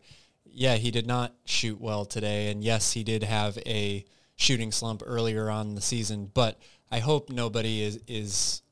yeah, 0.58 0.74
he 0.74 0.90
did 0.90 1.06
not 1.06 1.34
shoot 1.44 1.80
well 1.80 2.04
today. 2.04 2.50
And 2.50 2.64
yes, 2.64 2.92
he 2.92 3.04
did 3.04 3.22
have 3.22 3.58
a 3.58 4.04
shooting 4.34 4.72
slump 4.72 5.02
earlier 5.06 5.48
on 5.50 5.76
the 5.76 5.80
season, 5.80 6.30
but 6.34 6.58
I 6.90 6.98
hope 6.98 7.30
nobody 7.30 7.82
is, 7.82 8.00
is 8.08 8.62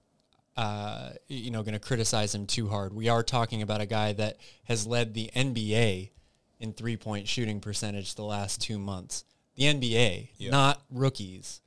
uh, 0.57 1.11
you 1.29 1.53
know, 1.53 1.63
going 1.63 1.75
to 1.75 1.79
criticize 1.79 2.35
him 2.35 2.47
too 2.47 2.69
hard. 2.69 2.93
We 2.93 3.09
are 3.09 3.23
talking 3.23 3.63
about 3.63 3.81
a 3.81 3.87
guy 3.87 4.13
that 4.15 4.39
has 4.65 4.87
led 4.87 5.15
the 5.15 5.31
NBA 5.35 6.11
in 6.59 6.73
three-point 6.73 7.29
shooting 7.29 7.61
percentage 7.61 8.17
the 8.17 8.25
last 8.25 8.61
two 8.61 8.79
months. 8.79 9.25
The 9.55 9.65
NBA, 9.65 10.31
yeah. 10.39 10.51
not 10.51 10.83
rookies 10.91 11.61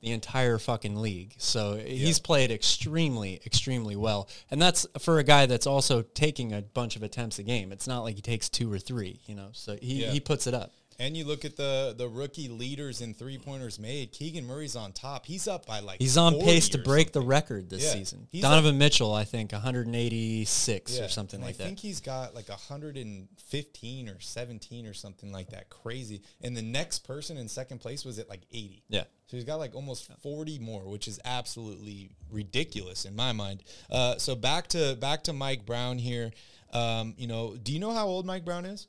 the 0.00 0.12
entire 0.12 0.58
fucking 0.58 0.96
league. 0.96 1.34
So 1.38 1.76
he's 1.76 2.18
played 2.18 2.50
extremely, 2.50 3.40
extremely 3.46 3.96
well. 3.96 4.28
And 4.50 4.60
that's 4.60 4.86
for 4.98 5.18
a 5.18 5.24
guy 5.24 5.46
that's 5.46 5.66
also 5.66 6.02
taking 6.02 6.52
a 6.52 6.62
bunch 6.62 6.96
of 6.96 7.02
attempts 7.02 7.38
a 7.38 7.42
game. 7.42 7.72
It's 7.72 7.88
not 7.88 8.02
like 8.02 8.14
he 8.14 8.22
takes 8.22 8.48
two 8.48 8.72
or 8.72 8.78
three, 8.78 9.20
you 9.26 9.34
know. 9.34 9.48
So 9.52 9.76
he, 9.80 10.02
yeah. 10.02 10.10
he 10.10 10.20
puts 10.20 10.46
it 10.46 10.54
up. 10.54 10.72
And 10.98 11.16
you 11.16 11.24
look 11.24 11.44
at 11.44 11.56
the 11.56 11.94
the 11.96 12.08
rookie 12.08 12.48
leaders 12.48 13.00
in 13.00 13.14
three 13.14 13.38
pointers 13.38 13.78
made. 13.78 14.12
Keegan 14.12 14.46
Murray's 14.46 14.76
on 14.76 14.92
top. 14.92 15.26
He's 15.26 15.46
up 15.46 15.66
by 15.66 15.80
like 15.80 16.00
he's 16.00 16.16
on 16.16 16.40
pace 16.40 16.68
to 16.70 16.78
break 16.78 17.08
something. 17.08 17.22
the 17.22 17.28
record 17.28 17.70
this 17.70 17.84
yeah. 17.84 17.92
season. 17.92 18.28
Donovan 18.40 18.74
up, 18.74 18.78
Mitchell, 18.78 19.12
I 19.12 19.24
think, 19.24 19.52
186 19.52 20.96
yeah. 20.96 21.04
or 21.04 21.08
something 21.08 21.40
like 21.40 21.50
I 21.50 21.58
that. 21.58 21.62
I 21.62 21.66
think 21.66 21.78
he's 21.78 22.00
got 22.00 22.34
like 22.34 22.48
115 22.48 24.08
or 24.08 24.20
17 24.20 24.86
or 24.86 24.94
something 24.94 25.32
like 25.32 25.50
that. 25.50 25.68
Crazy. 25.68 26.22
And 26.42 26.56
the 26.56 26.62
next 26.62 27.00
person 27.00 27.36
in 27.36 27.48
second 27.48 27.78
place 27.78 28.04
was 28.04 28.18
at 28.18 28.28
like 28.28 28.42
80. 28.50 28.84
Yeah. 28.88 29.04
So 29.26 29.36
he's 29.36 29.44
got 29.44 29.56
like 29.56 29.74
almost 29.74 30.10
40 30.22 30.58
more, 30.60 30.84
which 30.84 31.08
is 31.08 31.20
absolutely 31.24 32.10
ridiculous 32.30 33.04
in 33.04 33.16
my 33.16 33.32
mind. 33.32 33.64
Uh, 33.90 34.16
so 34.18 34.34
back 34.34 34.68
to 34.68 34.96
back 35.00 35.24
to 35.24 35.32
Mike 35.32 35.66
Brown 35.66 35.98
here. 35.98 36.30
Um, 36.72 37.14
you 37.16 37.26
know, 37.26 37.56
do 37.56 37.72
you 37.72 37.80
know 37.80 37.92
how 37.92 38.06
old 38.06 38.24
Mike 38.24 38.44
Brown 38.44 38.64
is? 38.64 38.86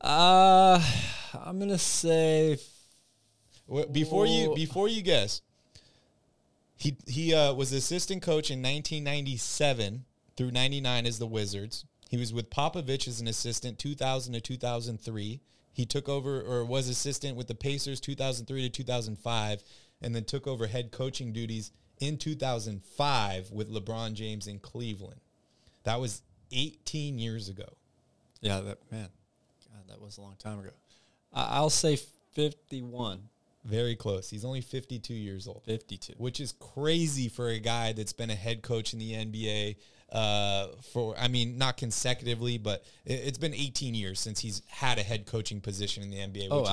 Uh, 0.00 0.80
I'm 1.34 1.58
gonna 1.58 1.78
say 1.78 2.58
before 3.92 4.26
you 4.26 4.54
before 4.54 4.88
you 4.88 5.02
guess. 5.02 5.42
He 6.76 6.96
he 7.06 7.34
uh, 7.34 7.52
was 7.54 7.72
assistant 7.72 8.22
coach 8.22 8.50
in 8.50 8.60
1997 8.60 10.04
through 10.36 10.52
99 10.52 11.06
as 11.06 11.18
the 11.18 11.26
Wizards. 11.26 11.84
He 12.08 12.16
was 12.16 12.32
with 12.32 12.50
Popovich 12.50 13.08
as 13.08 13.20
an 13.20 13.26
assistant 13.26 13.78
2000 13.78 14.34
to 14.34 14.40
2003. 14.40 15.40
He 15.72 15.86
took 15.86 16.08
over 16.08 16.40
or 16.40 16.64
was 16.64 16.88
assistant 16.88 17.36
with 17.36 17.48
the 17.48 17.54
Pacers 17.54 18.00
2003 18.00 18.62
to 18.62 18.68
2005 18.68 19.62
and 20.00 20.14
then 20.14 20.24
took 20.24 20.46
over 20.46 20.68
head 20.68 20.92
coaching 20.92 21.32
duties 21.32 21.72
in 21.98 22.16
2005 22.16 23.50
with 23.50 23.68
LeBron 23.68 24.14
James 24.14 24.46
in 24.46 24.60
Cleveland. 24.60 25.20
That 25.82 26.00
was 26.00 26.22
18 26.52 27.18
years 27.18 27.48
ago. 27.48 27.76
Yeah, 28.40 28.60
that 28.60 28.78
man 28.92 29.08
that 29.88 30.00
was 30.00 30.18
a 30.18 30.20
long 30.20 30.36
time 30.38 30.60
ago. 30.60 30.70
I'll 31.32 31.70
say 31.70 31.96
51. 32.32 33.20
Very 33.64 33.96
close. 33.96 34.30
He's 34.30 34.44
only 34.44 34.60
52 34.60 35.12
years 35.12 35.46
old. 35.46 35.62
52. 35.64 36.14
Which 36.16 36.40
is 36.40 36.52
crazy 36.52 37.28
for 37.28 37.48
a 37.48 37.58
guy 37.58 37.92
that's 37.92 38.12
been 38.12 38.30
a 38.30 38.34
head 38.34 38.62
coach 38.62 38.92
in 38.92 38.98
the 38.98 39.12
NBA 39.12 39.76
uh, 40.10 40.68
for, 40.92 41.14
I 41.18 41.28
mean, 41.28 41.58
not 41.58 41.76
consecutively, 41.76 42.56
but 42.56 42.84
it, 43.04 43.24
has 43.24 43.38
been 43.38 43.54
18 43.54 43.94
years 43.94 44.20
since 44.20 44.40
he's 44.40 44.62
had 44.68 44.98
a 44.98 45.02
head 45.02 45.26
coaching 45.26 45.60
position 45.60 46.02
in 46.02 46.10
the 46.10 46.16
NBA. 46.16 46.44
which 46.44 46.52
oh, 46.52 46.72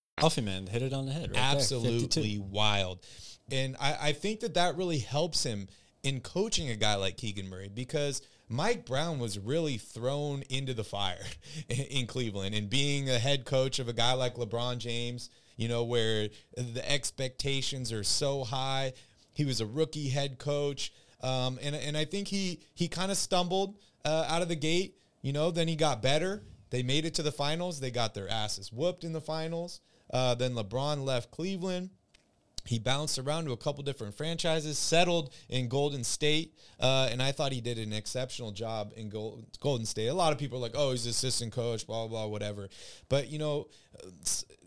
Coffee 0.21 0.41
man 0.41 0.67
hit 0.67 0.81
it 0.81 0.93
on 0.93 1.05
the 1.05 1.11
head. 1.11 1.31
Right 1.31 1.39
absolutely 1.39 2.37
52. 2.37 2.41
wild. 2.41 2.99
And 3.51 3.75
I, 3.79 3.97
I 4.01 4.11
think 4.13 4.41
that 4.41 4.53
that 4.53 4.77
really 4.77 4.99
helps 4.99 5.43
him 5.43 5.67
in 6.03 6.21
coaching 6.21 6.69
a 6.69 6.75
guy 6.75 6.95
like 6.95 7.17
Keegan 7.17 7.49
Murray 7.49 7.69
because 7.73 8.21
Mike 8.49 8.85
Brown 8.85 9.19
was 9.19 9.39
really 9.39 9.77
thrown 9.77 10.43
into 10.49 10.73
the 10.73 10.83
fire 10.83 11.23
in 11.69 12.07
Cleveland 12.07 12.55
and 12.55 12.69
being 12.69 13.09
a 13.09 13.17
head 13.17 13.45
coach 13.45 13.79
of 13.79 13.87
a 13.87 13.93
guy 13.93 14.13
like 14.13 14.35
LeBron 14.35 14.77
James, 14.77 15.29
you 15.57 15.67
know, 15.67 15.83
where 15.83 16.29
the 16.55 16.91
expectations 16.91 17.91
are 17.91 18.03
so 18.03 18.43
high. 18.43 18.93
He 19.33 19.45
was 19.45 19.61
a 19.61 19.65
rookie 19.65 20.09
head 20.09 20.37
coach. 20.37 20.93
Um, 21.21 21.59
and, 21.61 21.75
and 21.75 21.95
I 21.95 22.05
think 22.05 22.27
he, 22.27 22.61
he 22.73 22.87
kind 22.87 23.11
of 23.11 23.17
stumbled 23.17 23.77
uh, 24.03 24.25
out 24.27 24.41
of 24.41 24.49
the 24.49 24.55
gate, 24.55 24.97
you 25.21 25.33
know, 25.33 25.51
then 25.51 25.67
he 25.67 25.75
got 25.75 26.01
better. 26.01 26.43
They 26.71 26.83
made 26.83 27.05
it 27.05 27.13
to 27.15 27.23
the 27.23 27.31
finals. 27.31 27.79
They 27.79 27.91
got 27.91 28.13
their 28.13 28.29
asses 28.29 28.71
whooped 28.71 29.03
in 29.03 29.13
the 29.13 29.21
finals. 29.21 29.81
Uh, 30.11 30.35
then 30.35 30.53
LeBron 30.53 31.03
left 31.03 31.31
Cleveland. 31.31 31.89
He 32.65 32.77
bounced 32.77 33.17
around 33.17 33.45
to 33.45 33.53
a 33.53 33.57
couple 33.57 33.83
different 33.83 34.13
franchises, 34.13 34.77
settled 34.77 35.33
in 35.49 35.67
Golden 35.67 36.03
State, 36.03 36.53
uh, 36.79 37.09
and 37.11 37.21
I 37.21 37.31
thought 37.31 37.51
he 37.51 37.61
did 37.61 37.79
an 37.79 37.91
exceptional 37.91 38.51
job 38.51 38.93
in 38.95 39.09
Gol- 39.09 39.43
Golden 39.59 39.85
State. 39.85 40.07
A 40.07 40.13
lot 40.13 40.31
of 40.31 40.37
people 40.37 40.59
are 40.59 40.61
like, 40.61 40.75
"Oh, 40.75 40.91
he's 40.91 41.07
assistant 41.07 41.53
coach, 41.53 41.87
blah 41.87 42.07
blah, 42.07 42.07
blah 42.07 42.27
whatever." 42.27 42.69
But 43.09 43.29
you 43.29 43.39
know, 43.39 43.67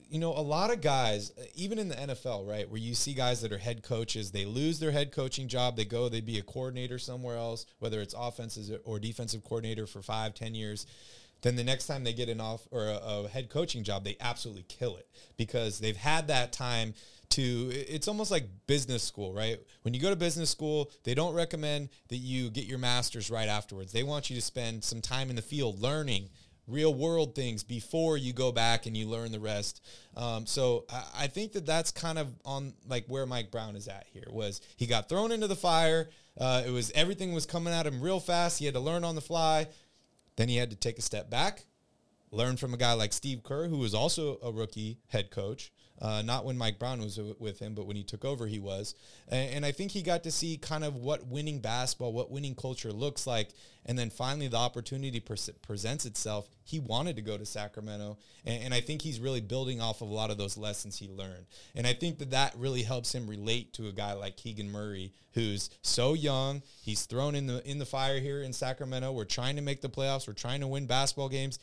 you 0.09 0.19
know, 0.19 0.33
a 0.33 0.43
lot 0.43 0.73
of 0.73 0.81
guys, 0.81 1.33
even 1.55 1.79
in 1.79 1.89
the 1.89 1.95
NFL, 1.95 2.49
right, 2.49 2.69
where 2.69 2.81
you 2.81 2.95
see 2.95 3.15
guys 3.15 3.41
that 3.43 3.53
are 3.53 3.59
head 3.59 3.83
coaches, 3.83 4.33
they 4.33 4.45
lose 4.45 4.79
their 4.79 4.91
head 4.91 5.13
coaching 5.13 5.49
job, 5.49 5.77
they 5.77 5.85
go, 5.85 6.09
they 6.09 6.21
be 6.21 6.39
a 6.39 6.43
coordinator 6.43 6.99
somewhere 6.99 7.37
else, 7.37 7.65
whether 7.79 8.01
it's 8.01 8.15
offenses 8.17 8.73
or 8.85 8.99
defensive 8.99 9.45
coordinator 9.45 9.87
for 9.87 10.03
five, 10.03 10.35
ten 10.35 10.55
years 10.55 10.87
then 11.45 11.57
the 11.57 11.63
next 11.63 11.87
time 11.87 12.05
they 12.05 12.15
get 12.15 12.29
an 12.29 12.41
off 12.41 12.67
or 12.71 12.89
a, 12.89 12.97
a, 12.97 13.29
head 13.29 13.51
coaching 13.51 13.85
job, 13.85 14.03
they 14.03 14.17
absolutely 14.19 14.65
kill 14.65 14.97
it 14.97 15.07
because 15.37 15.79
they've 15.79 15.97
had 15.97 16.29
that 16.29 16.53
time 16.53 16.95
to. 17.31 17.71
It's 17.71 18.09
almost 18.09 18.31
like 18.31 18.49
business 18.67 19.03
school, 19.03 19.33
right? 19.33 19.61
When 19.83 19.93
you 19.93 20.01
go 20.01 20.11
to 20.11 20.17
business 20.17 20.51
school, 20.51 20.91
they 21.05 21.15
don't 21.15 21.35
recommend 21.35 21.91
that 22.09 22.17
you 22.17 22.51
get 22.51 22.65
your 22.65 22.79
master's 22.79 23.31
right 23.31 23.49
afterwards. 23.49 23.93
They 23.93 24.03
want 24.03 24.31
you 24.31 24.37
to 24.37 24.43
spend 24.43 24.83
some 24.83 25.03
time 25.03 25.31
in 25.31 25.37
the 25.37 25.43
field 25.43 25.81
learning 25.81 26.31
real 26.67 26.95
world 26.95 27.35
things 27.35 27.63
before 27.63 28.17
you 28.17 28.33
go 28.33 28.51
back 28.51 28.87
and 28.87 28.97
you 28.97 29.07
learn 29.07 29.33
the 29.33 29.41
rest. 29.41 29.85
Um, 30.17 30.47
so 30.47 30.87
I, 30.91 31.25
I 31.25 31.27
think 31.27 31.53
that 31.53 31.67
that's 31.67 31.91
kind 31.91 32.19
of 32.19 32.29
on 32.45 32.73
like 32.89 33.05
where 33.07 33.27
Mike 33.27 33.51
Brown 33.51 33.77
is 33.77 33.89
at 33.89 34.07
here. 34.13 34.27
Was 34.31 34.61
he 34.77 34.87
got 34.87 35.09
thrown 35.09 35.33
into 35.33 35.47
the 35.47 35.57
fire? 35.57 36.09
Uh, 36.39 36.63
it 36.67 36.71
was 36.71 36.91
everything 36.95 37.33
was 37.33 37.47
coming 37.47 37.73
at 37.73 37.87
him 37.87 38.01
real 38.01 38.21
fast. 38.21 38.59
He 38.59 38.65
had 38.65 38.75
to 38.75 38.81
learn 38.81 39.05
on 39.05 39.15
the 39.15 39.21
fly. 39.21 39.69
Then 40.37 40.49
he 40.49 40.57
had 40.57 40.71
to 40.71 40.77
take 40.77 40.99
a 40.99 41.03
step 41.03 41.31
back, 41.31 41.67
learn 42.31 42.57
from 42.57 42.75
a 42.75 42.79
guy 42.79 42.93
like 42.93 43.13
Steve 43.13 43.43
Kerr, 43.43 43.69
who 43.69 43.79
was 43.79 43.95
also 43.95 44.39
a 44.43 44.51
rookie 44.51 44.99
head 45.09 45.31
coach. 45.31 45.73
Uh, 46.05 46.21
not 46.21 46.45
when 46.45 46.59
Mike 46.59 46.79
Brown 46.79 47.01
was 47.01 47.19
with 47.39 47.59
him, 47.59 47.73
but 47.73 47.87
when 47.87 47.97
he 47.97 48.03
took 48.03 48.27
over, 48.27 48.47
he 48.47 48.59
was. 48.59 48.95
And, 49.27 49.55
and, 49.55 49.65
I 49.65 49.73
think 49.73 49.91
he 49.91 50.03
got 50.03 50.23
to 50.25 50.31
see 50.31 50.59
kind 50.59 50.85
of 50.85 50.97
what 50.97 51.27
winning 51.29 51.61
basketball, 51.61 52.13
what 52.13 52.31
winning 52.31 52.55
culture 52.55 52.93
looks 52.93 53.27
like. 53.27 53.49
And 53.87 53.99
then 53.99 54.11
finally, 54.11 54.49
the 54.49 54.59
opportunity 54.59 55.19
pres- 55.19 55.49
presents 55.63 56.05
itself. 56.05 56.47
He 56.63 56.79
wanted 56.79 57.17
to 57.17 57.23
go 57.23 57.39
to 57.39 57.47
Sacramento. 57.47 58.19
And, 58.45 58.65
and 58.65 58.75
I 58.75 58.83
think 58.83 59.01
he's 59.01 59.19
really 59.19 59.41
building 59.41 59.81
off 59.81 60.03
of 60.03 60.11
a 60.11 60.13
lot 60.13 60.31
of 60.31 60.37
those 60.37 60.59
lessons 60.59 60.99
he 60.99 61.09
learned. 61.09 61.47
And 61.75 61.87
I 61.87 61.95
think 61.95 62.19
that 62.19 62.33
that 62.33 62.55
really 62.59 62.83
helps 62.83 63.15
him 63.15 63.27
relate 63.27 63.73
to 63.75 63.89
a 63.89 63.93
guy 63.93 64.13
like 64.13 64.37
Keegan 64.37 64.71
Murray, 64.71 65.15
who's 65.33 65.71
so 65.81 66.13
young. 66.13 66.61
He's 66.83 67.07
thrown 67.07 67.35
in 67.35 67.47
the 67.47 67.67
in 67.67 67.79
the 67.79 67.87
fire 67.87 68.21
here 68.21 68.43
in 68.43 68.53
Sacramento. 68.53 69.11
We're 69.11 69.25
trying 69.25 69.57
to 69.57 69.63
make 69.63 69.81
the 69.81 69.89
playoffs. 69.89 70.29
We're 70.29 70.35
trying 70.35 70.61
to 70.61 70.67
win 70.67 70.85
basketball 70.85 71.31
games. 71.31 71.59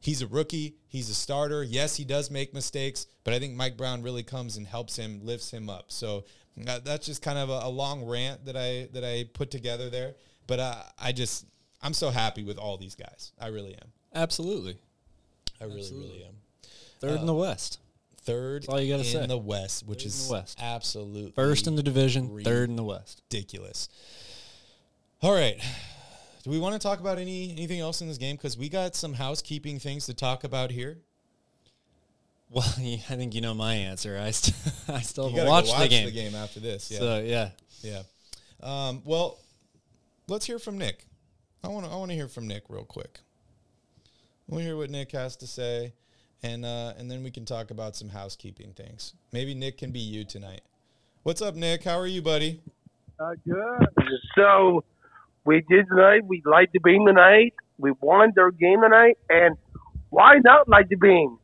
He's 0.00 0.22
a 0.22 0.26
rookie. 0.26 0.76
He's 0.86 1.10
a 1.10 1.14
starter. 1.14 1.62
Yes, 1.62 1.96
he 1.96 2.04
does 2.04 2.30
make 2.30 2.54
mistakes, 2.54 3.06
but 3.24 3.34
I 3.34 3.38
think 3.38 3.54
Mike 3.54 3.76
Brown 3.76 4.02
really 4.02 4.22
comes 4.22 4.56
and 4.56 4.66
helps 4.66 4.96
him, 4.96 5.20
lifts 5.24 5.50
him 5.50 5.68
up. 5.68 5.90
So 5.90 6.24
uh, 6.66 6.78
that's 6.84 7.06
just 7.06 7.22
kind 7.22 7.38
of 7.38 7.50
a, 7.50 7.66
a, 7.66 7.68
long 7.68 8.04
rant 8.04 8.44
that 8.46 8.56
I 8.56 8.88
that 8.92 9.04
I 9.04 9.24
put 9.32 9.50
together 9.50 9.90
there. 9.90 10.14
But 10.46 10.60
uh, 10.60 10.82
I 10.98 11.12
just 11.12 11.46
I'm 11.82 11.94
so 11.94 12.10
happy 12.10 12.44
with 12.44 12.58
all 12.58 12.76
these 12.76 12.94
guys. 12.94 13.32
I 13.40 13.48
really 13.48 13.74
am. 13.74 13.92
Absolutely. 14.14 14.76
I 15.60 15.64
really 15.64 15.80
Absolutely. 15.80 16.08
really 16.08 16.24
am. 16.24 16.34
Third 17.00 17.18
uh, 17.18 17.20
in 17.20 17.26
the 17.26 17.34
West. 17.34 17.78
Third 18.22 18.66
all 18.68 18.80
you 18.80 18.92
gotta 18.92 19.04
say. 19.04 19.18
in 19.18 19.24
say. 19.24 19.28
the 19.28 19.38
West, 19.38 19.86
which 19.86 20.02
Third 20.02 20.06
is 20.06 20.28
West. 20.30 20.58
absolutely 20.60 21.32
First 21.32 21.66
in 21.66 21.76
the 21.76 21.82
division, 21.82 22.42
third 22.42 22.68
in 22.68 22.76
the 22.76 22.84
West. 22.84 23.22
Ridiculous. 23.30 23.88
All 25.22 25.32
right. 25.32 25.60
Do 26.48 26.52
we 26.52 26.58
want 26.58 26.72
to 26.72 26.78
talk 26.78 26.98
about 26.98 27.18
any 27.18 27.52
anything 27.52 27.78
else 27.78 28.00
in 28.00 28.08
this 28.08 28.16
game? 28.16 28.34
Because 28.34 28.56
we 28.56 28.70
got 28.70 28.96
some 28.96 29.12
housekeeping 29.12 29.78
things 29.78 30.06
to 30.06 30.14
talk 30.14 30.44
about 30.44 30.70
here. 30.70 30.96
Well, 32.48 32.64
I 32.78 32.96
think 32.96 33.34
you 33.34 33.42
know 33.42 33.52
my 33.52 33.74
answer. 33.74 34.18
I, 34.18 34.30
st- 34.30 34.56
I 34.88 35.02
still 35.02 35.28
You 35.28 35.36
haven't 35.36 35.50
watched 35.50 35.68
watch 35.68 35.82
the 35.82 35.88
game. 35.88 36.06
the 36.06 36.10
game 36.10 36.34
after 36.34 36.58
this. 36.58 36.90
Yeah, 36.90 36.98
So 37.00 37.18
yeah, 37.18 37.50
yeah. 37.82 38.02
Um, 38.62 39.02
well, 39.04 39.40
let's 40.26 40.46
hear 40.46 40.58
from 40.58 40.78
Nick. 40.78 41.04
I 41.62 41.68
want 41.68 41.84
to 41.84 41.92
I 41.92 41.96
want 41.96 42.12
to 42.12 42.14
hear 42.14 42.28
from 42.28 42.46
Nick 42.48 42.62
real 42.70 42.84
quick. 42.84 43.20
We'll 44.46 44.60
hear 44.62 44.78
what 44.78 44.88
Nick 44.88 45.12
has 45.12 45.36
to 45.36 45.46
say, 45.46 45.92
and 46.42 46.64
uh, 46.64 46.94
and 46.96 47.10
then 47.10 47.22
we 47.24 47.30
can 47.30 47.44
talk 47.44 47.70
about 47.70 47.94
some 47.94 48.08
housekeeping 48.08 48.72
things. 48.72 49.12
Maybe 49.32 49.52
Nick 49.52 49.76
can 49.76 49.90
be 49.90 50.00
you 50.00 50.24
tonight. 50.24 50.62
What's 51.24 51.42
up, 51.42 51.56
Nick? 51.56 51.84
How 51.84 51.98
are 51.98 52.06
you, 52.06 52.22
buddy? 52.22 52.62
Uh, 53.20 53.32
good. 53.46 53.86
So 54.34 54.82
we 55.48 55.64
did 55.66 55.88
tonight. 55.88 56.26
We 56.26 56.42
light 56.44 56.68
the 56.74 56.78
beam 56.80 57.06
tonight. 57.06 57.54
We 57.78 57.92
won 58.02 58.32
their 58.34 58.50
game 58.50 58.82
tonight, 58.82 59.16
and 59.30 59.56
why 60.10 60.34
not 60.44 60.68
light 60.68 60.90
the 60.90 60.96
beam? 60.96 61.38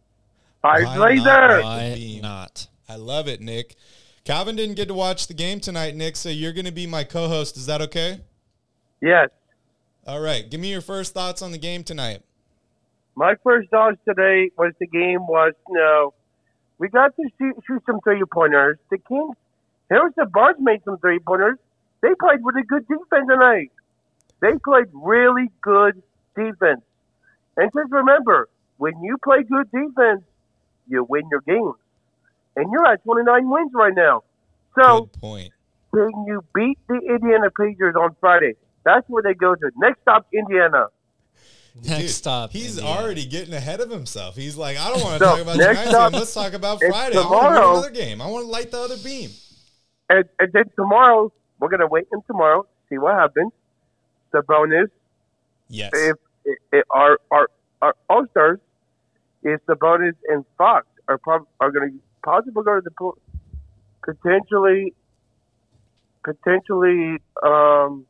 Five 0.61 0.85
Why 0.85 0.97
laser. 0.99 1.25
not? 1.25 1.63
why 1.63 2.19
not? 2.21 2.67
I 2.87 2.97
love 2.97 3.29
it, 3.29 3.41
Nick. 3.41 3.77
Calvin 4.25 4.57
didn't 4.57 4.75
get 4.75 4.89
to 4.89 4.95
watch 4.95 5.27
the 5.27 5.33
game 5.33 5.59
tonight, 5.59 5.97
Nick, 5.97 6.17
so 6.17 6.29
you're 6.29 6.53
going 6.53 6.67
to 6.67 6.73
be 6.73 6.87
my 6.87 7.03
co-host. 7.03 7.57
Is 7.57 7.65
that 7.65 7.81
okay? 7.81 8.21
Yes. 9.01 9.31
All 10.07 10.21
right. 10.21 10.51
Give 10.51 10.61
me 10.61 10.71
your 10.71 10.83
first 10.83 11.15
thoughts 11.15 11.41
on 11.41 11.51
the 11.51 11.59
game 11.59 11.83
tonight. 11.83 12.21
My 13.15 13.37
first 13.43 13.71
thoughts 13.71 13.97
today 14.07 14.51
was 14.59 14.75
the 14.81 14.87
game 14.87 15.27
was 15.27 15.55
you 15.69 15.77
know 15.77 16.13
we 16.77 16.91
got 16.91 17.17
to 17.17 17.23
shoot, 17.39 17.57
shoot 17.67 17.83
some 17.87 18.01
three 18.05 18.23
pointers. 18.31 18.77
The 18.91 18.99
Kings, 18.99 19.37
Harrison 19.89 20.29
Barnes 20.31 20.59
made 20.61 20.83
some 20.85 20.99
three 20.99 21.21
pointers. 21.21 21.57
They 22.03 22.11
played 22.21 22.45
with 22.45 22.57
a 22.57 22.65
good 22.69 22.87
defense 22.87 23.29
tonight. 23.31 23.71
They 24.45 24.59
played 24.63 24.89
really 24.93 25.51
good 25.63 26.03
defense. 26.37 26.83
And 27.57 27.71
just 27.75 27.91
remember, 27.91 28.51
when 28.77 28.93
you 29.03 29.17
play 29.25 29.43
good 29.43 29.71
defense, 29.71 30.23
you 30.87 31.03
win 31.09 31.23
your 31.31 31.41
games. 31.41 31.77
And 32.55 32.71
you're 32.71 32.87
at 32.87 33.03
29 33.05 33.49
wins 33.49 33.71
right 33.75 33.95
now. 33.97 34.23
So 34.79 35.07
Good 35.13 35.21
point. 35.21 35.53
can 35.95 36.11
you 36.27 36.45
beat 36.55 36.77
the 36.89 36.97
Indiana 36.97 37.49
Pacers 37.59 37.95
on 37.99 38.15
Friday? 38.21 38.53
That's 38.85 39.09
where 39.09 39.23
they 39.23 39.33
go 39.33 39.55
to. 39.55 39.71
Next 39.79 40.03
stop, 40.03 40.27
Indiana. 40.35 40.89
Next 41.77 41.99
Dude, 42.01 42.11
stop. 42.11 42.51
He's 42.53 42.77
Indiana. 42.77 43.01
already 43.01 43.25
getting 43.25 43.55
ahead 43.55 43.81
of 43.81 43.91
himself. 43.91 44.37
He's 44.37 44.59
like, 44.59 44.77
I 44.79 44.91
don't 44.91 45.01
want 45.03 45.21
to 45.21 45.25
So, 45.25 45.31
talk 45.31 45.41
about 45.41 45.57
next 45.57 45.79
tonight's 45.79 45.95
up, 45.95 46.13
game. 46.13 46.19
Let's 46.21 46.35
talk 46.35 46.53
about 46.53 46.79
it's 46.83 46.91
Friday. 46.91 47.17
I 47.17 47.21
want 47.23 47.31
to 47.31 47.37
tomorrow. 47.55 47.71
another 47.79 47.91
game. 47.91 48.21
I 48.21 48.27
want 48.27 48.45
to 48.45 48.51
light 48.51 48.71
the 48.71 48.79
other 48.79 48.99
beam. 48.99 49.31
And, 50.11 50.25
and 50.39 50.53
then 50.53 50.65
tomorrow, 50.77 51.33
we're 51.59 51.71
going 51.71 51.81
to 51.81 51.87
wait 51.87 52.05
until 52.13 52.25
tomorrow, 52.27 52.67
see 52.91 52.99
what 52.99 53.15
happens. 53.15 53.53
Sabonis, 54.35 54.91
Yes. 55.69 55.91
if, 55.95 56.17
if, 56.45 56.59
if 56.73 56.85
our, 56.91 57.19
our, 57.31 57.49
our 57.81 57.95
All 58.11 58.27
Stars, 58.31 58.59
if 59.43 59.61
Sabonis 59.67 60.15
and 60.29 60.45
Fox 60.59 60.87
are, 61.09 61.19
prob- 61.19 61.47
are 61.61 61.71
going 61.71 61.91
to 61.93 61.99
possibly 62.23 62.63
go 62.65 62.75
to 62.75 62.81
the 62.83 62.91
pool, 62.91 63.17
potentially, 64.03 64.93
potentially, 66.25 67.19
um, 67.43 68.07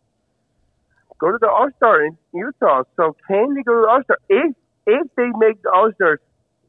go 1.18 1.30
to 1.30 1.38
the 1.40 1.48
All 1.48 1.68
Star 1.76 2.04
in 2.04 2.16
Utah. 2.32 2.82
So 2.96 3.16
can 3.28 3.54
they 3.54 3.62
go 3.62 3.74
to 3.74 3.80
the 3.82 3.88
All 3.88 4.02
Star? 4.04 4.18
If 4.28 4.54
if 4.86 5.06
they 5.16 5.28
make 5.38 5.62
the 5.62 5.70
All 5.74 5.90
Stars, 5.94 6.20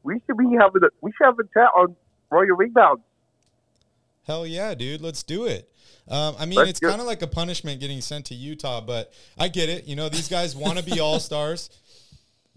we 0.02 0.20
should 0.26 0.38
be 0.38 0.46
having 0.58 0.82
a, 0.84 0.88
we 1.00 1.12
should 1.12 1.26
have 1.26 1.38
a 1.38 1.44
chat 1.52 1.70
on 1.76 1.96
Royal 2.30 2.56
Rebounds. 2.56 3.02
Hell 4.26 4.46
yeah, 4.46 4.74
dude. 4.74 5.00
Let's 5.02 5.22
do 5.22 5.44
it. 5.44 5.70
Um, 6.08 6.36
I 6.38 6.46
mean, 6.46 6.58
Let's 6.58 6.70
it's 6.70 6.80
kind 6.80 7.00
of 7.00 7.06
like 7.06 7.22
a 7.22 7.26
punishment 7.26 7.80
getting 7.80 8.00
sent 8.00 8.26
to 8.26 8.34
Utah, 8.34 8.80
but 8.80 9.12
I 9.38 9.48
get 9.48 9.68
it. 9.68 9.86
You 9.86 9.96
know, 9.96 10.08
these 10.08 10.28
guys 10.28 10.54
want 10.54 10.78
to 10.78 10.84
be 10.84 11.00
all 11.00 11.18
stars. 11.18 11.70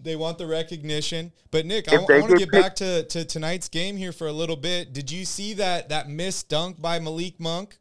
They 0.02 0.16
want 0.16 0.38
the 0.38 0.46
recognition. 0.46 1.32
But 1.50 1.66
Nick, 1.66 1.92
I, 1.92 1.96
If 1.96 2.08
want 2.08 2.30
to 2.30 2.38
get 2.38 2.50
back 2.50 2.76
to, 2.76 3.02
to 3.04 3.24
tonight's 3.24 3.68
game 3.68 3.96
here 3.96 4.12
for 4.12 4.28
a 4.28 4.32
little 4.32 4.56
bit. 4.56 4.92
Did 4.92 5.10
you 5.10 5.24
see 5.24 5.54
that 5.54 5.88
that 5.90 6.08
missed 6.08 6.48
dunk 6.48 6.80
by 6.80 6.98
Malik 6.98 7.38
Monk? 7.38 7.76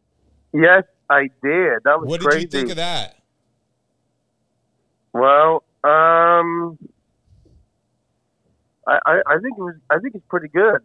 Yes, 0.54 0.84
I 1.10 1.30
did. 1.44 1.84
That 1.84 2.00
was 2.00 2.08
What 2.08 2.22
did 2.22 2.42
you 2.42 2.48
think 2.48 2.70
of 2.72 2.78
that? 2.78 3.16
Well, 5.14 5.64
um, 5.84 6.78
I, 8.88 9.00
I, 9.06 9.22
I 9.28 9.40
think 9.40 9.58
it 9.58 9.62
was. 9.62 9.76
I 9.90 10.00
think 10.00 10.16
it's 10.16 10.26
pretty 10.30 10.50
good. 10.50 10.82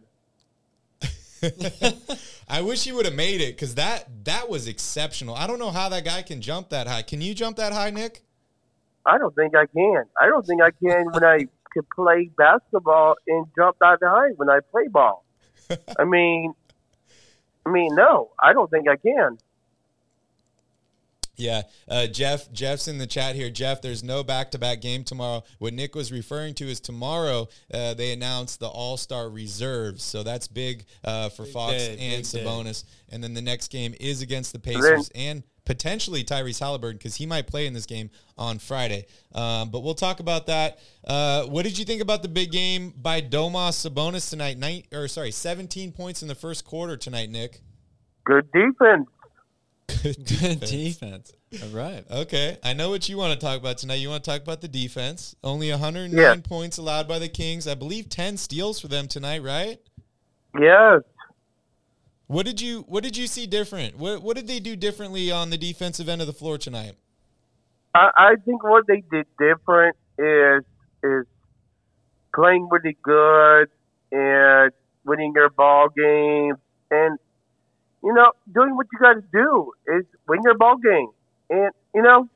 I 2.49 2.61
wish 2.61 2.83
he 2.83 2.91
would 2.91 3.05
have 3.05 3.15
made 3.15 3.41
it 3.41 3.55
because 3.55 3.75
that 3.75 4.25
that 4.25 4.49
was 4.49 4.67
exceptional. 4.67 5.35
I 5.35 5.47
don't 5.47 5.59
know 5.59 5.71
how 5.71 5.89
that 5.89 6.05
guy 6.05 6.21
can 6.21 6.41
jump 6.41 6.69
that 6.69 6.87
high. 6.87 7.01
Can 7.01 7.21
you 7.21 7.33
jump 7.33 7.57
that 7.57 7.73
high, 7.73 7.89
Nick? 7.89 8.23
I 9.05 9.17
don't 9.17 9.35
think 9.35 9.55
I 9.55 9.65
can. 9.65 10.03
I 10.19 10.27
don't 10.27 10.45
think 10.45 10.61
I 10.61 10.71
can 10.71 11.11
when 11.11 11.23
I 11.23 11.47
could 11.71 11.87
play 11.89 12.29
basketball 12.37 13.15
and 13.27 13.45
jump 13.55 13.77
that 13.79 13.99
high 14.01 14.29
when 14.37 14.49
I 14.49 14.59
play 14.71 14.87
ball. 14.87 15.25
I 15.99 16.05
mean, 16.05 16.53
I 17.65 17.71
mean, 17.71 17.95
no, 17.95 18.31
I 18.39 18.53
don't 18.53 18.69
think 18.69 18.87
I 18.87 18.95
can. 18.95 19.37
Yeah, 21.37 21.63
uh, 21.89 22.07
Jeff. 22.07 22.51
Jeff's 22.51 22.87
in 22.87 22.97
the 22.97 23.07
chat 23.07 23.35
here. 23.35 23.49
Jeff, 23.49 23.81
there's 23.81 24.03
no 24.03 24.23
back-to-back 24.23 24.81
game 24.81 25.03
tomorrow. 25.03 25.43
What 25.59 25.73
Nick 25.73 25.95
was 25.95 26.11
referring 26.11 26.53
to 26.55 26.65
is 26.65 26.79
tomorrow 26.79 27.47
uh, 27.73 27.93
they 27.93 28.13
announced 28.13 28.59
the 28.59 28.67
All-Star 28.67 29.29
reserves, 29.29 30.03
so 30.03 30.23
that's 30.23 30.47
big 30.47 30.85
uh, 31.03 31.29
for 31.29 31.45
Fox 31.45 31.73
day, 31.73 31.91
and 31.91 32.23
big 32.23 32.31
day. 32.31 32.43
Sabonis. 32.43 32.83
And 33.09 33.23
then 33.23 33.33
the 33.33 33.41
next 33.41 33.69
game 33.69 33.93
is 33.99 34.21
against 34.21 34.53
the 34.53 34.59
Pacers 34.59 35.09
and 35.13 35.43
potentially 35.65 36.23
Tyrese 36.23 36.59
Halliburton 36.59 36.97
because 36.97 37.15
he 37.15 37.25
might 37.25 37.47
play 37.47 37.67
in 37.67 37.73
this 37.73 37.85
game 37.85 38.09
on 38.37 38.59
Friday. 38.59 39.07
Um, 39.33 39.69
but 39.69 39.81
we'll 39.81 39.95
talk 39.95 40.19
about 40.19 40.47
that. 40.47 40.79
Uh, 41.03 41.43
what 41.45 41.63
did 41.63 41.77
you 41.77 41.85
think 41.85 42.01
about 42.01 42.21
the 42.21 42.29
big 42.29 42.51
game 42.51 42.93
by 42.95 43.21
Domas 43.21 43.89
Sabonis 43.89 44.29
tonight? 44.29 44.57
Night 44.57 44.87
or 44.93 45.07
sorry, 45.07 45.31
17 45.31 45.91
points 45.91 46.21
in 46.21 46.27
the 46.27 46.35
first 46.35 46.65
quarter 46.65 46.95
tonight, 46.95 47.29
Nick. 47.29 47.61
Good 48.23 48.51
defense. 48.51 49.07
Good 49.87 50.25
Good 50.39 50.59
defense. 50.61 51.33
All 51.61 51.69
right. 51.69 52.03
Okay, 52.09 52.57
I 52.63 52.73
know 52.73 52.89
what 52.89 53.07
you 53.07 53.17
want 53.17 53.39
to 53.39 53.43
talk 53.45 53.59
about 53.59 53.77
tonight. 53.77 53.95
You 53.95 54.09
want 54.09 54.23
to 54.23 54.29
talk 54.31 54.41
about 54.41 54.61
the 54.61 54.67
defense. 54.67 55.35
Only 55.43 55.69
109 55.71 56.19
Yeah. 56.19 56.35
points 56.43 56.77
allowed 56.77 57.07
by 57.07 57.19
the 57.19 57.29
Kings. 57.29 57.67
I 57.67 57.75
believe 57.75 58.09
10 58.09 58.37
steals 58.37 58.79
for 58.79 58.87
them 58.87 59.07
tonight, 59.07 59.41
right? 59.43 59.79
Yes. 60.59 61.01
What 62.27 62.45
did 62.45 62.59
you 62.59 62.81
What 62.87 63.03
did 63.03 63.15
you 63.15 63.27
see 63.27 63.45
different? 63.45 63.97
What 63.97 64.21
What 64.23 64.35
did 64.35 64.47
they 64.47 64.59
do 64.59 64.75
differently 64.75 65.31
on 65.31 65.49
the 65.51 65.57
defensive 65.57 66.09
end 66.09 66.21
of 66.21 66.27
the 66.27 66.33
floor 66.33 66.57
tonight? 66.57 66.93
I, 67.93 68.09
I 68.17 68.35
think 68.43 68.63
what 68.63 68.85
they 68.87 69.03
did 69.11 69.27
different 69.37 69.95
is 70.17 70.63
is 71.03 71.25
playing 72.33 72.67
really 72.71 72.97
good 73.03 73.69
and 74.11 74.71
winning 75.05 75.33
their 75.33 75.49
ball 75.49 75.89
games 75.95 76.57
and 76.89 77.19
you 78.05 78.13
know 78.13 78.31
doing 78.53 78.75
what 78.75 78.85
you 78.93 78.99
got 78.99 79.13
to 79.13 79.23
do 79.33 79.71
is 79.87 80.05
win 80.27 80.39
your 80.43 80.55
ball 80.55 80.77
game 80.77 81.09
and 81.49 81.71
you 81.93 82.01
know 82.01 82.29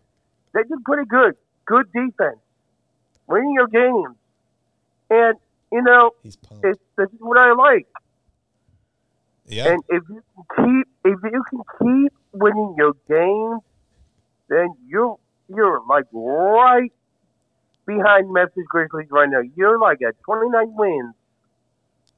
they 0.53 0.63
did 0.63 0.83
pretty 0.83 1.07
good 1.07 1.35
good 1.65 1.85
defense 1.93 2.39
winning 3.27 3.53
your 3.53 3.67
games 3.67 4.15
and 5.11 5.37
you 5.71 5.81
know 5.83 6.11
He's 6.23 6.37
it's, 6.63 6.79
this 6.97 7.07
is 7.09 7.19
what 7.19 7.37
I 7.37 7.53
like 7.53 7.87
Yeah, 9.45 9.71
and 9.71 9.83
if 9.89 10.03
you 10.09 10.23
can 10.55 10.65
keep 10.65 10.87
if 11.05 11.19
you 11.23 11.43
can 11.49 11.61
keep 11.79 12.13
winning 12.33 12.75
your 12.77 12.93
games, 13.07 13.61
then 14.49 14.69
you're 14.87 15.17
you're 15.47 15.81
like 15.87 16.05
right 16.11 16.91
behind 17.85 18.31
Memphis 18.31 18.65
Grizzlies 18.67 19.07
right 19.09 19.29
now. 19.29 19.41
You're 19.55 19.79
like 19.79 19.99
at 20.01 20.15
29 20.23 20.75
wins, 20.75 21.13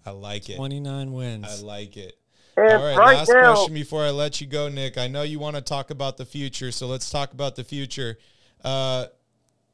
I 0.06 0.12
like 0.12 0.50
it. 0.50 0.56
29 0.56 1.12
wins. 1.12 1.46
I 1.48 1.66
like 1.66 1.98
it. 1.98 2.18
And 2.58 2.74
All 2.74 2.84
right, 2.84 2.98
right 2.98 3.16
last 3.18 3.30
now, 3.30 3.54
question 3.54 3.74
before 3.74 4.04
I 4.04 4.10
let 4.12 4.42
you 4.42 4.48
go, 4.48 4.68
Nick. 4.70 4.98
I 4.98 5.08
know 5.08 5.24
you 5.24 5.40
want 5.40 5.56
to 5.56 5.62
talk 5.62 5.90
about 5.90 6.18
the 6.18 6.26
future, 6.26 6.72
so 6.72 6.88
let's 6.88 7.10
talk 7.10 7.34
about 7.34 7.56
the 7.56 7.64
future. 7.64 8.18
Uh, 8.64 9.06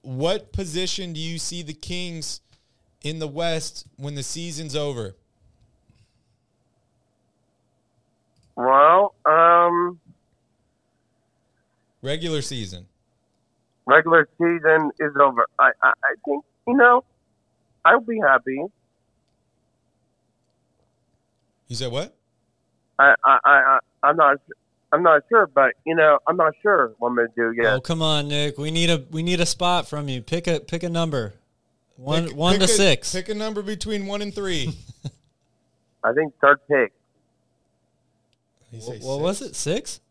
what 0.01 0.51
position 0.53 1.13
do 1.13 1.19
you 1.19 1.37
see 1.39 1.61
the 1.63 1.73
Kings 1.73 2.41
in 3.03 3.19
the 3.19 3.27
West 3.27 3.85
when 3.97 4.15
the 4.15 4.23
season's 4.23 4.75
over? 4.75 5.15
well, 8.55 9.13
um, 9.25 9.99
Regular 12.01 12.41
season. 12.41 12.87
regular 13.85 14.27
season 14.37 14.91
is 14.99 15.11
over. 15.21 15.45
I, 15.59 15.71
I 15.83 15.89
I 16.03 16.15
think 16.25 16.43
you 16.67 16.73
know 16.75 17.03
I'll 17.85 17.99
be 18.01 18.19
happy. 18.19 18.63
You 21.67 21.75
said 21.75 21.91
what? 21.91 22.16
I 22.99 23.15
I 23.25 23.39
I 23.45 23.51
I- 23.51 23.79
I'm 24.03 24.15
not 24.17 24.37
I'm 24.91 25.03
not 25.03 25.23
sure, 25.29 25.47
but 25.47 25.73
you 25.85 25.95
know 25.95 26.19
I'm 26.27 26.37
not 26.37 26.53
sure 26.61 26.93
what 26.99 27.09
I'm 27.09 27.15
gonna 27.15 27.27
do 27.35 27.53
yet. 27.55 27.73
Oh 27.73 27.81
come 27.81 28.01
on, 28.01 28.27
Nick. 28.27 28.57
We 28.57 28.71
need 28.71 28.89
a 28.89 29.03
we 29.11 29.23
need 29.23 29.39
a 29.39 29.45
spot 29.45 29.87
from 29.87 30.07
you. 30.07 30.21
Pick 30.21 30.47
a 30.47 30.59
pick 30.59 30.83
a 30.83 30.89
number. 30.89 31.33
One 31.97 32.27
Pick- 32.27 32.35
one 32.37 32.51
pick 32.53 32.59
to 32.59 32.65
a- 32.65 32.67
six. 32.67 33.11
Pick 33.13 33.29
a 33.29 33.33
number 33.35 33.61
between 33.61 34.05
one 34.05 34.21
and 34.21 34.33
three. 34.33 34.77
I 36.03 36.13
think 36.13 36.33
third 36.41 36.59
pick. 36.69 36.93
You 38.71 38.81
say 38.81 38.99
what 38.99 39.19
was 39.19 39.41
it? 39.41 39.55
Six? 39.55 40.01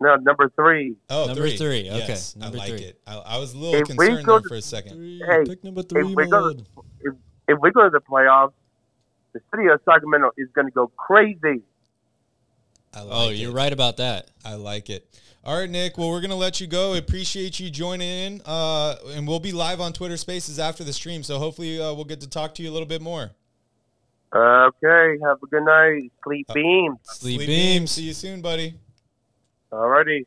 No, 0.00 0.16
number 0.16 0.50
three. 0.56 0.96
Oh, 1.08 1.26
Number 1.26 1.42
three. 1.42 1.56
three, 1.56 1.88
okay, 1.88 1.98
Yes, 2.08 2.34
number 2.34 2.56
I 2.56 2.60
like 2.60 2.70
three. 2.70 2.80
it. 2.86 3.00
I, 3.06 3.16
I 3.18 3.38
was 3.38 3.52
a 3.54 3.56
little 3.58 3.80
If 3.80 3.86
concerned 3.86 4.26
there 4.26 4.40
to- 4.40 4.48
for 4.48 4.54
a 4.56 4.60
second. 4.62 4.96
Three. 4.96 5.22
Hey, 5.24 5.44
pick 5.46 5.62
number 5.62 5.82
three, 5.84 6.00
if 6.10 6.16
we 6.16 6.26
go 6.26 6.54
bud. 6.54 6.66
if, 7.02 7.14
if 7.46 7.58
we 7.60 7.70
go 7.70 7.84
to 7.84 7.90
the 7.90 8.00
playoffs, 8.00 8.52
the 9.32 9.40
city 9.54 9.68
of 9.68 9.80
Sacramento 9.84 10.32
is 10.36 10.48
going 10.54 10.66
to 10.66 10.72
go 10.72 10.88
crazy. 10.96 11.62
I 12.94 13.02
like 13.02 13.12
Oh, 13.16 13.30
it. 13.30 13.34
you're 13.36 13.52
right 13.52 13.72
about 13.72 13.96
that. 13.98 14.30
I 14.44 14.54
like 14.54 14.90
it. 14.90 15.08
All 15.44 15.58
right, 15.58 15.68
Nick. 15.68 15.98
Well, 15.98 16.10
we're 16.10 16.20
gonna 16.20 16.36
let 16.36 16.60
you 16.60 16.66
go. 16.66 16.94
Appreciate 16.94 17.58
you 17.58 17.68
joining 17.70 18.08
in, 18.08 18.42
uh, 18.46 18.94
and 19.14 19.26
we'll 19.26 19.40
be 19.40 19.50
live 19.52 19.80
on 19.80 19.92
Twitter 19.92 20.16
Spaces 20.16 20.58
after 20.58 20.84
the 20.84 20.92
stream. 20.92 21.22
So 21.22 21.38
hopefully, 21.38 21.80
uh, 21.80 21.92
we'll 21.94 22.04
get 22.04 22.20
to 22.20 22.28
talk 22.28 22.54
to 22.56 22.62
you 22.62 22.70
a 22.70 22.72
little 22.72 22.86
bit 22.86 23.02
more. 23.02 23.32
Okay, 24.34 25.18
have 25.22 25.42
a 25.42 25.46
good 25.50 25.64
night. 25.64 26.10
Sleep 26.24 26.46
Uh, 26.48 26.54
beams. 26.54 26.98
Sleep 27.04 27.36
Sleep 27.40 27.46
beams. 27.48 27.90
See 27.90 28.02
you 28.04 28.14
soon, 28.14 28.40
buddy. 28.40 28.74
Alrighty. 29.72 30.26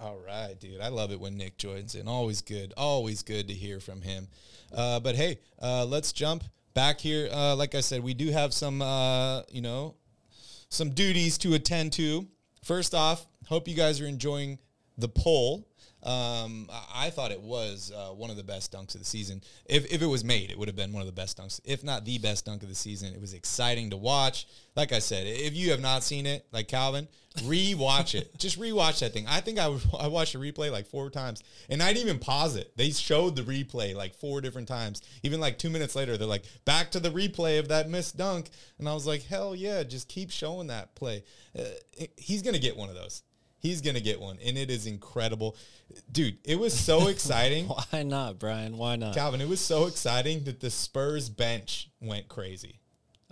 All 0.00 0.18
right, 0.26 0.58
dude. 0.58 0.80
I 0.80 0.88
love 0.88 1.10
it 1.12 1.20
when 1.20 1.36
Nick 1.36 1.56
joins 1.56 1.94
in. 1.94 2.06
Always 2.08 2.42
good. 2.42 2.74
Always 2.76 3.22
good 3.22 3.48
to 3.48 3.54
hear 3.54 3.80
from 3.80 4.02
him. 4.02 4.28
Uh, 4.74 5.00
but 5.00 5.14
hey, 5.14 5.38
uh, 5.62 5.86
let's 5.86 6.12
jump 6.12 6.44
back 6.74 7.00
here. 7.00 7.28
Uh, 7.32 7.56
like 7.56 7.74
I 7.74 7.80
said, 7.80 8.02
we 8.02 8.12
do 8.12 8.30
have 8.30 8.52
some, 8.52 8.82
uh, 8.82 9.42
you 9.50 9.62
know, 9.62 9.94
some 10.76 10.90
duties 10.90 11.38
to 11.38 11.54
attend 11.54 11.92
to. 11.94 12.26
First 12.62 12.94
off, 12.94 13.26
hope 13.46 13.66
you 13.66 13.74
guys 13.74 14.00
are 14.00 14.06
enjoying 14.06 14.58
the 14.98 15.08
poll. 15.08 15.68
Um, 16.02 16.68
I 16.70 17.06
I 17.06 17.10
thought 17.10 17.30
it 17.30 17.40
was 17.40 17.92
uh, 17.94 18.08
one 18.08 18.30
of 18.30 18.36
the 18.36 18.44
best 18.44 18.72
dunks 18.72 18.94
of 18.94 19.00
the 19.00 19.06
season. 19.06 19.42
If, 19.66 19.92
if 19.92 20.02
it 20.02 20.06
was 20.06 20.24
made, 20.24 20.50
it 20.50 20.58
would 20.58 20.68
have 20.68 20.76
been 20.76 20.92
one 20.92 21.02
of 21.02 21.06
the 21.06 21.12
best 21.12 21.38
dunks, 21.38 21.60
if 21.64 21.84
not 21.84 22.04
the 22.04 22.18
best 22.18 22.46
dunk 22.46 22.62
of 22.62 22.68
the 22.68 22.74
season. 22.74 23.12
It 23.12 23.20
was 23.20 23.34
exciting 23.34 23.90
to 23.90 23.96
watch. 23.96 24.46
Like 24.76 24.92
I 24.92 24.98
said, 24.98 25.26
if 25.26 25.54
you 25.54 25.70
have 25.70 25.80
not 25.80 26.02
seen 26.02 26.26
it, 26.26 26.46
like 26.52 26.68
Calvin, 26.68 27.08
rewatch 27.38 28.14
it. 28.14 28.36
Just 28.38 28.58
rewatch 28.58 29.00
that 29.00 29.12
thing. 29.12 29.26
I 29.28 29.40
think 29.40 29.58
I, 29.58 29.66
I 29.98 30.06
watched 30.06 30.32
the 30.32 30.38
replay 30.38 30.70
like 30.70 30.86
four 30.86 31.10
times, 31.10 31.42
and 31.68 31.82
I 31.82 31.92
didn't 31.92 32.08
even 32.08 32.18
pause 32.18 32.56
it. 32.56 32.76
They 32.76 32.90
showed 32.90 33.36
the 33.36 33.42
replay 33.42 33.94
like 33.94 34.14
four 34.14 34.40
different 34.40 34.68
times. 34.68 35.02
Even 35.22 35.40
like 35.40 35.58
two 35.58 35.70
minutes 35.70 35.96
later, 35.96 36.16
they're 36.16 36.26
like, 36.26 36.44
back 36.64 36.90
to 36.92 37.00
the 37.00 37.10
replay 37.10 37.58
of 37.58 37.68
that 37.68 37.90
missed 37.90 38.16
dunk. 38.16 38.50
And 38.78 38.88
I 38.88 38.94
was 38.94 39.06
like, 39.06 39.24
hell 39.24 39.54
yeah, 39.54 39.82
just 39.82 40.08
keep 40.08 40.30
showing 40.30 40.68
that 40.68 40.94
play. 40.94 41.24
Uh, 41.58 41.64
he's 42.16 42.42
going 42.42 42.54
to 42.54 42.60
get 42.60 42.76
one 42.76 42.88
of 42.88 42.94
those. 42.94 43.22
He's 43.66 43.80
going 43.80 43.96
to 43.96 44.00
get 44.00 44.20
one, 44.20 44.38
and 44.44 44.56
it 44.56 44.70
is 44.70 44.86
incredible. 44.86 45.56
Dude, 46.12 46.38
it 46.44 46.56
was 46.58 46.72
so 46.72 47.08
exciting. 47.14 47.66
Why 47.66 48.02
not, 48.04 48.38
Brian? 48.38 48.76
Why 48.78 48.94
not? 48.96 49.14
Calvin, 49.14 49.40
it 49.40 49.48
was 49.48 49.60
so 49.60 49.86
exciting 49.86 50.44
that 50.44 50.60
the 50.60 50.70
Spurs 50.70 51.28
bench 51.28 51.90
went 52.00 52.28
crazy. 52.28 52.78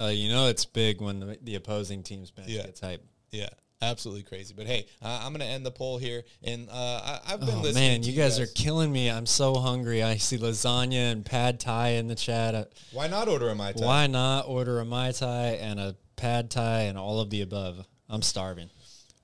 Uh, 0.01 0.07
you 0.07 0.29
know 0.29 0.49
it's 0.49 0.65
big 0.65 1.01
when 1.01 1.21
the, 1.21 1.39
the 1.43 1.55
opposing 1.55 2.03
team's 2.03 2.33
bench 2.33 2.49
Yeah. 2.49 2.65
gets 2.67 2.81
hype. 2.81 3.05
Yeah, 3.31 3.49
absolutely 3.81 4.25
crazy. 4.25 4.53
But 4.57 4.67
hey, 4.67 4.87
uh, 5.01 5.21
I'm 5.23 5.29
going 5.33 5.39
to 5.41 5.47
end 5.47 5.65
the 5.65 5.71
poll 5.71 5.99
here. 5.99 6.25
And 6.43 6.69
uh, 6.69 6.73
I, 6.75 7.21
I've 7.29 7.39
been 7.41 7.51
Oh 7.51 7.61
listening 7.61 7.91
man, 7.93 8.03
to 8.03 8.11
you 8.11 8.17
guys, 8.21 8.41
are 8.41 8.47
killing 8.47 8.91
me. 8.93 9.09
I'm 9.09 9.27
so 9.27 9.55
hungry. 9.55 10.03
I 10.03 10.17
see 10.17 10.37
lasagna 10.37 11.13
and 11.13 11.25
pad 11.25 11.61
thai 11.61 11.91
in 11.91 12.09
the 12.09 12.17
chat. 12.17 12.57
Uh, 12.57 12.65
Why 12.93 13.07
not 13.07 13.29
order 13.29 13.49
a 13.51 13.55
Mai 13.55 13.71
Tai? 13.73 13.87
Why 13.87 14.07
not 14.09 14.49
order 14.49 14.81
a 14.81 14.85
mai 14.85 15.13
tai 15.13 15.59
and 15.61 15.79
a 15.79 15.95
pad 16.17 16.51
thai 16.51 16.83
and 16.83 16.99
all 16.99 17.21
of 17.21 17.31
the 17.31 17.43
above? 17.43 17.87
I'm 18.09 18.23
starving. 18.23 18.71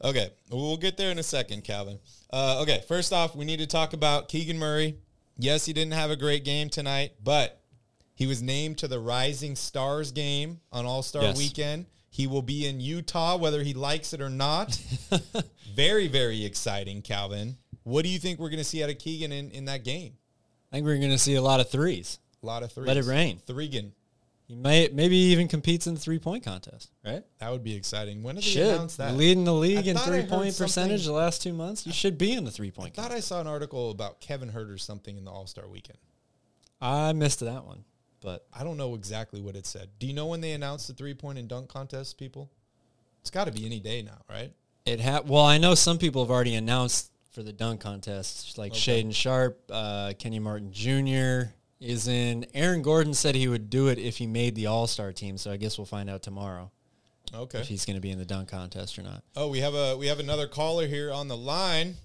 Okay, 0.02 0.30
we'll 0.50 0.76
get 0.78 0.96
there 0.96 1.10
in 1.10 1.18
a 1.18 1.22
second, 1.22 1.62
Calvin. 1.62 1.98
Uh, 2.32 2.60
okay, 2.62 2.82
first 2.88 3.12
off, 3.12 3.36
we 3.36 3.44
need 3.44 3.58
to 3.58 3.66
talk 3.66 3.92
about 3.92 4.28
Keegan 4.28 4.58
Murray. 4.58 4.96
Yes, 5.36 5.66
he 5.66 5.72
didn't 5.72 5.92
have 5.92 6.10
a 6.10 6.16
great 6.16 6.44
game 6.44 6.70
tonight, 6.70 7.12
but 7.22 7.60
he 8.14 8.26
was 8.26 8.42
named 8.42 8.78
to 8.78 8.88
the 8.88 8.98
Rising 8.98 9.56
Stars 9.56 10.12
game 10.12 10.60
on 10.72 10.86
All 10.86 11.02
Star 11.02 11.22
Yes. 11.22 11.38
Weekend. 11.38 11.86
He 12.08 12.26
will 12.26 12.42
be 12.42 12.66
in 12.66 12.80
Utah, 12.80 13.36
whether 13.36 13.62
he 13.62 13.72
likes 13.72 14.12
it 14.12 14.20
or 14.20 14.30
not. 14.30 14.78
very, 15.74 16.08
very 16.08 16.44
exciting, 16.44 17.02
Calvin. 17.02 17.56
What 17.84 18.02
do 18.02 18.08
you 18.08 18.18
think 18.18 18.38
we're 18.38 18.48
going 18.50 18.58
to 18.58 18.64
see 18.64 18.82
out 18.82 18.90
of 18.90 18.98
Keegan 18.98 19.32
in, 19.32 19.50
in 19.50 19.66
that 19.66 19.84
game? 19.84 20.14
I 20.72 20.76
think 20.76 20.86
we're 20.86 20.98
going 20.98 21.10
to 21.10 21.18
see 21.18 21.34
a 21.34 21.42
lot 21.42 21.60
of 21.60 21.70
threes. 21.70 22.18
A 22.42 22.46
lot 22.46 22.62
of 22.62 22.72
threes. 22.72 22.86
Let 22.86 22.96
it 22.96 23.04
rain. 23.04 23.40
Threegan. 23.46 23.92
He 24.50 24.56
may 24.56 24.88
maybe 24.92 25.14
even 25.16 25.46
competes 25.46 25.86
in 25.86 25.94
the 25.94 26.00
three 26.00 26.18
point 26.18 26.42
contest, 26.42 26.90
right? 27.04 27.22
That 27.38 27.52
would 27.52 27.62
be 27.62 27.76
exciting. 27.76 28.24
When 28.24 28.34
did 28.34 28.42
they 28.42 28.48
Should 28.48 28.74
announce 28.74 28.96
that? 28.96 29.14
leading 29.16 29.44
the 29.44 29.54
league 29.54 29.86
in 29.86 29.96
three 29.96 30.24
point 30.24 30.58
percentage 30.58 31.04
the 31.06 31.12
last 31.12 31.40
two 31.40 31.52
months. 31.52 31.86
You 31.86 31.92
should 31.92 32.18
be 32.18 32.32
in 32.32 32.42
the 32.44 32.50
three 32.50 32.72
point. 32.72 32.86
I 32.86 32.90
point. 32.90 32.96
thought 32.96 33.16
I 33.16 33.20
saw 33.20 33.40
an 33.40 33.46
article 33.46 33.92
about 33.92 34.20
Kevin 34.20 34.50
Huerter 34.50 34.80
something 34.80 35.16
in 35.16 35.24
the 35.24 35.30
All 35.30 35.46
Star 35.46 35.68
Weekend. 35.68 35.98
I 36.80 37.12
missed 37.12 37.38
that 37.40 37.64
one, 37.64 37.84
but 38.20 38.44
I 38.52 38.64
don't 38.64 38.76
know 38.76 38.96
exactly 38.96 39.40
what 39.40 39.54
it 39.54 39.66
said. 39.66 39.88
Do 40.00 40.08
you 40.08 40.14
know 40.14 40.26
when 40.26 40.40
they 40.40 40.50
announced 40.50 40.88
the 40.88 40.94
three 40.94 41.14
point 41.14 41.38
and 41.38 41.46
dunk 41.46 41.68
contest, 41.68 42.18
people? 42.18 42.50
It's 43.20 43.30
got 43.30 43.44
to 43.44 43.52
be 43.52 43.64
any 43.66 43.78
day 43.78 44.02
now, 44.02 44.18
right? 44.28 44.52
it 44.84 44.98
had. 44.98 45.28
Well, 45.28 45.44
I 45.44 45.58
know 45.58 45.76
some 45.76 45.96
people 45.98 46.24
have 46.24 46.30
already 46.32 46.56
announced 46.56 47.12
for 47.30 47.44
the 47.44 47.52
dunk 47.52 47.82
contest, 47.82 48.58
like 48.58 48.72
Okay. 48.72 49.04
Shaedon 49.04 49.14
Sharpe, 49.14 49.62
uh, 49.70 50.12
Kenyon 50.18 50.42
Martin 50.42 50.72
Jr. 50.72 51.52
is 51.80 52.06
in. 52.08 52.46
Aaron 52.54 52.82
Gordon 52.82 53.14
said 53.14 53.34
he 53.34 53.48
would 53.48 53.70
do 53.70 53.88
it 53.88 53.98
if 53.98 54.18
he 54.18 54.26
made 54.26 54.54
the 54.54 54.66
All 54.66 54.86
Star 54.86 55.12
team. 55.12 55.38
So 55.38 55.50
I 55.50 55.56
guess 55.56 55.78
we'll 55.78 55.86
find 55.86 56.08
out 56.10 56.22
tomorrow 56.22 56.70
Okay. 57.34 57.58
if 57.60 57.68
he's 57.68 57.84
going 57.84 57.96
to 57.96 58.00
be 58.00 58.10
in 58.10 58.18
the 58.18 58.24
dunk 58.24 58.48
contest 58.50 58.98
or 58.98 59.02
not. 59.02 59.22
Oh, 59.36 59.48
we 59.48 59.60
have 59.60 59.74
a 59.74 59.96
we 59.96 60.06
have 60.08 60.20
another 60.20 60.46
caller 60.46 60.86
here 60.86 61.12
on 61.12 61.28
the 61.28 61.36
line. 61.36 61.96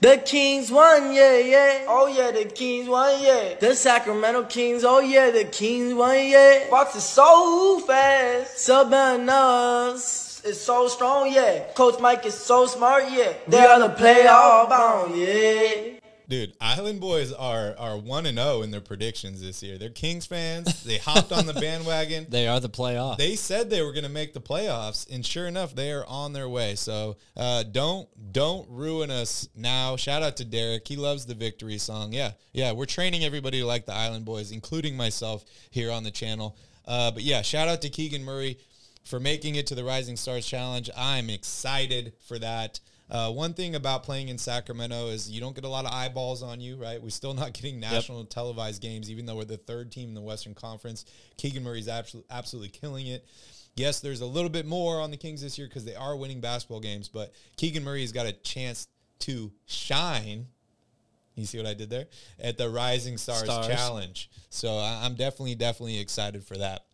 The 0.00 0.20
Kings 0.26 0.68
won, 0.72 1.12
yeah, 1.14 1.38
yeah. 1.38 1.84
Oh 1.86 2.08
yeah, 2.08 2.32
the 2.32 2.44
Kings 2.46 2.88
won, 2.88 3.22
yeah. 3.22 3.54
The 3.60 3.76
Sacramento 3.76 4.44
Kings, 4.46 4.82
oh 4.84 4.98
yeah, 4.98 5.30
the 5.30 5.44
Kings 5.44 5.94
won, 5.94 6.16
yeah. 6.26 6.68
Fox 6.68 6.96
is 6.96 7.04
so 7.04 7.78
fast. 7.86 8.68
Sabonis 8.68 10.44
is 10.44 10.60
so 10.60 10.88
strong, 10.88 11.32
yeah. 11.32 11.66
Coach 11.74 12.00
Mike 12.00 12.26
is 12.26 12.34
so 12.34 12.66
smart, 12.66 13.04
yeah. 13.12 13.32
They 13.46 13.64
are 13.64 13.78
the 13.78 13.94
playoff 13.94 14.68
bound, 14.70 15.16
yeah. 15.16 15.99
Dude, 16.30 16.52
Island 16.60 17.00
Boys 17.00 17.32
are 17.32 17.74
are 17.76 17.98
one 17.98 18.24
and 18.24 18.38
zero 18.38 18.62
in 18.62 18.70
their 18.70 18.80
predictions 18.80 19.40
this 19.40 19.64
year. 19.64 19.78
They're 19.78 19.90
Kings 19.90 20.26
fans. 20.26 20.84
They 20.84 20.98
hopped 20.98 21.32
on 21.32 21.44
the 21.44 21.52
bandwagon. 21.60 22.26
They 22.28 22.46
are 22.46 22.60
the 22.60 22.68
playoff. 22.68 23.16
They 23.16 23.34
said 23.34 23.68
they 23.68 23.82
were 23.82 23.90
going 23.92 24.04
to 24.04 24.08
make 24.08 24.32
the 24.32 24.40
playoffs, 24.40 25.12
and 25.12 25.26
sure 25.26 25.48
enough, 25.48 25.74
they 25.74 25.90
are 25.90 26.06
on 26.06 26.32
their 26.32 26.48
way. 26.48 26.76
So 26.76 27.16
uh, 27.36 27.64
don't 27.64 28.08
don't 28.32 28.70
ruin 28.70 29.10
us 29.10 29.48
now. 29.56 29.96
Shout 29.96 30.22
out 30.22 30.36
to 30.36 30.44
Derek. 30.44 30.86
He 30.86 30.94
loves 30.94 31.26
the 31.26 31.34
victory 31.34 31.78
song. 31.78 32.12
Yeah, 32.12 32.30
yeah. 32.52 32.70
We're 32.70 32.86
training 32.86 33.24
everybody 33.24 33.58
to 33.58 33.66
like 33.66 33.86
the 33.86 33.94
Island 33.94 34.24
Boys, 34.24 34.52
including 34.52 34.96
myself 34.96 35.44
here 35.70 35.90
on 35.90 36.04
the 36.04 36.12
channel. 36.12 36.56
Uh, 36.86 37.10
but 37.10 37.24
yeah, 37.24 37.42
shout 37.42 37.66
out 37.66 37.82
to 37.82 37.88
Keegan 37.88 38.22
Murray 38.22 38.56
for 39.02 39.18
making 39.18 39.56
it 39.56 39.66
to 39.66 39.74
the 39.74 39.82
Rising 39.82 40.16
Stars 40.16 40.46
Challenge. 40.46 40.90
I'm 40.96 41.28
excited 41.28 42.12
for 42.28 42.38
that. 42.38 42.78
Uh, 43.10 43.32
one 43.32 43.54
thing 43.54 43.74
about 43.74 44.04
playing 44.04 44.28
in 44.28 44.38
Sacramento 44.38 45.08
is 45.08 45.28
you 45.28 45.40
don't 45.40 45.54
get 45.54 45.64
a 45.64 45.68
lot 45.68 45.84
of 45.84 45.92
eyeballs 45.92 46.42
on 46.42 46.60
you, 46.60 46.76
right? 46.76 47.02
We're 47.02 47.10
still 47.10 47.34
not 47.34 47.52
getting 47.54 47.80
national 47.80 48.24
televised 48.24 48.80
games, 48.80 49.10
even 49.10 49.26
though 49.26 49.36
we're 49.36 49.44
the 49.44 49.56
third 49.56 49.90
team 49.90 50.08
in 50.08 50.14
the 50.14 50.20
Western 50.20 50.54
Conference. 50.54 51.04
Keegan 51.36 51.64
Murray's 51.64 51.88
absolutely, 51.88 52.30
absolutely 52.30 52.68
killing 52.68 53.08
it. 53.08 53.26
Yes, 53.76 54.00
there's 54.00 54.20
a 54.20 54.26
little 54.26 54.50
bit 54.50 54.66
more 54.66 55.00
on 55.00 55.10
the 55.10 55.16
Kings 55.16 55.42
this 55.42 55.58
year 55.58 55.66
because 55.66 55.84
they 55.84 55.94
are 55.94 56.16
winning 56.16 56.40
basketball 56.40 56.80
games, 56.80 57.08
but 57.08 57.32
Keegan 57.56 57.84
Murray 57.84 58.02
has 58.02 58.12
got 58.12 58.26
a 58.26 58.32
chance 58.32 58.86
to 59.20 59.50
shine. 59.66 60.46
You 61.34 61.46
see 61.46 61.58
what 61.58 61.66
I 61.66 61.74
did 61.74 61.88
there? 61.88 62.06
At 62.38 62.58
the 62.58 62.68
Rising 62.68 63.16
Stars, 63.16 63.44
Stars. 63.44 63.66
Challenge. 63.66 64.30
So 64.50 64.76
I'm 64.76 65.14
definitely, 65.14 65.54
definitely 65.54 65.98
excited 65.98 66.44
for 66.44 66.58
that. 66.58 66.84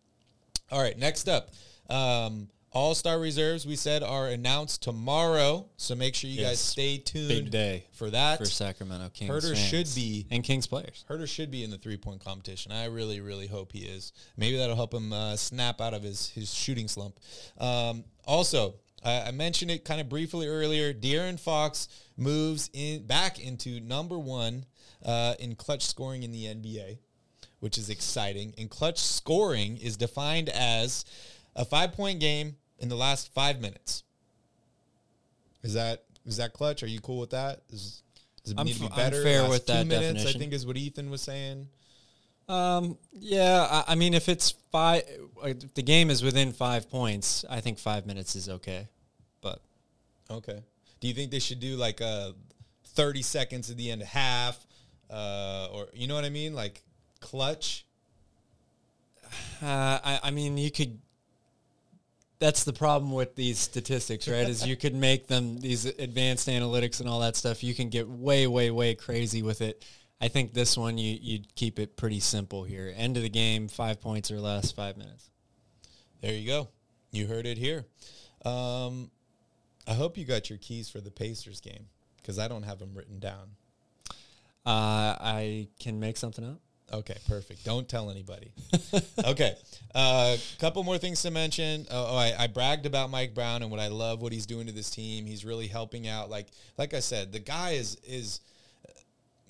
All 0.71 0.81
right, 0.81 0.97
next 0.97 1.27
up. 1.27 1.49
Um, 1.89 2.47
all 2.71 2.93
star 2.95 3.19
reserves, 3.19 3.65
we 3.65 3.75
said, 3.75 4.03
are 4.03 4.27
announced 4.27 4.83
tomorrow. 4.83 5.67
So 5.77 5.95
make 5.95 6.15
sure 6.15 6.29
you 6.29 6.41
guys 6.41 6.59
stay 6.59 6.97
tuned 6.97 7.29
Big 7.29 7.49
day 7.49 7.85
for 7.93 8.09
that. 8.11 8.37
for 8.39 8.45
Sacramento 8.45 9.09
Kings. 9.13 9.31
Huerter 9.31 9.53
fans 9.55 9.67
should 9.67 9.95
be- 9.95 10.27
and 10.29 10.43
Kings 10.43 10.67
players. 10.67 11.05
Huerter 11.09 11.27
should 11.27 11.49
be 11.49 11.63
in 11.63 11.71
the 11.71 11.77
three 11.77 11.97
point 11.97 12.23
competition. 12.23 12.71
I 12.71 12.85
really, 12.85 13.21
really 13.21 13.47
hope 13.47 13.71
he 13.71 13.79
is. 13.79 14.11
Maybe 14.35 14.57
that'll 14.57 14.75
help 14.75 14.93
him 14.93 15.11
uh, 15.13 15.35
snap 15.37 15.81
out 15.81 15.93
of 15.93 16.03
his, 16.03 16.29
his 16.29 16.53
shooting 16.53 16.87
slump. 16.87 17.19
Um, 17.57 18.03
also, 18.25 18.75
I, 19.03 19.21
I 19.27 19.31
mentioned 19.31 19.71
it 19.71 19.85
kind 19.85 20.01
of 20.01 20.09
briefly 20.09 20.47
earlier. 20.47 20.93
De'Aaron 20.93 21.39
Fox 21.39 21.87
moves 22.17 22.69
in 22.73 23.05
back 23.07 23.39
into 23.39 23.79
number 23.79 24.19
one 24.19 24.65
uh, 25.05 25.35
in 25.39 25.55
clutch 25.55 25.85
scoring 25.85 26.23
in 26.23 26.31
the 26.31 26.45
NBA, 26.45 26.97
which 27.59 27.77
is 27.77 27.89
exciting. 27.89 28.53
And 28.57 28.69
clutch 28.69 28.99
scoring 28.99 29.77
is 29.77 29.97
defined 29.97 30.49
as 30.49 31.05
a 31.57 31.65
five 31.65 31.93
point 31.93 32.19
game 32.19 32.55
in 32.79 32.87
the 32.87 32.95
last 32.95 33.33
five 33.33 33.59
minutes. 33.59 34.03
Is 35.63 35.73
that 35.73 36.03
is 36.25 36.37
that 36.37 36.53
clutch? 36.53 36.83
Are 36.83 36.87
you 36.87 37.01
cool 37.01 37.19
with 37.19 37.31
that? 37.31 37.61
Is, 37.69 38.03
does 38.43 38.53
it 38.53 38.59
I'm 38.59 38.65
need 38.65 38.73
to 38.75 38.79
be 38.79 38.85
f- 38.85 38.91
I'm 38.93 38.97
better? 38.97 39.23
fair 39.23 39.41
Last 39.41 39.49
with 39.49 39.65
two 39.65 39.73
that 39.73 39.87
minutes, 39.87 40.25
I 40.25 40.31
think 40.33 40.53
is 40.53 40.65
what 40.65 40.77
Ethan 40.77 41.09
was 41.09 41.21
saying. 41.21 41.67
Um, 42.47 42.97
yeah, 43.11 43.67
I, 43.69 43.91
I 43.91 43.95
mean, 43.95 44.13
if 44.13 44.29
it's 44.29 44.53
five, 44.71 45.03
if 45.43 45.73
the 45.73 45.81
game 45.81 46.09
is 46.09 46.23
within 46.23 46.53
five 46.53 46.89
points, 46.89 47.43
I 47.49 47.59
think 47.59 47.77
five 47.77 48.05
minutes 48.05 48.37
is 48.37 48.47
okay. 48.47 48.87
But 49.41 49.59
Okay. 50.31 50.63
Do 50.99 51.07
you 51.07 51.13
think 51.13 51.31
they 51.31 51.39
should 51.39 51.59
do 51.59 51.75
like 51.75 52.01
uh, 52.01 52.31
30 52.95 53.21
seconds 53.21 53.69
at 53.69 53.77
the 53.77 53.91
end 53.91 54.01
of 54.01 54.07
half? 54.07 54.65
Uh, 55.09 55.67
or 55.73 55.87
you 55.93 56.07
know 56.07 56.15
what 56.15 56.25
I 56.25 56.29
mean? 56.29 56.53
Like 56.53 56.83
clutch? 57.19 57.85
uh, 59.61 59.99
I, 60.03 60.19
I 60.23 60.31
mean, 60.31 60.57
you 60.57 60.71
could. 60.71 60.99
That's 62.39 62.63
the 62.63 62.73
problem 62.73 63.11
with 63.11 63.35
these 63.35 63.57
statistics, 63.57 64.27
right? 64.27 64.47
is 64.47 64.65
you 64.65 64.75
could 64.75 64.93
make 64.93 65.27
them 65.27 65.59
these 65.59 65.85
advanced 65.85 66.47
analytics 66.47 66.99
and 66.99 67.09
all 67.09 67.21
that 67.21 67.35
stuff. 67.35 67.63
You 67.63 67.73
can 67.73 67.89
get 67.89 68.07
way, 68.07 68.45
way, 68.45 68.69
way 68.69 68.93
crazy 68.93 69.41
with 69.41 69.61
it. 69.61 69.83
I 70.21 70.27
think 70.27 70.53
this 70.53 70.77
one 70.77 70.97
you 70.97 71.17
you'd 71.21 71.53
keep 71.55 71.79
it 71.79 71.95
pretty 71.95 72.19
simple 72.19 72.63
here. 72.63 72.93
End 72.95 73.17
of 73.17 73.23
the 73.23 73.29
game, 73.29 73.67
five 73.67 74.01
points 74.01 74.31
or 74.31 74.39
less, 74.39 74.71
five 74.71 74.97
minutes. 74.97 75.29
There 76.21 76.33
you 76.33 76.47
go. 76.47 76.69
You 77.11 77.27
heard 77.27 77.45
it 77.45 77.57
here. 77.57 77.85
Um, 78.43 79.11
I 79.87 79.93
hope 79.93 80.17
you 80.17 80.25
got 80.25 80.49
your 80.49 80.59
keys 80.59 80.89
for 80.89 80.99
the 80.99 81.11
Pacers 81.11 81.61
game 81.61 81.85
because 82.17 82.39
I 82.39 82.47
don't 82.47 82.63
have 82.63 82.79
them 82.79 82.93
written 82.93 83.19
down. 83.19 83.51
Uh, 84.65 85.15
I 85.19 85.69
can 85.79 85.99
make 85.99 86.17
something 86.17 86.43
up. 86.43 86.59
Okay, 86.91 87.17
perfect. 87.27 87.65
Don't 87.65 87.87
tell 87.87 88.09
anybody. 88.09 88.51
okay, 89.25 89.55
a 89.93 89.97
uh, 89.97 90.37
couple 90.57 90.83
more 90.85 90.97
things 90.97 91.21
to 91.23 91.31
mention. 91.31 91.85
Oh, 91.91 92.07
oh, 92.11 92.15
I, 92.15 92.33
I 92.39 92.47
bragged 92.47 92.85
about 92.85 93.09
Mike 93.09 93.33
Brown 93.33 93.61
and 93.61 93.69
what 93.69 93.81
I 93.81 93.89
love 93.89 94.21
what 94.21 94.31
he's 94.31 94.45
doing 94.45 94.67
to 94.67 94.71
this 94.71 94.89
team. 94.89 95.25
He's 95.25 95.43
really 95.43 95.67
helping 95.67 96.07
out. 96.07 96.29
Like 96.29 96.47
like 96.77 96.93
I 96.93 97.01
said, 97.01 97.33
the 97.33 97.39
guy 97.39 97.71
is 97.71 97.95
is 98.07 98.39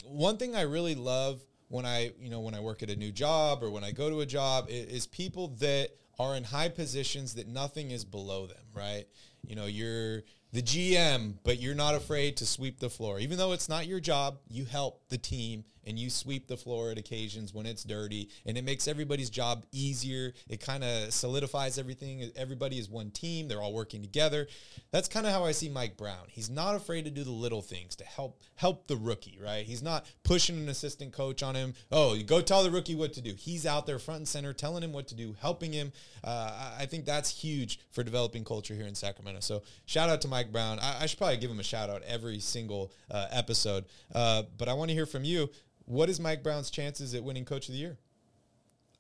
one 0.03 0.37
thing 0.37 0.55
I 0.55 0.61
really 0.61 0.95
love 0.95 1.39
when 1.67 1.85
I 1.85 2.11
you 2.19 2.31
know 2.31 2.39
when 2.39 2.55
I 2.55 2.59
work 2.59 2.81
at 2.81 2.89
a 2.89 2.95
new 2.95 3.11
job 3.11 3.61
or 3.61 3.69
when 3.69 3.83
I 3.83 3.91
go 3.91 4.09
to 4.09 4.21
a 4.21 4.25
job 4.25 4.67
is, 4.69 4.85
is 4.87 5.07
people 5.07 5.49
that 5.59 5.89
are 6.17 6.35
in 6.35 6.43
high 6.43 6.69
positions 6.69 7.35
that 7.35 7.47
nothing 7.47 7.91
is 7.91 8.03
below 8.03 8.47
them. 8.47 8.57
Right? 8.73 9.05
You 9.45 9.55
know, 9.55 9.67
you're 9.67 10.23
the 10.53 10.63
GM, 10.63 11.35
but 11.43 11.59
you're 11.59 11.75
not 11.75 11.93
afraid 11.93 12.37
to 12.37 12.47
sweep 12.47 12.79
the 12.79 12.89
floor. 12.89 13.19
Even 13.19 13.37
though 13.37 13.51
it's 13.51 13.69
not 13.69 13.85
your 13.85 13.99
job, 13.99 14.39
you 14.49 14.65
help 14.65 15.07
the 15.09 15.17
team 15.17 15.65
and 15.87 15.97
you 15.97 16.09
sweep 16.09 16.47
the 16.47 16.57
floor 16.57 16.91
at 16.91 16.97
occasions 16.97 17.53
when 17.53 17.65
it's 17.65 17.83
dirty 17.83 18.29
and 18.45 18.57
it 18.57 18.63
makes 18.63 18.87
everybody's 18.87 19.29
job 19.29 19.65
easier. 19.71 20.33
It 20.49 20.59
kind 20.59 20.83
of 20.83 21.13
solidifies 21.13 21.77
everything. 21.77 22.29
Everybody 22.35 22.79
is 22.79 22.89
one 22.89 23.11
team. 23.11 23.47
They're 23.47 23.61
all 23.61 23.73
working 23.73 24.01
together. 24.01 24.47
That's 24.91 25.07
kind 25.07 25.25
of 25.25 25.31
how 25.31 25.45
I 25.45 25.51
see 25.51 25.69
Mike 25.69 25.97
Brown. 25.97 26.25
He's 26.27 26.49
not 26.49 26.75
afraid 26.75 27.05
to 27.05 27.11
do 27.11 27.23
the 27.23 27.31
little 27.31 27.61
things 27.61 27.95
to 27.97 28.03
help 28.03 28.41
help 28.55 28.87
the 28.87 28.97
rookie, 28.97 29.39
right? 29.41 29.65
He's 29.65 29.83
not 29.83 30.05
pushing 30.23 30.57
an 30.57 30.69
assistant 30.69 31.13
coach 31.13 31.43
on 31.43 31.55
him. 31.55 31.73
Oh, 31.91 32.15
you 32.15 32.23
go 32.23 32.41
tell 32.41 32.63
the 32.63 32.71
rookie 32.71 32.95
what 32.95 33.13
to 33.13 33.21
do. 33.21 33.35
He's 33.37 33.65
out 33.65 33.85
there 33.85 33.99
front 33.99 34.17
and 34.19 34.27
center 34.27 34.51
telling 34.51 34.83
him 34.83 34.93
what 34.93 35.07
to 35.09 35.15
do, 35.15 35.35
helping 35.39 35.71
him. 35.71 35.91
Uh, 36.23 36.73
I- 36.79 36.87
think 36.87 37.05
that's 37.05 37.29
huge 37.29 37.79
for 37.91 38.03
developing 38.03 38.43
culture 38.43 38.73
here 38.73 38.87
in 38.87 38.95
Sacramento. 38.95 39.41
So 39.41 39.63
shout 39.85 40.09
out 40.09 40.21
to 40.21 40.27
Mike 40.27 40.51
Brown. 40.51 40.79
I, 40.79 41.03
I 41.03 41.05
should 41.05 41.19
probably 41.19 41.37
give 41.37 41.51
him 41.51 41.59
a 41.59 41.63
shout 41.63 41.89
out 41.89 42.01
every 42.03 42.39
single 42.39 42.91
uh, 43.11 43.27
episode. 43.31 43.85
Uh, 44.13 44.43
but 44.57 44.67
I 44.67 44.73
want 44.73 44.89
to 44.89 44.95
hear 44.95 45.05
from 45.05 45.23
you. 45.23 45.49
What 45.87 46.09
is 46.09 46.19
Mike 46.19 46.43
Brown's 46.43 46.69
chances 46.69 47.15
at 47.15 47.23
winning 47.23 47.45
Coach 47.45 47.69
of 47.69 47.73
the 47.73 47.79
Year? 47.79 47.97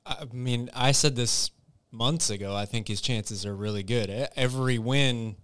I 0.05 0.25
mean, 0.31 0.69
I 0.73 0.93
said 0.93 1.17
this 1.17 1.51
months 1.91 2.29
ago. 2.29 2.55
I 2.55 2.65
think 2.65 2.87
his 2.87 3.01
chances 3.01 3.45
are 3.45 3.53
really 3.53 3.83
good. 3.83 4.09
Every 4.37 4.79
win, 4.79 5.35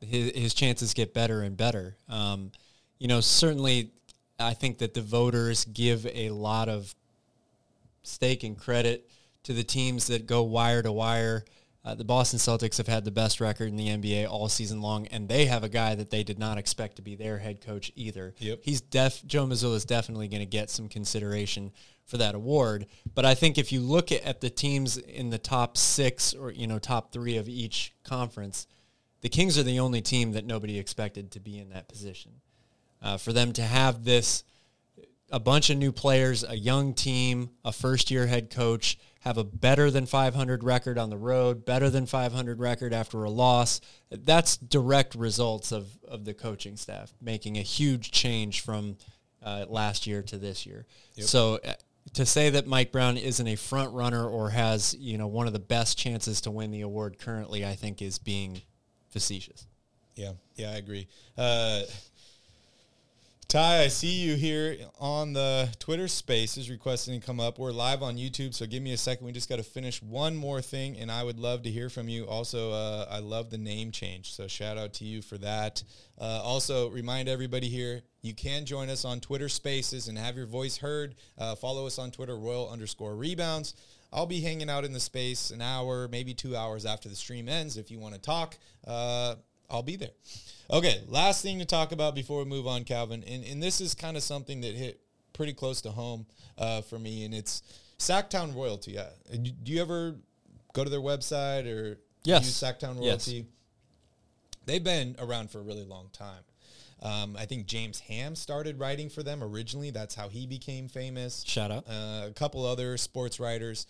his, 0.00 0.32
his 0.32 0.54
chances 0.54 0.92
get 0.92 1.14
better 1.14 1.40
and 1.40 1.56
better. 1.56 1.96
Um, 2.10 2.52
you 2.98 3.08
know, 3.08 3.22
certainly, 3.22 3.90
I 4.38 4.52
think 4.52 4.78
that 4.78 4.92
the 4.92 5.00
voters 5.00 5.64
give 5.64 6.06
a 6.06 6.28
lot 6.28 6.68
of 6.68 6.94
stake 8.02 8.44
and 8.44 8.58
credit 8.58 9.10
to 9.44 9.54
the 9.54 9.64
teams 9.64 10.08
that 10.08 10.26
go 10.26 10.42
wire 10.42 10.82
to 10.82 10.92
wire. 10.92 11.46
Uh, 11.82 11.94
the 11.94 12.04
Boston 12.04 12.38
Celtics 12.38 12.76
have 12.76 12.88
had 12.88 13.06
the 13.06 13.10
best 13.10 13.40
record 13.40 13.68
in 13.68 13.76
the 13.76 13.88
NBA 13.88 14.28
all 14.28 14.50
season 14.50 14.82
long, 14.82 15.06
and 15.06 15.28
they 15.28 15.46
have 15.46 15.64
a 15.64 15.68
guy 15.68 15.94
that 15.94 16.10
they 16.10 16.22
did 16.22 16.38
not 16.38 16.58
expect 16.58 16.96
to 16.96 17.02
be 17.02 17.14
their 17.14 17.38
head 17.38 17.62
coach 17.62 17.90
either. 17.96 18.34
Yep. 18.38 18.60
He's 18.62 18.82
def 18.82 19.24
Joe 19.26 19.46
Mazzulla 19.46 19.76
is 19.76 19.86
definitely 19.86 20.28
going 20.28 20.40
to 20.42 20.46
get 20.46 20.68
some 20.68 20.88
consideration 20.88 21.72
for 22.04 22.18
that 22.18 22.34
award. 22.34 22.86
But 23.14 23.24
I 23.24 23.34
think 23.34 23.56
if 23.56 23.72
you 23.72 23.80
look 23.80 24.12
at, 24.12 24.22
at 24.24 24.40
the 24.42 24.50
teams 24.50 24.98
in 24.98 25.30
the 25.30 25.38
top 25.38 25.78
six 25.78 26.34
or 26.34 26.50
you 26.50 26.66
know 26.66 26.78
top 26.78 27.12
three 27.12 27.38
of 27.38 27.48
each 27.48 27.94
conference, 28.04 28.66
the 29.22 29.30
Kings 29.30 29.58
are 29.58 29.62
the 29.62 29.80
only 29.80 30.02
team 30.02 30.32
that 30.32 30.44
nobody 30.44 30.78
expected 30.78 31.30
to 31.32 31.40
be 31.40 31.58
in 31.58 31.70
that 31.70 31.88
position. 31.88 32.32
Uh, 33.02 33.16
for 33.16 33.32
them 33.32 33.52
to 33.54 33.62
have 33.62 34.04
this 34.04 34.44
a 35.30 35.40
bunch 35.40 35.70
of 35.70 35.78
new 35.78 35.92
players, 35.92 36.44
a 36.44 36.56
young 36.56 36.92
team, 36.92 37.50
a 37.64 37.72
first 37.72 38.10
year 38.10 38.26
head 38.26 38.50
coach, 38.50 38.98
have 39.20 39.36
a 39.36 39.44
better 39.44 39.90
than 39.90 40.06
500 40.06 40.64
record 40.64 40.98
on 40.98 41.10
the 41.10 41.16
road, 41.16 41.64
better 41.64 41.90
than 41.90 42.06
500 42.06 42.58
record 42.58 42.92
after 42.92 43.22
a 43.24 43.30
loss. 43.30 43.80
That's 44.10 44.56
direct 44.56 45.14
results 45.14 45.72
of, 45.72 45.98
of 46.08 46.24
the 46.24 46.34
coaching 46.34 46.76
staff 46.76 47.12
making 47.20 47.58
a 47.58 47.62
huge 47.62 48.10
change 48.10 48.60
from 48.60 48.96
uh, 49.42 49.66
last 49.68 50.06
year 50.06 50.22
to 50.22 50.38
this 50.38 50.64
year. 50.64 50.86
So 51.18 51.58
uh, 51.64 51.74
to 52.14 52.24
say 52.24 52.50
that 52.50 52.66
Mike 52.66 52.92
Brown 52.92 53.16
isn't 53.16 53.46
a 53.46 53.56
front 53.56 53.92
runner 53.92 54.26
or 54.26 54.50
has, 54.50 54.96
you 54.98 55.18
know, 55.18 55.26
one 55.26 55.46
of 55.46 55.52
the 55.52 55.58
best 55.58 55.98
chances 55.98 56.40
to 56.42 56.50
win 56.50 56.70
the 56.70 56.80
award 56.80 57.18
currently, 57.18 57.64
I 57.64 57.74
think 57.74 58.00
is 58.00 58.18
being 58.18 58.62
facetious. 59.10 59.66
Yeah, 60.16 60.32
yeah, 60.56 60.70
I 60.70 60.76
agree. 60.76 61.08
Uh, 61.36 61.82
Ty, 63.50 63.80
I 63.82 63.88
see 63.88 64.20
you 64.20 64.36
here 64.36 64.76
on 65.00 65.32
the 65.32 65.68
Twitter 65.80 66.06
Spaces 66.06 66.70
requesting 66.70 67.18
to 67.20 67.26
come 67.26 67.40
up. 67.40 67.58
We're 67.58 67.72
live 67.72 68.00
on 68.00 68.16
YouTube, 68.16 68.54
so 68.54 68.64
give 68.64 68.80
me 68.80 68.92
a 68.92 68.96
second. 68.96 69.26
We 69.26 69.32
just 69.32 69.48
got 69.48 69.56
to 69.56 69.64
finish 69.64 70.00
one 70.00 70.36
more 70.36 70.62
thing, 70.62 70.96
and 70.96 71.10
I 71.10 71.24
would 71.24 71.40
love 71.40 71.62
to 71.62 71.68
hear 71.68 71.90
from 71.90 72.08
you. 72.08 72.28
Also, 72.28 72.70
uh, 72.70 73.08
I 73.10 73.18
love 73.18 73.50
the 73.50 73.58
name 73.58 73.90
change, 73.90 74.32
so 74.34 74.46
shout 74.46 74.78
out 74.78 74.92
to 74.94 75.04
you 75.04 75.20
for 75.20 75.36
that. 75.38 75.82
Uh, 76.16 76.40
also, 76.44 76.90
remind 76.90 77.28
everybody 77.28 77.68
here 77.68 78.02
you 78.22 78.34
can 78.34 78.66
join 78.66 78.88
us 78.88 79.04
on 79.04 79.18
Twitter 79.18 79.48
Spaces 79.48 80.06
and 80.06 80.16
have 80.16 80.36
your 80.36 80.46
voice 80.46 80.76
heard. 80.76 81.16
Uh, 81.36 81.56
follow 81.56 81.88
us 81.88 81.98
on 81.98 82.12
Twitter, 82.12 82.38
Royal 82.38 82.70
underscore 82.70 83.16
rebounds. 83.16 83.74
I'll 84.12 84.26
be 84.26 84.40
hanging 84.40 84.70
out 84.70 84.84
in 84.84 84.92
the 84.92 85.00
space 85.00 85.50
an 85.50 85.60
hour, 85.60 86.06
maybe 86.06 86.34
two 86.34 86.54
hours 86.54 86.86
after 86.86 87.08
the 87.08 87.16
stream 87.16 87.48
ends. 87.48 87.76
If 87.76 87.90
you 87.90 87.98
want 87.98 88.14
to 88.14 88.20
talk, 88.20 88.56
uh, 88.86 89.34
I'll 89.70 89.82
be 89.82 89.96
there. 89.96 90.10
Okay, 90.70 91.00
last 91.08 91.42
thing 91.42 91.58
to 91.58 91.64
talk 91.64 91.92
about 91.92 92.14
before 92.14 92.38
we 92.40 92.44
move 92.44 92.66
on, 92.66 92.84
Calvin, 92.84 93.24
and, 93.26 93.44
and 93.44 93.62
this 93.62 93.80
is 93.80 93.94
kind 93.94 94.16
of 94.16 94.22
something 94.22 94.60
that 94.60 94.74
hit 94.74 95.00
pretty 95.32 95.52
close 95.52 95.80
to 95.82 95.90
home 95.90 96.26
uh, 96.58 96.80
for 96.82 96.98
me, 96.98 97.24
and 97.24 97.34
it's 97.34 97.62
Sactown 97.98 98.54
Royalty. 98.54 98.96
Uh, 98.98 99.04
do 99.42 99.72
you 99.72 99.80
ever 99.80 100.16
go 100.72 100.84
to 100.84 100.90
their 100.90 101.00
website 101.00 101.66
or 101.66 101.98
Yes. 102.24 102.44
use 102.44 102.54
Sactown 102.60 102.96
Yes. 103.02 103.26
Royalty? 103.28 103.46
They've 104.66 104.84
been 104.84 105.16
around 105.18 105.50
for 105.50 105.58
a 105.58 105.62
really 105.62 105.84
long 105.84 106.08
time. 106.12 106.42
Um, 107.02 107.34
I 107.38 107.46
think 107.46 107.66
James 107.66 107.98
Ham 108.00 108.36
started 108.36 108.78
writing 108.78 109.08
for 109.08 109.22
them 109.22 109.42
originally. 109.42 109.90
That's 109.90 110.14
how 110.14 110.28
he 110.28 110.46
became 110.46 110.86
famous 110.86 111.42
Shout 111.46 111.70
out. 111.70 111.84
uh, 111.88 112.26
a 112.28 112.32
couple 112.34 112.64
other 112.66 112.96
sports 112.98 113.40
writers. 113.40 113.86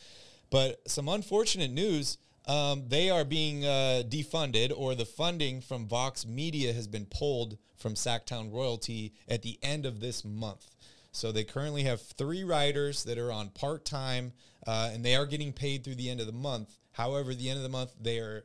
But 0.51 0.81
some 0.89 1.09
unfortunate 1.09 1.73
news. 1.73 2.19
Um, 2.51 2.89
they 2.89 3.11
are 3.11 3.25
being 3.25 3.65
uh, 3.65 4.03
defunded, 4.09 4.73
or 4.77 4.97
the 4.97 5.05
funding 5.05 5.61
from 5.61 5.87
Vox 5.87 6.27
Media 6.27 6.73
has 6.73 6.89
been 6.89 7.07
pulled 7.07 7.57
from 7.77 7.95
Sactown 7.95 8.53
Royalty 8.53 9.13
at 9.29 9.43
the 9.43 9.57
end 9.63 9.87
of 9.87 10.01
this 10.01 10.25
month. 10.25 10.67
So 11.13 11.31
they 11.31 11.45
currently 11.45 11.85
have 11.85 12.03
three 12.03 12.43
writers 12.43 13.05
that 13.05 13.19
are 13.19 13.31
on 13.31 13.51
part 13.51 13.85
time, 13.85 14.33
uh, 14.67 14.91
and 14.93 15.05
they 15.05 15.15
are 15.15 15.27
getting 15.27 15.53
paid 15.53 15.85
through 15.85 15.95
the 15.95 16.11
end 16.11 16.19
of 16.19 16.27
the 16.27 16.33
month. 16.33 16.77
However, 16.91 17.35
the 17.35 17.49
end 17.49 17.59
of 17.59 17.63
the 17.63 17.69
month, 17.69 17.93
they 18.01 18.19
are 18.19 18.45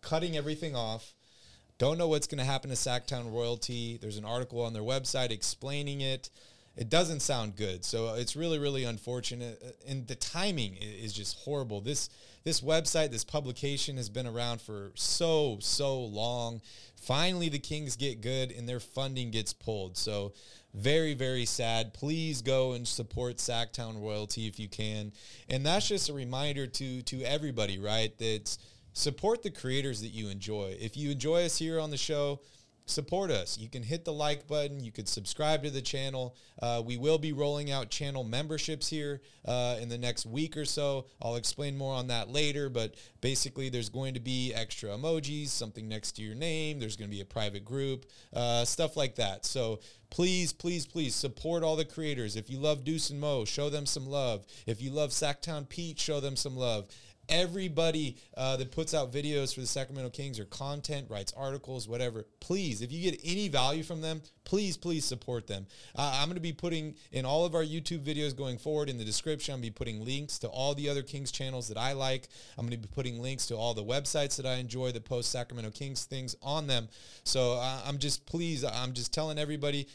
cutting 0.00 0.36
everything 0.36 0.74
off. 0.74 1.14
Don't 1.78 1.98
know 1.98 2.08
what's 2.08 2.26
going 2.26 2.40
to 2.40 2.44
happen 2.44 2.70
to 2.70 2.76
Sactown 2.76 3.32
Royalty. 3.32 3.98
There's 4.02 4.18
an 4.18 4.24
article 4.24 4.62
on 4.62 4.72
their 4.72 4.82
website 4.82 5.30
explaining 5.30 6.00
it. 6.00 6.28
It 6.74 6.88
doesn't 6.88 7.20
sound 7.20 7.54
good. 7.54 7.84
So 7.84 8.14
it's 8.14 8.34
really, 8.34 8.58
really 8.58 8.82
unfortunate. 8.82 9.62
Uh, 9.64 9.70
And 9.86 10.08
the 10.08 10.16
timing 10.16 10.76
is 10.80 11.12
just 11.12 11.38
horrible. 11.38 11.80
This 11.80 12.10
this 12.44 12.60
website, 12.60 13.10
this 13.10 13.24
publication 13.24 13.96
has 13.96 14.08
been 14.08 14.26
around 14.26 14.60
for 14.60 14.92
so, 14.94 15.58
so 15.60 16.00
long. 16.00 16.60
Finally, 16.96 17.48
the 17.48 17.58
Kings 17.58 17.96
get 17.96 18.20
good 18.20 18.52
and 18.52 18.68
their 18.68 18.80
funding 18.80 19.30
gets 19.30 19.52
pulled. 19.52 19.96
So 19.96 20.32
very, 20.74 21.14
very 21.14 21.44
sad. 21.44 21.92
Please 21.92 22.42
go 22.42 22.72
and 22.72 22.86
support 22.86 23.36
Sactown 23.36 24.00
Royalty 24.00 24.46
if 24.46 24.58
you 24.58 24.68
can. 24.68 25.12
And 25.48 25.66
that's 25.66 25.88
just 25.88 26.08
a 26.08 26.12
reminder 26.12 26.66
to 26.66 27.02
to 27.02 27.22
everybody, 27.22 27.78
right? 27.78 28.16
That 28.18 28.56
support 28.92 29.42
the 29.42 29.50
creators 29.50 30.00
that 30.00 30.08
you 30.08 30.28
enjoy. 30.28 30.76
If 30.80 30.96
you 30.96 31.10
enjoy 31.10 31.44
us 31.44 31.56
here 31.56 31.78
on 31.78 31.90
the 31.90 31.96
show, 31.96 32.40
support 32.86 33.30
us. 33.30 33.58
You 33.58 33.68
can 33.68 33.82
hit 33.82 34.04
the 34.04 34.12
like 34.12 34.46
button. 34.46 34.80
You 34.80 34.92
could 34.92 35.08
subscribe 35.08 35.62
to 35.62 35.70
the 35.70 35.82
channel. 35.82 36.36
Uh, 36.60 36.82
we 36.84 36.96
will 36.96 37.18
be 37.18 37.32
rolling 37.32 37.70
out 37.70 37.90
channel 37.90 38.24
memberships 38.24 38.88
here 38.88 39.20
uh, 39.46 39.76
in 39.80 39.88
the 39.88 39.98
next 39.98 40.26
week 40.26 40.56
or 40.56 40.64
so. 40.64 41.06
I'll 41.20 41.36
explain 41.36 41.76
more 41.76 41.94
on 41.94 42.08
that 42.08 42.30
later, 42.30 42.68
but 42.68 42.94
basically, 43.20 43.68
there's 43.68 43.88
going 43.88 44.14
to 44.14 44.20
be 44.20 44.52
extra 44.54 44.90
emojis, 44.90 45.48
something 45.48 45.88
next 45.88 46.12
to 46.12 46.22
your 46.22 46.34
name. 46.34 46.80
There's 46.80 46.96
going 46.96 47.10
to 47.10 47.14
be 47.14 47.22
a 47.22 47.26
private 47.26 47.64
group, 47.64 48.06
uh, 48.32 48.64
stuff 48.64 48.96
like 48.96 49.16
that. 49.16 49.44
So 49.46 49.80
please, 50.10 50.52
please, 50.52 50.86
please 50.86 51.14
support 51.14 51.62
all 51.62 51.76
the 51.76 51.84
creators. 51.84 52.36
If 52.36 52.50
you 52.50 52.58
love 52.58 52.84
Deuce 52.84 53.10
and 53.10 53.20
Mo, 53.20 53.44
show 53.44 53.70
them 53.70 53.86
some 53.86 54.06
love. 54.06 54.44
If 54.66 54.82
you 54.82 54.90
love 54.90 55.10
Sacktown 55.10 55.68
Pete, 55.68 55.98
show 55.98 56.20
them 56.20 56.36
some 56.36 56.56
love 56.56 56.88
everybody 57.28 58.16
uh, 58.36 58.56
that 58.56 58.72
puts 58.72 58.94
out 58.94 59.12
videos 59.12 59.54
for 59.54 59.60
the 59.60 59.66
Sacramento 59.66 60.10
Kings 60.10 60.38
or 60.38 60.44
content, 60.44 61.08
writes 61.08 61.32
articles, 61.36 61.88
whatever, 61.88 62.26
please, 62.40 62.82
if 62.82 62.92
you 62.92 63.10
get 63.10 63.20
any 63.24 63.48
value 63.48 63.82
from 63.82 64.00
them, 64.00 64.22
please, 64.44 64.76
please 64.76 65.04
support 65.04 65.46
them. 65.46 65.66
Uh, 65.96 66.18
I'm 66.20 66.28
going 66.28 66.34
to 66.34 66.40
be 66.40 66.52
putting 66.52 66.94
in 67.12 67.24
all 67.24 67.44
of 67.44 67.54
our 67.54 67.62
YouTube 67.62 68.04
videos 68.04 68.36
going 68.36 68.58
forward 68.58 68.88
in 68.88 68.98
the 68.98 69.04
description, 69.04 69.54
I'm 69.54 69.60
going 69.60 69.72
to 69.72 69.72
be 69.72 69.84
putting 69.84 70.04
links 70.04 70.38
to 70.40 70.48
all 70.48 70.74
the 70.74 70.88
other 70.88 71.02
Kings 71.02 71.30
channels 71.30 71.68
that 71.68 71.78
I 71.78 71.92
like. 71.92 72.28
I'm 72.58 72.66
going 72.66 72.80
to 72.80 72.88
be 72.88 72.92
putting 72.92 73.20
links 73.20 73.46
to 73.46 73.56
all 73.56 73.74
the 73.74 73.84
websites 73.84 74.36
that 74.36 74.46
I 74.46 74.54
enjoy 74.54 74.92
that 74.92 75.04
post 75.04 75.30
Sacramento 75.30 75.70
Kings 75.70 76.04
things 76.04 76.36
on 76.42 76.66
them. 76.66 76.88
So 77.24 77.54
uh, 77.54 77.80
I'm 77.86 77.98
just, 77.98 78.26
please, 78.26 78.64
I'm 78.64 78.92
just 78.92 79.12
telling 79.12 79.38
everybody, 79.38 79.88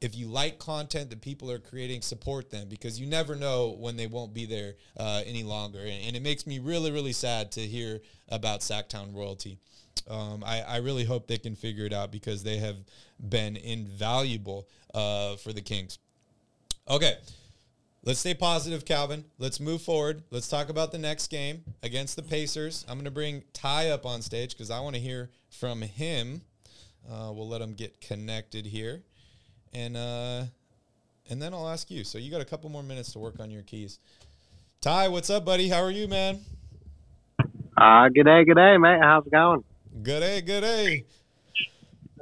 if 0.00 0.16
you 0.16 0.28
like 0.28 0.58
content 0.58 1.10
that 1.10 1.20
people 1.20 1.50
are 1.50 1.58
creating, 1.58 2.00
support 2.00 2.50
them 2.50 2.68
because 2.68 2.98
you 2.98 3.06
never 3.06 3.36
know 3.36 3.76
when 3.78 3.96
they 3.96 4.06
won't 4.06 4.32
be 4.32 4.46
there 4.46 4.74
uh, 4.96 5.22
any 5.26 5.42
longer. 5.42 5.80
And, 5.80 6.06
and 6.06 6.16
it 6.16 6.22
makes 6.22 6.46
me 6.46 6.58
really, 6.58 6.90
really 6.90 7.12
sad 7.12 7.52
to 7.52 7.60
hear 7.60 8.00
about 8.30 8.60
Sactown 8.60 9.14
Royalty. 9.14 9.58
Um, 10.08 10.42
I, 10.44 10.62
I 10.62 10.76
really 10.78 11.04
hope 11.04 11.26
they 11.26 11.38
can 11.38 11.54
figure 11.54 11.84
it 11.84 11.92
out 11.92 12.10
because 12.10 12.42
they 12.42 12.56
have 12.56 12.76
been 13.28 13.56
invaluable 13.56 14.66
uh, 14.94 15.36
for 15.36 15.52
the 15.52 15.60
Kings. 15.60 15.98
Okay. 16.88 17.16
Let's 18.02 18.20
stay 18.20 18.32
positive, 18.32 18.86
Calvin. 18.86 19.26
Let's 19.38 19.60
move 19.60 19.82
forward. 19.82 20.22
Let's 20.30 20.48
talk 20.48 20.70
about 20.70 20.90
the 20.90 20.98
next 20.98 21.26
game 21.26 21.62
against 21.82 22.16
the 22.16 22.22
Pacers. 22.22 22.86
I'm 22.88 22.94
going 22.94 23.04
to 23.04 23.10
bring 23.10 23.42
Ty 23.52 23.90
up 23.90 24.06
on 24.06 24.22
stage 24.22 24.52
because 24.52 24.70
I 24.70 24.80
want 24.80 24.94
to 24.94 25.00
hear 25.02 25.28
from 25.50 25.82
him. 25.82 26.40
Uh, 27.06 27.30
we'll 27.34 27.48
let 27.48 27.60
him 27.60 27.74
get 27.74 28.00
connected 28.00 28.64
here 28.64 29.02
and 29.72 29.96
uh, 29.96 30.42
and 31.28 31.40
then 31.40 31.54
I'll 31.54 31.68
ask 31.68 31.90
you. 31.90 32.04
So 32.04 32.18
you 32.18 32.30
got 32.30 32.40
a 32.40 32.44
couple 32.44 32.70
more 32.70 32.82
minutes 32.82 33.12
to 33.12 33.18
work 33.18 33.40
on 33.40 33.50
your 33.50 33.62
keys. 33.62 33.98
Ty, 34.80 35.08
what's 35.08 35.30
up, 35.30 35.44
buddy? 35.44 35.68
How 35.68 35.82
are 35.82 35.90
you, 35.90 36.08
man? 36.08 36.40
Uh, 37.76 38.08
good 38.08 38.24
day, 38.24 38.44
good 38.44 38.56
day, 38.56 38.76
mate. 38.78 38.98
How's 39.02 39.26
it 39.26 39.32
going? 39.32 39.62
Good 40.02 40.20
day, 40.20 40.40
good 40.40 40.60
day. 40.62 41.04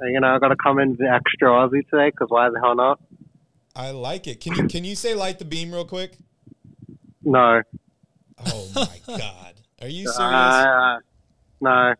Uh, 0.01 0.05
You 0.05 0.19
know, 0.19 0.27
I 0.35 0.39
got 0.39 0.49
to 0.49 0.55
come 0.55 0.79
in 0.79 0.95
the 0.97 1.09
extra 1.09 1.49
Aussie 1.49 1.87
today 1.89 2.09
because 2.09 2.27
why 2.29 2.49
the 2.49 2.59
hell 2.59 2.75
not? 2.75 2.99
I 3.75 3.91
like 3.91 4.27
it. 4.27 4.39
Can 4.41 4.55
you 4.55 4.67
can 4.67 4.83
you 4.83 4.95
say 4.95 5.13
light 5.15 5.39
the 5.39 5.45
beam 5.45 5.71
real 5.73 5.85
quick? 5.85 6.17
No. 7.23 7.61
Oh 8.45 8.67
my 8.75 8.99
god, 9.17 9.53
are 9.81 9.87
you 9.87 10.07
serious? 10.11 10.17
Uh, 10.19 10.97
no. 11.61 11.93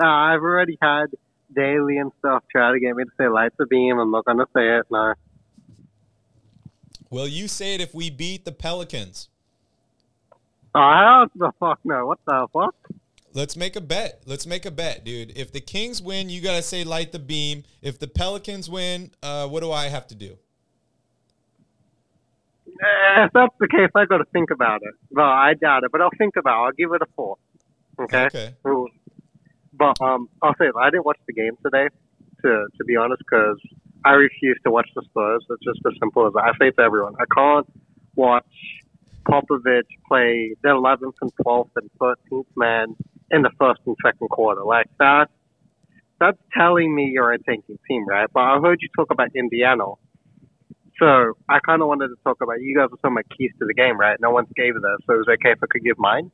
No, 0.00 0.06
I've 0.08 0.40
already 0.42 0.76
had 0.82 1.06
Daily 1.54 1.98
and 1.98 2.12
stuff 2.18 2.44
try 2.50 2.72
to 2.72 2.80
get 2.80 2.96
me 2.96 3.04
to 3.04 3.10
say 3.18 3.28
light 3.28 3.52
the 3.58 3.66
beam. 3.66 3.98
I'm 3.98 4.10
not 4.10 4.24
going 4.24 4.38
to 4.38 4.46
say 4.54 4.78
it. 4.78 4.86
now. 4.90 5.14
Will 7.10 7.28
you 7.28 7.48
say 7.48 7.74
it 7.74 7.80
if 7.80 7.94
we 7.94 8.10
beat 8.10 8.44
the 8.44 8.52
Pelicans? 8.52 9.28
Oh, 10.74 10.80
how 10.80 11.26
the 11.36 11.52
fuck 11.60 11.78
no? 11.84 12.06
What 12.06 12.18
the 12.26 12.46
fuck? 12.52 12.74
Let's 13.32 13.56
make 13.56 13.76
a 13.76 13.80
bet. 13.80 14.22
Let's 14.26 14.46
make 14.46 14.64
a 14.64 14.70
bet, 14.70 15.04
dude. 15.04 15.32
If 15.36 15.52
the 15.52 15.60
Kings 15.60 16.00
win, 16.02 16.30
you 16.30 16.40
gotta 16.40 16.62
say 16.62 16.84
light 16.84 17.12
the 17.12 17.18
beam. 17.18 17.64
If 17.82 17.98
the 17.98 18.08
Pelicans 18.08 18.68
win, 18.70 19.10
uh, 19.22 19.46
what 19.48 19.60
do 19.62 19.70
I 19.72 19.86
have 19.88 20.06
to 20.08 20.14
do? 20.14 20.36
Eh, 22.66 23.24
If 23.24 23.32
that's 23.32 23.54
the 23.60 23.68
case, 23.68 23.90
i 23.94 24.04
got 24.06 24.18
to 24.18 24.24
think 24.32 24.50
about 24.50 24.82
it. 24.82 24.94
Well, 25.10 25.26
I 25.26 25.54
doubt 25.54 25.84
it, 25.84 25.92
but 25.92 26.00
I'll 26.00 26.10
think 26.18 26.34
about 26.36 26.54
it. 26.54 26.66
I'll 26.66 26.72
give 26.72 26.92
it 26.92 27.02
a 27.02 27.06
four. 27.14 27.36
Okay? 28.00 28.24
Okay. 28.26 28.54
Ooh. 28.66 28.88
But 29.76 30.00
um, 30.00 30.28
I'll 30.42 30.54
say 30.58 30.66
I 30.78 30.90
didn't 30.90 31.06
watch 31.06 31.18
the 31.26 31.32
game 31.32 31.56
today, 31.62 31.88
to 32.42 32.66
to 32.76 32.84
be 32.84 32.96
honest, 32.96 33.22
because 33.28 33.58
I 34.04 34.12
refuse 34.12 34.58
to 34.64 34.70
watch 34.70 34.88
the 34.94 35.02
Spurs. 35.04 35.44
It's 35.50 35.64
just 35.64 35.80
as 35.86 35.94
simple 35.98 36.26
as 36.26 36.34
that. 36.34 36.44
I 36.44 36.52
say 36.58 36.70
to 36.70 36.82
everyone, 36.82 37.14
I 37.18 37.24
can't 37.34 37.66
watch 38.14 38.44
Popovich 39.26 39.88
play 40.06 40.54
the 40.62 40.68
11th 40.68 41.14
and 41.22 41.32
12th 41.44 41.70
and 41.76 41.90
13th 42.00 42.46
man 42.56 42.96
in 43.30 43.42
the 43.42 43.50
first 43.58 43.80
and 43.86 43.96
second 44.04 44.28
quarter. 44.28 44.62
Like 44.62 44.86
that, 44.98 45.30
that's 46.20 46.38
telling 46.56 46.94
me 46.94 47.10
you're 47.12 47.32
a 47.32 47.38
tanking 47.38 47.78
team, 47.88 48.06
right? 48.06 48.28
But 48.32 48.40
I 48.40 48.60
heard 48.60 48.78
you 48.82 48.88
talk 48.94 49.10
about 49.10 49.34
Indiana. 49.34 49.84
So 50.98 51.32
I 51.48 51.58
kind 51.60 51.82
of 51.82 51.88
wanted 51.88 52.08
to 52.08 52.16
talk 52.22 52.40
about 52.42 52.60
you 52.60 52.76
guys 52.76 52.88
were 52.90 52.98
talking 52.98 53.16
about 53.16 53.36
keys 53.36 53.50
to 53.58 53.66
the 53.66 53.74
game, 53.74 53.98
right? 53.98 54.16
No 54.20 54.30
one's 54.30 54.48
gave 54.54 54.74
this, 54.74 54.98
so 55.06 55.14
it 55.14 55.18
was 55.18 55.28
okay 55.28 55.52
if 55.52 55.58
I 55.62 55.66
could 55.68 55.82
give 55.82 55.98
mine. 55.98 56.30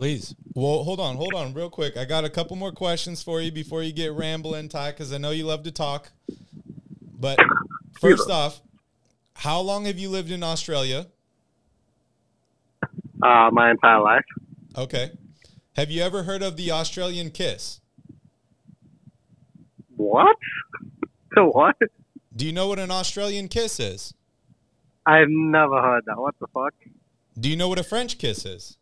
Please. 0.00 0.34
Well, 0.54 0.82
hold 0.82 0.98
on, 0.98 1.16
hold 1.16 1.34
on, 1.34 1.52
real 1.52 1.68
quick. 1.68 1.98
I 1.98 2.06
got 2.06 2.24
a 2.24 2.30
couple 2.30 2.56
more 2.56 2.72
questions 2.72 3.22
for 3.22 3.42
you 3.42 3.52
before 3.52 3.82
you 3.82 3.92
get 3.92 4.14
rambling, 4.14 4.70
Ty, 4.70 4.92
because 4.92 5.12
I 5.12 5.18
know 5.18 5.30
you 5.30 5.44
love 5.44 5.62
to 5.64 5.70
talk. 5.70 6.10
But 7.18 7.38
first 8.00 8.30
off, 8.30 8.62
How 9.34 9.60
long 9.60 9.84
have 9.84 9.98
you 9.98 10.08
lived 10.08 10.30
in 10.30 10.42
Australia? 10.42 11.08
Uh, 13.22 13.50
my 13.52 13.72
entire 13.72 14.00
life. 14.00 14.24
Okay. 14.74 15.10
Have 15.76 15.90
you 15.90 16.00
ever 16.00 16.22
heard 16.22 16.42
of 16.42 16.56
the 16.56 16.70
Australian 16.72 17.30
kiss? 17.30 17.80
What? 19.96 20.36
So 21.34 21.46
what? 21.50 21.76
Do 22.34 22.44
you 22.46 22.52
know 22.52 22.66
what 22.66 22.80
an 22.80 22.90
Australian 22.90 23.48
kiss 23.48 23.78
is? 23.78 24.14
I've 25.06 25.28
never 25.28 25.80
heard 25.80 26.04
that. 26.06 26.18
What 26.18 26.34
the 26.40 26.48
fuck? 26.48 26.74
Do 27.38 27.48
you 27.48 27.56
know 27.56 27.68
what 27.68 27.78
a 27.78 27.84
French 27.84 28.18
kiss 28.18 28.44
is? 28.44 28.78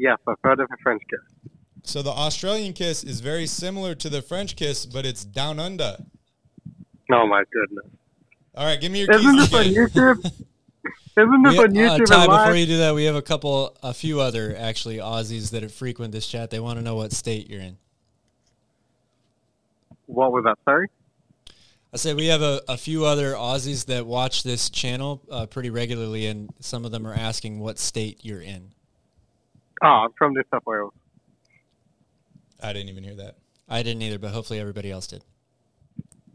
Yes, 0.00 0.16
I've 0.26 0.36
heard 0.42 0.60
of 0.60 0.68
a 0.72 0.76
French 0.82 1.02
kiss. 1.10 1.50
So 1.82 2.00
the 2.00 2.10
Australian 2.10 2.72
kiss 2.72 3.04
is 3.04 3.20
very 3.20 3.46
similar 3.46 3.94
to 3.96 4.08
the 4.08 4.22
French 4.22 4.56
kiss, 4.56 4.86
but 4.86 5.04
it's 5.04 5.26
down 5.26 5.60
under. 5.60 5.98
Oh 7.12 7.26
my 7.26 7.44
goodness. 7.52 7.84
All 8.54 8.64
right, 8.64 8.80
give 8.80 8.90
me 8.90 9.00
your 9.00 9.08
kiss. 9.08 9.20
Isn't 9.20 9.36
keys. 9.36 9.50
this 9.50 9.54
on 9.54 9.64
to 9.64 9.68
the 9.68 9.74
game. 9.74 9.88
YouTube? 9.88 10.46
Isn't 11.18 11.42
this 11.42 11.58
We- 11.58 11.82
on 11.84 12.00
uh, 12.02 12.06
Ty, 12.06 12.26
before 12.26 12.56
you 12.56 12.64
do 12.64 12.78
that, 12.78 12.94
we 12.94 13.04
have 13.04 13.14
a 13.14 13.20
couple, 13.20 13.76
a 13.82 13.92
few 13.92 14.20
other 14.20 14.56
actually 14.56 14.96
Aussies 14.96 15.50
that 15.50 15.70
frequent 15.70 16.12
this 16.12 16.26
chat. 16.26 16.48
They 16.48 16.60
want 16.60 16.78
to 16.78 16.82
know 16.82 16.94
what 16.94 17.12
state 17.12 17.50
you're 17.50 17.60
in. 17.60 17.76
What 20.06 20.32
was 20.32 20.44
that? 20.44 20.56
Sorry. 20.64 20.88
I 21.92 21.96
said 21.98 22.16
we 22.16 22.28
have 22.28 22.40
a, 22.40 22.62
a 22.68 22.78
few 22.78 23.04
other 23.04 23.34
Aussies 23.34 23.84
that 23.86 24.06
watch 24.06 24.44
this 24.44 24.70
channel 24.70 25.20
uh, 25.30 25.44
pretty 25.44 25.68
regularly, 25.68 26.26
and 26.26 26.48
some 26.60 26.86
of 26.86 26.90
them 26.90 27.06
are 27.06 27.14
asking 27.14 27.58
what 27.58 27.78
state 27.78 28.20
you're 28.22 28.40
in. 28.40 28.72
Oh, 29.82 29.86
I'm 29.86 30.10
from 30.16 30.34
New 30.34 30.42
South 30.52 30.62
Wales. 30.66 30.92
I 32.62 32.72
didn't 32.72 32.90
even 32.90 33.04
hear 33.04 33.14
that. 33.14 33.36
I 33.68 33.82
didn't 33.82 34.02
either, 34.02 34.18
but 34.18 34.32
hopefully 34.32 34.60
everybody 34.60 34.90
else 34.90 35.06
did. 35.06 35.24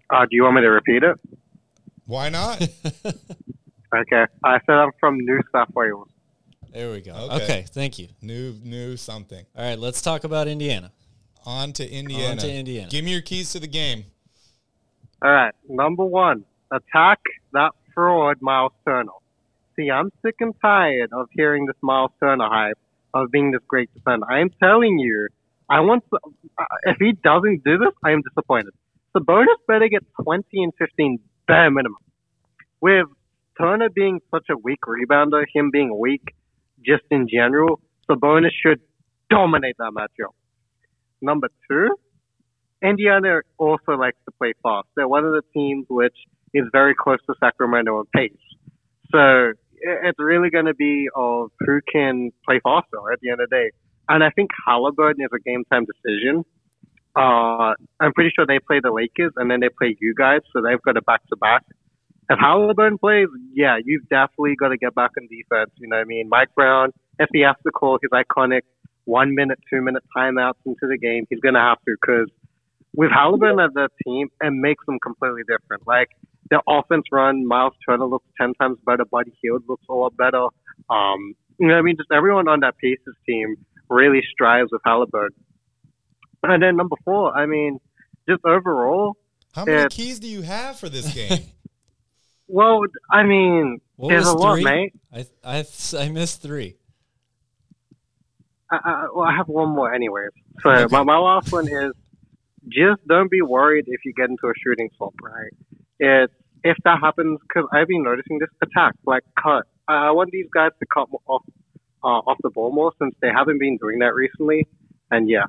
Uh, 0.09 0.21
do 0.21 0.35
you 0.35 0.43
want 0.43 0.55
me 0.55 0.61
to 0.61 0.69
repeat 0.69 1.03
it? 1.03 1.19
Why 2.05 2.29
not? 2.29 2.67
Okay. 3.95 4.25
I 4.43 4.59
said 4.65 4.75
I'm 4.75 4.91
from 4.99 5.17
New 5.19 5.39
South 5.51 5.69
Wales. 5.73 6.07
There 6.73 6.91
we 6.91 7.01
go. 7.01 7.13
Okay. 7.13 7.43
Okay. 7.43 7.65
thank 7.69 7.97
you. 7.97 8.09
new, 8.21 8.53
new 8.63 8.97
something. 8.97 9.45
All 9.55 9.63
right, 9.63 9.79
let's 9.79 10.01
talk 10.01 10.23
about 10.23 10.47
Indiana. 10.47 10.91
On 11.45 11.71
to 11.73 11.89
Indiana. 11.89 12.31
On 12.31 12.37
to 12.39 12.51
Indiana. 12.51 12.89
Give 12.89 13.05
me 13.05 13.11
your 13.11 13.21
keys 13.21 13.51
to 13.53 13.59
the 13.59 13.67
game. 13.67 14.05
All 15.21 15.31
right. 15.31 15.53
Number 15.69 16.03
one, 16.03 16.43
attack 16.71 17.19
that 17.53 17.71
fraud, 17.93 18.41
Miles 18.41 18.73
Turner. 18.85 19.11
See, 19.75 19.89
I'm 19.89 20.11
sick 20.21 20.35
and 20.39 20.53
tired 20.61 21.13
of 21.13 21.29
hearing 21.31 21.65
this 21.65 21.75
Miles 21.81 22.11
Turner 22.19 22.49
hype 22.49 22.77
of 23.15 23.31
being 23.31 23.51
this 23.51 23.61
great 23.67 23.91
defender. 23.93 24.25
I 24.29 24.41
am 24.41 24.49
telling 24.61 24.99
you, 24.99 25.29
I 25.69 25.79
want. 25.79 26.03
To, 26.11 26.19
uh, 26.59 26.63
if 26.83 26.97
he 26.99 27.13
doesn't 27.13 27.63
do 27.63 27.77
this, 27.77 27.93
I 28.03 28.11
am 28.11 28.21
disappointed. 28.21 28.73
Sabonis 29.15 29.57
better 29.67 29.87
get 29.87 30.03
20 30.21 30.45
and 30.53 30.73
15 30.77 31.19
bare 31.47 31.71
minimum. 31.71 31.97
With 32.81 33.07
Turner 33.57 33.89
being 33.89 34.19
such 34.29 34.47
a 34.51 34.57
weak 34.57 34.81
rebounder, 34.85 35.45
him 35.53 35.71
being 35.71 35.97
weak 35.97 36.21
just 36.85 37.03
in 37.09 37.27
general, 37.27 37.79
Sabonis 38.09 38.51
should 38.61 38.81
dominate 39.29 39.77
that 39.79 39.91
matchup. 39.97 40.33
Number 41.21 41.47
two, 41.71 41.95
Indiana 42.83 43.39
also 43.57 43.93
likes 43.93 44.17
to 44.25 44.31
play 44.37 44.53
fast. 44.61 44.87
They're 44.95 45.07
one 45.07 45.23
of 45.23 45.31
the 45.31 45.41
teams 45.53 45.85
which 45.89 46.15
is 46.53 46.65
very 46.71 46.93
close 46.93 47.19
to 47.27 47.35
Sacramento 47.39 47.99
in 48.01 48.05
pace. 48.13 48.37
So 49.11 49.53
it's 49.81 50.19
really 50.19 50.49
going 50.49 50.65
to 50.65 50.73
be 50.73 51.07
of 51.15 51.51
who 51.59 51.79
can 51.91 52.31
play 52.47 52.59
faster 52.63 52.97
at 53.11 53.19
the 53.21 53.29
end 53.29 53.41
of 53.41 53.49
the 53.49 53.55
day. 53.55 53.71
And 54.07 54.23
I 54.23 54.29
think 54.29 54.51
Halliburton 54.67 55.23
is 55.23 55.29
a 55.33 55.39
game 55.39 55.63
time 55.71 55.85
decision. 55.85 56.43
Uh, 57.15 57.73
I'm 57.99 58.13
pretty 58.13 58.31
sure 58.35 58.45
they 58.45 58.59
play 58.59 58.81
the 58.83 58.91
Lakers 58.91 59.31
and 59.37 59.49
then 59.49 59.61
they 59.61 59.69
play 59.69 59.95
you 59.99 60.13
guys, 60.17 60.41
so 60.51 60.61
they've 60.61 60.81
got 60.81 60.97
a 60.97 61.01
back 61.01 61.25
to 61.27 61.35
back. 61.37 61.63
If 62.29 62.39
Halliburton 62.39 62.97
plays, 62.97 63.27
yeah, 63.53 63.77
you've 63.83 64.07
definitely 64.09 64.55
got 64.59 64.69
to 64.69 64.77
get 64.77 64.95
back 64.95 65.11
on 65.17 65.27
defense. 65.27 65.71
You 65.77 65.87
know 65.87 65.97
what 65.97 66.01
I 66.01 66.05
mean? 66.05 66.27
Mike 66.27 66.53
Brown, 66.55 66.91
if 67.19 67.29
he 67.31 67.41
has 67.41 67.55
to 67.65 67.71
call 67.71 67.99
his 68.01 68.11
iconic 68.11 68.61
one 69.05 69.33
minute, 69.35 69.59
two 69.69 69.81
minute 69.81 70.03
timeouts 70.15 70.59
into 70.65 70.87
the 70.89 70.97
game, 70.97 71.25
he's 71.29 71.39
going 71.39 71.53
to 71.53 71.61
have 71.61 71.77
to 71.85 71.95
because 72.01 72.29
with 72.95 73.11
Halliburton 73.11 73.59
as 73.59 73.71
a 73.75 73.87
team, 74.03 74.29
it 74.41 74.51
makes 74.53 74.85
them 74.85 74.97
completely 75.03 75.41
different. 75.47 75.85
Like 75.87 76.09
their 76.49 76.61
offense 76.67 77.05
run, 77.11 77.47
Miles 77.47 77.73
Turner 77.87 78.05
looks 78.05 78.25
ten 78.39 78.53
times 78.55 78.77
better. 78.85 79.05
Buddy 79.05 79.33
Hield 79.41 79.63
looks 79.67 79.83
a 79.89 79.93
lot 79.93 80.15
better. 80.17 80.45
Um, 80.89 81.33
you 81.59 81.67
know, 81.67 81.75
I 81.75 81.81
mean, 81.81 81.95
just 81.97 82.11
everyone 82.11 82.47
on 82.47 82.59
that 82.61 82.77
Pacers 82.77 83.15
team 83.25 83.55
really 83.89 84.21
strives 84.31 84.69
with 84.71 84.81
Halliburton. 84.85 85.37
And 86.43 86.61
then 86.61 86.75
number 86.75 86.95
four, 87.03 87.35
I 87.35 87.45
mean, 87.45 87.79
just 88.29 88.41
overall, 88.45 89.15
How 89.53 89.65
many 89.65 89.87
keys 89.89 90.19
do 90.19 90.27
you 90.27 90.41
have 90.43 90.77
for 90.77 90.89
this 90.89 91.11
game? 91.13 91.39
well, 92.47 92.81
I 93.11 93.23
mean, 93.23 93.79
What 93.95 94.09
there's 94.09 94.27
a 94.27 94.33
lot, 94.33 94.59
mate. 94.59 94.93
I, 95.11 95.25
I 95.43 95.65
I 95.97 96.09
missed 96.09 96.41
three. 96.41 96.77
I, 98.71 98.77
I, 98.83 99.07
well, 99.13 99.25
I 99.25 99.35
have 99.35 99.47
one 99.47 99.69
more, 99.69 99.93
anyways. 99.93 100.29
So 100.61 100.69
Okay. 100.69 100.87
my, 100.91 101.03
my 101.03 101.17
last 101.17 101.51
one 101.51 101.67
is 101.67 101.93
just 102.69 103.05
don't 103.07 103.29
be 103.29 103.41
worried 103.41 103.85
if 103.87 104.01
you 104.05 104.13
get 104.13 104.29
into 104.29 104.47
a 104.47 104.53
shooting 104.63 104.89
slump, 104.97 105.15
right? 105.21 105.51
It's 105.99 106.33
if 106.63 106.77
that 106.83 106.99
happens, 106.99 107.39
because 107.41 107.69
I've 107.71 107.87
been 107.87 108.03
noticing 108.03 108.39
this 108.39 108.49
attack, 108.61 108.95
like 109.05 109.23
cut. 109.41 109.65
I 109.87 110.07
I 110.07 110.11
want 110.11 110.31
these 110.31 110.47
guys 110.53 110.71
to 110.79 110.85
cut 110.93 111.07
off 111.27 111.43
uh, 112.03 112.07
off 112.07 112.37
the 112.43 112.49
ball 112.49 112.71
more 112.73 112.91
since 112.99 113.15
they 113.21 113.29
haven't 113.35 113.59
been 113.59 113.77
doing 113.77 113.99
that 113.99 114.13
recently. 114.13 114.67
And 115.11 115.29
yeah, 115.29 115.45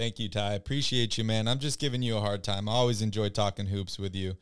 Thank 0.00 0.18
you, 0.18 0.30
Ty. 0.30 0.54
Appreciate 0.54 1.18
you, 1.18 1.24
man. 1.24 1.46
I'm 1.46 1.58
just 1.58 1.78
giving 1.78 2.00
you 2.00 2.16
a 2.16 2.20
hard 2.20 2.42
time. 2.42 2.70
I 2.70 2.72
always 2.72 3.02
enjoy 3.02 3.28
talking 3.28 3.66
hoops 3.66 3.98
with 3.98 4.14
you. 4.14 4.36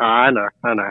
uh, 0.00 0.04
I 0.04 0.30
know, 0.30 0.48
I 0.62 0.74
know. 0.74 0.90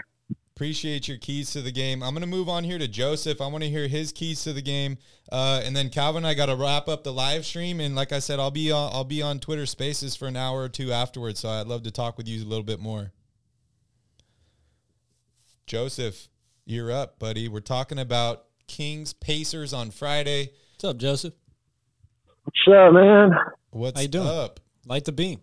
Appreciate 0.58 1.08
your 1.08 1.18
keys 1.20 1.52
to 1.52 1.62
the 1.62 1.72
game. 1.72 2.02
I'm 2.02 2.16
going 2.16 2.22
to 2.22 2.28
move 2.28 2.50
on 2.50 2.64
here 2.64 2.80
to 2.80 2.88
Joseph. 2.88 3.42
I 3.42 3.46
want 3.46 3.64
to 3.64 3.70
hear 3.70 3.88
his 3.88 4.12
keys 4.12 4.44
to 4.46 4.54
the 4.54 4.62
game, 4.64 4.98
uh, 5.32 5.62
and 5.64 5.76
then 5.76 5.92
Calvin. 5.92 6.26
I 6.26 6.34
got 6.34 6.48
to 6.48 6.56
wrap 6.56 6.88
up 6.88 7.04
the 7.04 7.14
live 7.14 7.46
stream, 7.46 7.80
and 7.80 7.96
like 7.96 8.12
I 8.12 8.18
said, 8.18 8.40
I'll 8.40 8.50
be 8.50 8.72
on, 8.72 8.92
I'll 8.92 9.04
be 9.04 9.22
on 9.22 9.38
Twitter 9.38 9.68
Spaces 9.68 10.16
for 10.16 10.28
an 10.28 10.36
hour 10.36 10.64
or 10.64 10.68
two 10.68 10.92
afterwards. 10.92 11.42
So 11.42 11.50
I'd 11.50 11.68
love 11.68 11.84
to 11.84 11.92
talk 11.92 12.18
with 12.18 12.28
you 12.28 12.44
a 12.44 12.48
little 12.48 12.64
bit 12.64 12.80
more. 12.80 13.12
Joseph, 15.68 16.28
you're 16.66 16.92
up, 16.92 17.20
buddy. 17.20 17.48
We're 17.48 17.60
talking 17.60 18.00
about 18.00 18.46
Kings 18.66 19.14
Pacers 19.14 19.74
on 19.74 19.92
Friday. 19.92 20.54
What's 20.74 20.86
up, 20.86 20.98
Joseph? 20.98 21.36
What's 22.46 22.58
up, 22.76 22.94
man? 22.94 23.30
What's 23.70 23.96
How 23.96 24.02
you 24.02 24.08
doing? 24.08 24.28
up? 24.28 24.60
Light 24.88 25.06
the 25.06 25.12
beam. 25.12 25.40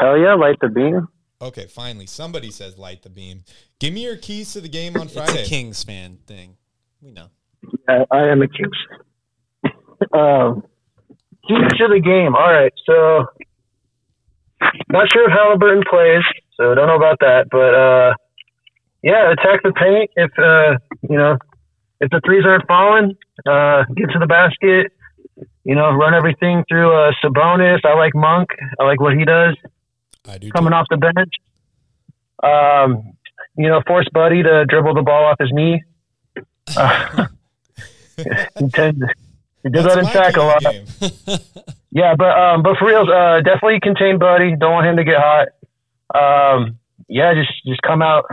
Hell 0.00 0.16
yeah, 0.16 0.32
light 0.36 0.56
the 0.62 0.70
beam. 0.70 1.06
Okay, 1.44 1.66
finally, 1.66 2.06
somebody 2.06 2.50
says 2.50 2.78
light 2.78 3.02
the 3.02 3.10
beam. 3.10 3.44
Give 3.78 3.92
me 3.92 4.04
your 4.04 4.16
keys 4.16 4.54
to 4.54 4.62
the 4.62 4.68
game 4.68 4.96
on 4.96 5.02
It's 5.02 5.12
Friday. 5.14 5.42
a 5.42 5.44
Kings 5.44 5.84
fan 5.84 6.16
thing. 6.26 6.56
We 7.02 7.10
know. 7.10 7.26
I, 7.86 8.06
I 8.10 8.28
am 8.28 8.40
a 8.40 8.48
Kings. 8.48 8.78
um, 10.14 10.64
keys 11.46 11.68
to 11.76 11.88
the 11.88 12.00
game. 12.02 12.34
All 12.34 12.50
right, 12.50 12.72
so 12.86 13.26
not 14.88 15.12
sure 15.12 15.28
if 15.28 15.32
Halliburton 15.36 15.82
plays, 15.90 16.24
so 16.56 16.74
don't 16.74 16.86
know 16.86 16.96
about 16.96 17.18
that. 17.20 17.48
But 17.50 17.74
uh, 17.74 18.14
yeah, 19.02 19.30
attack 19.32 19.62
the 19.62 19.72
paint. 19.72 20.10
If 20.16 20.30
uh, 20.38 20.78
you 21.10 21.18
know, 21.18 21.36
if 22.00 22.08
the 22.08 22.22
threes 22.24 22.44
aren't 22.46 22.66
falling, 22.66 23.16
uh, 23.46 23.84
get 23.94 24.08
to 24.14 24.18
the 24.18 24.26
basket. 24.26 24.92
You 25.64 25.74
know, 25.74 25.90
run 25.90 26.14
everything 26.14 26.64
through 26.68 26.90
uh, 26.90 27.12
Sabonis. 27.22 27.84
I 27.84 27.94
like 27.96 28.14
Monk. 28.14 28.48
I 28.80 28.84
like 28.84 29.00
what 29.00 29.14
he 29.14 29.26
does. 29.26 29.56
I 30.28 30.38
do. 30.38 30.50
coming 30.50 30.72
too. 30.72 30.76
off 30.76 30.86
the 30.90 30.96
bench. 30.96 31.32
Um, 32.42 33.14
you 33.56 33.68
know, 33.68 33.82
force 33.86 34.08
Buddy 34.12 34.42
to 34.42 34.64
dribble 34.66 34.94
the 34.94 35.02
ball 35.02 35.24
off 35.24 35.36
his 35.38 35.50
knee. 35.52 35.82
Uh, 36.76 37.26
he 38.16 38.68
tends 38.68 39.02
he 39.62 39.70
did 39.70 39.84
that 39.84 39.98
in 39.98 40.04
That's 40.04 40.12
track 40.12 40.36
a 40.36 40.42
lot. 40.42 41.40
Yeah, 41.94 42.16
but 42.18 42.36
um, 42.36 42.64
but 42.64 42.76
for 42.76 42.88
real, 42.88 43.02
uh, 43.08 43.40
definitely 43.40 43.78
contain 43.80 44.18
Buddy. 44.18 44.56
Don't 44.56 44.72
want 44.72 44.86
him 44.88 44.96
to 44.96 45.04
get 45.04 45.14
hot. 45.16 45.46
Um, 46.12 46.80
yeah, 47.08 47.32
just 47.34 47.52
just 47.64 47.82
come 47.82 48.02
out 48.02 48.24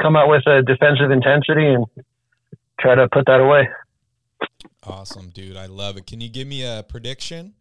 come 0.00 0.16
out 0.16 0.30
with 0.30 0.46
a 0.46 0.62
defensive 0.62 1.10
intensity 1.10 1.66
and 1.74 1.84
try 2.80 2.94
to 2.94 3.08
put 3.12 3.26
that 3.26 3.38
away. 3.38 3.68
Awesome, 4.82 5.28
dude. 5.28 5.58
I 5.58 5.66
love 5.66 5.98
it. 5.98 6.06
Can 6.06 6.22
you 6.22 6.30
give 6.30 6.48
me 6.48 6.64
a 6.64 6.84
prediction? 6.88 7.52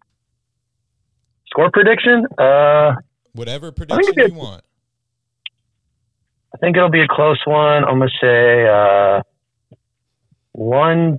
Score 1.47 1.69
prediction? 1.69 2.25
Uh, 2.38 2.93
Whatever 3.34 3.67
think 3.71 3.89
prediction 3.89 4.13
it- 4.19 4.32
you 4.34 4.38
want. 4.38 4.63
I 6.53 6.57
think 6.57 6.75
it'll 6.75 6.89
be 6.89 7.01
a 7.01 7.07
close 7.07 7.39
one. 7.45 7.86
I'm 7.86 7.99
gonna 7.99 8.09
say 8.21 8.67
uh, 8.67 9.21
one 10.51 11.17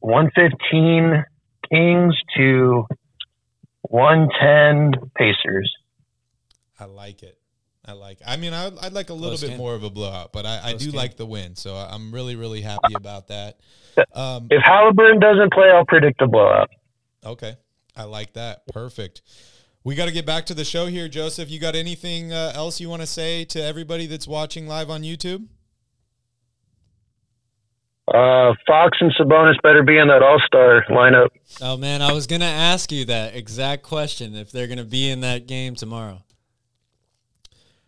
one 0.00 0.30
fifteen 0.34 1.24
Kings 1.72 2.14
to 2.36 2.86
one 3.88 4.28
ten 4.40 4.92
Pacers. 5.16 5.72
I 6.78 6.84
like 6.84 7.22
it. 7.22 7.38
I 7.86 7.92
like. 7.92 8.18
I 8.26 8.36
mean, 8.36 8.52
I, 8.52 8.66
I'd 8.82 8.92
like 8.92 9.08
a 9.10 9.14
little 9.14 9.30
Close 9.30 9.40
bit 9.42 9.48
game. 9.50 9.58
more 9.58 9.74
of 9.74 9.84
a 9.84 9.90
blowout, 9.90 10.32
but 10.32 10.44
I, 10.46 10.60
I 10.64 10.72
do 10.74 10.86
game. 10.90 10.94
like 10.94 11.16
the 11.16 11.26
win. 11.26 11.54
So 11.56 11.74
I- 11.74 11.90
I'm 11.92 12.12
really, 12.12 12.34
really 12.36 12.60
happy 12.62 12.94
about 12.94 13.28
that. 13.28 13.58
Um, 14.14 14.48
If 14.50 14.62
Halliburton 14.64 15.20
doesn't 15.20 15.52
play, 15.52 15.70
I'll 15.74 15.84
predict 15.86 16.20
a 16.22 16.26
blowout. 16.26 16.68
okay, 17.24 17.56
I 17.96 18.04
like 18.04 18.34
that. 18.34 18.66
Perfect. 18.68 19.22
We 19.84 19.94
got 19.94 20.06
to 20.06 20.12
get 20.12 20.24
back 20.24 20.46
to 20.46 20.54
the 20.54 20.64
show 20.64 20.86
here, 20.86 21.08
Joseph. 21.08 21.50
You 21.50 21.60
got 21.60 21.76
anything 21.76 22.32
uh, 22.32 22.52
else 22.54 22.80
you 22.80 22.88
want 22.88 23.02
to 23.02 23.06
say 23.06 23.44
to 23.46 23.62
everybody 23.62 24.06
that's 24.06 24.26
watching 24.26 24.66
live 24.66 24.88
on 24.88 25.02
YouTube? 25.02 25.46
Uh, 28.08 28.54
Fox 28.66 28.96
and 29.00 29.12
Sabonis 29.18 29.60
better 29.62 29.82
be 29.82 29.98
in 29.98 30.08
that 30.08 30.22
All 30.22 30.40
Star 30.46 30.84
lineup. 30.90 31.28
Oh 31.60 31.76
man, 31.76 32.02
I 32.02 32.12
was 32.12 32.26
gonna 32.26 32.44
ask 32.44 32.92
you 32.92 33.06
that 33.06 33.34
exact 33.34 33.82
question 33.82 34.34
if 34.34 34.52
they're 34.52 34.66
gonna 34.66 34.84
be 34.84 35.10
in 35.10 35.20
that 35.20 35.46
game 35.46 35.74
tomorrow. 35.74 36.22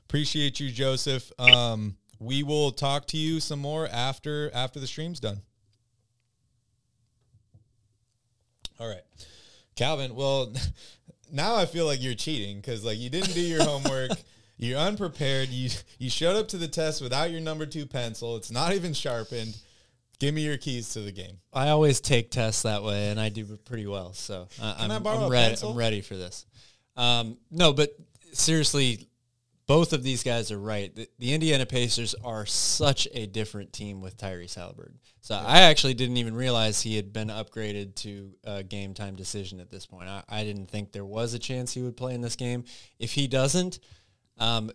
Appreciate 0.05 0.59
you, 0.59 0.70
Joseph. 0.70 1.30
Um, 1.38 1.97
we 2.18 2.42
will 2.42 2.72
talk 2.72 3.07
to 3.09 3.18
you 3.18 3.40
some 3.40 3.59
more 3.59 3.88
after 3.88 4.51
after 4.55 4.80
the 4.80 4.86
stream's 4.86 5.20
done. 5.20 5.42
All 8.80 8.88
right, 8.88 9.05
Calvin. 9.76 10.14
Well, 10.14 10.55
now 11.37 11.55
I 11.57 11.66
feel 11.66 11.87
like 11.87 12.03
you're 12.03 12.14
cheating 12.14 12.57
because 12.57 12.84
like 12.84 12.99
you 12.99 13.11
didn't 13.11 13.34
do 13.34 13.41
your 13.41 13.62
homework. 13.68 14.11
You're 14.59 14.78
unprepared. 14.78 15.51
You 15.51 15.68
you 15.99 16.09
showed 16.11 16.37
up 16.37 16.49
to 16.49 16.57
the 16.57 16.66
test 16.68 17.03
without 17.03 17.30
your 17.30 17.41
number 17.41 17.66
two 17.66 17.87
pencil. 17.87 18.37
It's 18.37 18.51
not 18.51 18.72
even 18.72 18.93
sharpened. 18.95 19.57
Give 20.18 20.34
me 20.34 20.41
your 20.43 20.57
keys 20.57 20.95
to 20.95 21.01
the 21.01 21.12
game. 21.12 21.39
I 21.53 21.68
always 21.68 22.01
take 22.01 22.30
tests 22.30 22.62
that 22.62 22.82
way, 22.82 23.11
and 23.11 23.20
I 23.20 23.28
do 23.28 23.45
pretty 23.66 23.87
well. 23.87 24.14
So 24.14 24.49
uh, 24.61 24.74
Can 24.76 24.91
I 24.91 24.97
I'm, 24.97 25.03
borrow 25.03 25.18
I'm 25.18 25.22
a 25.24 25.28
ready. 25.28 25.49
pencil? 25.51 25.70
I'm 25.72 25.76
ready 25.76 26.01
for 26.01 26.16
this. 26.16 26.47
Um, 26.97 27.37
no, 27.51 27.74
but 27.74 27.91
seriously, 28.32 29.09
both 29.67 29.93
of 29.93 30.03
these 30.03 30.23
guys 30.23 30.53
are 30.53 30.59
right. 30.59 30.95
The, 30.95 31.09
the 31.19 31.35
Indiana 31.35 31.67
Pacers 31.67 32.14
are 32.25 32.47
such 32.47 33.09
a 33.12 33.27
different 33.27 33.73
team 33.73 34.01
with 34.01 34.17
Tyrese 34.17 34.55
Halliburton. 34.55 34.99
So 35.21 35.35
I 35.35 35.62
actually 35.62 35.95
didn't 35.95 36.19
even 36.19 36.37
realize 36.37 36.81
he 36.81 36.95
had 36.95 37.12
been 37.12 37.29
upgraded 37.29 37.97
to 37.97 38.33
a 38.45 38.62
game 38.62 38.95
time 38.95 39.17
decision 39.17 39.59
at 39.59 39.71
this 39.71 39.85
point. 39.85 40.09
I, 40.09 40.23
I 40.29 40.45
didn't 40.45 40.71
think 40.71 40.93
there 40.93 41.05
was 41.05 41.35
a 41.35 41.39
chance 41.39 41.73
he 41.73 41.83
would 41.83 41.97
play 41.97 42.14
in 42.14 42.21
this 42.21 42.37
game. 42.37 42.64
If 43.01 43.12
he 43.12 43.27
doesn't, 43.27 43.81
um, 44.39 44.71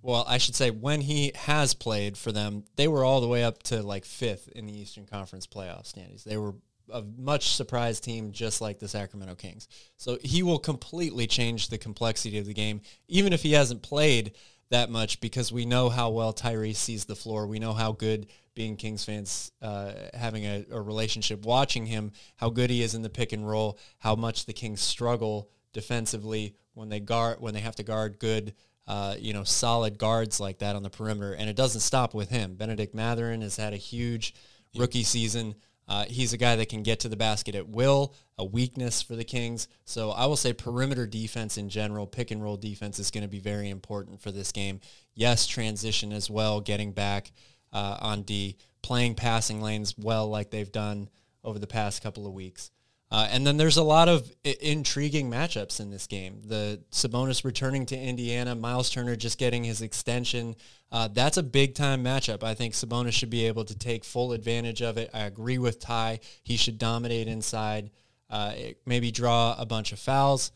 well, 0.00 0.24
I 0.26 0.38
should 0.38 0.54
say 0.54 0.70
when 0.70 1.02
he 1.02 1.32
has 1.34 1.74
played 1.74 2.16
for 2.16 2.32
them, 2.32 2.64
they 2.76 2.88
were 2.88 3.04
all 3.04 3.20
the 3.20 3.28
way 3.28 3.44
up 3.44 3.62
to 3.64 3.82
like 3.82 4.04
fifth 4.04 4.48
in 4.48 4.66
the 4.66 4.78
Eastern 4.78 5.04
Conference 5.04 5.46
playoff 5.46 5.86
standings. 5.86 6.24
They 6.24 6.36
were 6.36 6.54
a 6.92 7.02
much 7.16 7.54
surprise 7.54 8.00
team, 8.00 8.32
just 8.32 8.60
like 8.60 8.78
the 8.78 8.88
Sacramento 8.88 9.34
Kings. 9.34 9.68
So 9.96 10.18
he 10.22 10.42
will 10.42 10.58
completely 10.58 11.26
change 11.26 11.68
the 11.68 11.78
complexity 11.78 12.38
of 12.38 12.46
the 12.46 12.54
game, 12.54 12.80
even 13.08 13.32
if 13.32 13.42
he 13.42 13.52
hasn't 13.52 13.82
played 13.82 14.32
that 14.70 14.90
much, 14.90 15.20
because 15.20 15.52
we 15.52 15.64
know 15.64 15.88
how 15.88 16.10
well 16.10 16.32
Tyrese 16.32 16.76
sees 16.76 17.04
the 17.04 17.14
floor. 17.14 17.46
We 17.46 17.58
know 17.58 17.72
how 17.72 17.92
good 17.92 18.26
being 18.54 18.76
Kings 18.76 19.04
fans, 19.04 19.52
uh, 19.62 19.92
having 20.14 20.44
a, 20.44 20.64
a 20.70 20.80
relationship, 20.80 21.44
watching 21.44 21.86
him, 21.86 22.12
how 22.36 22.50
good 22.50 22.70
he 22.70 22.82
is 22.82 22.94
in 22.94 23.02
the 23.02 23.10
pick 23.10 23.32
and 23.32 23.48
roll, 23.48 23.78
how 23.98 24.14
much 24.14 24.46
the 24.46 24.52
Kings 24.52 24.80
struggle 24.80 25.50
defensively 25.72 26.56
when 26.74 26.88
they 26.88 27.00
guard 27.00 27.40
when 27.40 27.54
they 27.54 27.60
have 27.60 27.76
to 27.76 27.82
guard 27.82 28.18
good 28.18 28.54
uh, 28.86 29.16
you 29.18 29.32
know, 29.32 29.44
solid 29.44 29.98
guards 29.98 30.38
like 30.38 30.58
that 30.58 30.76
on 30.76 30.82
the 30.82 30.90
perimeter. 30.90 31.32
And 31.32 31.50
it 31.50 31.56
doesn't 31.56 31.80
stop 31.80 32.14
with 32.14 32.30
him. 32.30 32.54
Bennedict 32.54 32.94
Mathurin 32.94 33.42
has 33.42 33.56
had 33.56 33.72
a 33.72 33.78
huge 33.78 34.34
rookie 34.76 35.02
season. 35.02 35.54
Uh, 35.88 36.04
he's 36.08 36.32
a 36.32 36.36
guy 36.36 36.56
that 36.56 36.68
can 36.68 36.82
get 36.82 37.00
to 37.00 37.08
the 37.08 37.16
basket 37.16 37.54
at 37.54 37.68
will, 37.68 38.14
a 38.38 38.44
weakness 38.44 39.02
for 39.02 39.14
the 39.14 39.24
Kings. 39.24 39.68
So 39.84 40.10
I 40.10 40.26
will 40.26 40.36
say 40.36 40.52
perimeter 40.52 41.06
defense 41.06 41.56
in 41.58 41.68
general, 41.68 42.06
pick 42.06 42.30
and 42.30 42.42
roll 42.42 42.56
defense 42.56 42.98
is 42.98 43.10
going 43.10 43.22
to 43.22 43.28
be 43.28 43.38
very 43.38 43.70
important 43.70 44.20
for 44.20 44.32
this 44.32 44.50
game. 44.50 44.80
Yes, 45.14 45.46
transition 45.46 46.12
as 46.12 46.28
well, 46.28 46.60
getting 46.60 46.92
back 46.92 47.30
uh, 47.72 47.98
on 48.00 48.22
D, 48.22 48.56
playing 48.82 49.14
passing 49.14 49.62
lanes 49.62 49.94
well 49.96 50.28
like 50.28 50.50
they've 50.50 50.72
done 50.72 51.08
over 51.44 51.58
the 51.58 51.66
past 51.66 52.02
couple 52.02 52.26
of 52.26 52.32
weeks. 52.32 52.70
Uh, 53.10 53.28
and 53.30 53.46
then 53.46 53.56
there's 53.56 53.76
a 53.76 53.82
lot 53.82 54.08
of 54.08 54.30
I- 54.44 54.56
intriguing 54.60 55.30
matchups 55.30 55.78
in 55.78 55.90
this 55.90 56.06
game. 56.08 56.42
The 56.44 56.82
Sabonis 56.90 57.44
returning 57.44 57.86
to 57.86 57.96
Indiana, 57.96 58.54
Myles 58.54 58.90
Turner 58.90 59.14
just 59.14 59.38
getting 59.38 59.62
his 59.62 59.80
extension. 59.80 60.56
Uh, 60.90 61.08
that's 61.12 61.36
a 61.36 61.42
big 61.42 61.74
time 61.74 62.02
matchup. 62.02 62.42
I 62.42 62.54
think 62.54 62.74
Sabonis 62.74 63.12
should 63.12 63.30
be 63.30 63.46
able 63.46 63.64
to 63.64 63.78
take 63.78 64.04
full 64.04 64.32
advantage 64.32 64.82
of 64.82 64.98
it. 64.98 65.10
I 65.14 65.20
agree 65.20 65.58
with 65.58 65.78
Ty. 65.78 66.20
He 66.42 66.56
should 66.56 66.78
dominate 66.78 67.28
inside, 67.28 67.90
uh, 68.28 68.52
maybe 68.86 69.12
draw 69.12 69.54
a 69.56 69.66
bunch 69.66 69.92
of 69.92 70.00
fouls 70.00 70.50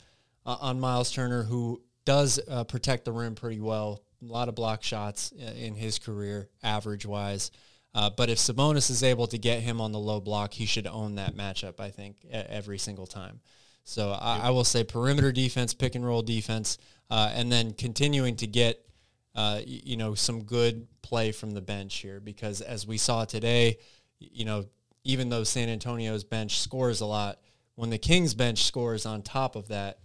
uh, 0.44 0.56
on 0.60 0.80
Myles 0.80 1.12
Turner, 1.12 1.44
who 1.44 1.80
does 2.04 2.40
uh, 2.48 2.64
protect 2.64 3.04
the 3.04 3.12
rim 3.12 3.36
pretty 3.36 3.60
well. 3.60 4.02
A 4.22 4.26
lot 4.26 4.48
of 4.48 4.56
block 4.56 4.82
shots 4.82 5.32
uh, 5.40 5.52
in 5.52 5.76
his 5.76 6.00
career, 6.00 6.48
average 6.62 7.06
wise. 7.06 7.52
Uh, 7.94 8.10
but 8.10 8.30
if 8.30 8.38
Sabonis 8.38 8.90
is 8.90 9.02
able 9.02 9.26
to 9.26 9.38
get 9.38 9.60
him 9.60 9.80
on 9.80 9.92
the 9.92 9.98
low 9.98 10.20
block, 10.20 10.52
he 10.54 10.66
should 10.66 10.86
own 10.86 11.16
that 11.16 11.34
matchup, 11.36 11.80
I 11.80 11.90
think, 11.90 12.24
every 12.30 12.78
single 12.78 13.06
time. 13.06 13.40
So 13.84 14.10
I, 14.12 14.38
I 14.44 14.50
will 14.50 14.64
say 14.64 14.84
perimeter 14.84 15.32
defense, 15.32 15.74
pick 15.74 15.94
and 15.96 16.06
roll 16.06 16.22
defense, 16.22 16.78
uh, 17.10 17.32
and 17.34 17.50
then 17.50 17.72
continuing 17.72 18.36
to 18.36 18.46
get, 18.46 18.80
uh, 19.34 19.60
you 19.66 19.96
know, 19.96 20.14
some 20.14 20.44
good 20.44 20.86
play 21.02 21.32
from 21.32 21.50
the 21.50 21.60
bench 21.60 21.96
here 21.96 22.20
because 22.20 22.60
as 22.60 22.86
we 22.86 22.96
saw 22.98 23.24
today, 23.24 23.78
you 24.20 24.44
know, 24.44 24.66
even 25.02 25.28
though 25.28 25.42
San 25.42 25.68
Antonio's 25.68 26.22
bench 26.22 26.60
scores 26.60 27.00
a 27.00 27.06
lot, 27.06 27.40
when 27.74 27.90
the 27.90 27.98
Kings 27.98 28.34
bench 28.34 28.64
scores 28.64 29.06
on 29.06 29.22
top 29.22 29.56
of 29.56 29.68
that, 29.68 29.98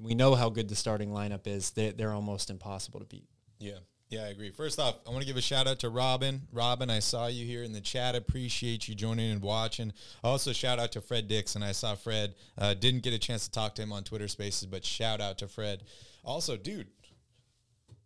we 0.00 0.14
know 0.14 0.34
how 0.34 0.48
good 0.48 0.68
the 0.68 0.76
starting 0.76 1.10
lineup 1.10 1.46
is. 1.46 1.70
They, 1.70 1.90
they're 1.90 2.12
almost 2.12 2.50
impossible 2.50 3.00
to 3.00 3.06
beat. 3.06 3.28
Yeah. 3.58 3.78
Yeah, 4.10 4.24
I 4.24 4.28
agree. 4.28 4.50
First 4.50 4.80
off, 4.80 4.96
I 5.06 5.10
want 5.10 5.20
to 5.20 5.26
give 5.26 5.36
a 5.36 5.42
shout 5.42 5.66
out 5.66 5.80
to 5.80 5.90
Robin. 5.90 6.40
Robin, 6.50 6.88
I 6.88 6.98
saw 7.00 7.26
you 7.26 7.44
here 7.44 7.62
in 7.62 7.72
the 7.74 7.80
chat. 7.80 8.14
Appreciate 8.14 8.88
you 8.88 8.94
joining 8.94 9.30
and 9.30 9.42
watching. 9.42 9.92
Also, 10.24 10.54
shout 10.54 10.78
out 10.78 10.92
to 10.92 11.02
Fred 11.02 11.28
Dixon. 11.28 11.62
I 11.62 11.72
saw 11.72 11.94
Fred. 11.94 12.34
Uh, 12.56 12.72
didn't 12.72 13.02
get 13.02 13.12
a 13.12 13.18
chance 13.18 13.44
to 13.44 13.50
talk 13.50 13.74
to 13.74 13.82
him 13.82 13.92
on 13.92 14.04
Twitter 14.04 14.26
Spaces, 14.26 14.64
but 14.64 14.82
shout 14.82 15.20
out 15.20 15.36
to 15.38 15.48
Fred. 15.48 15.82
Also, 16.24 16.56
dude, 16.56 16.86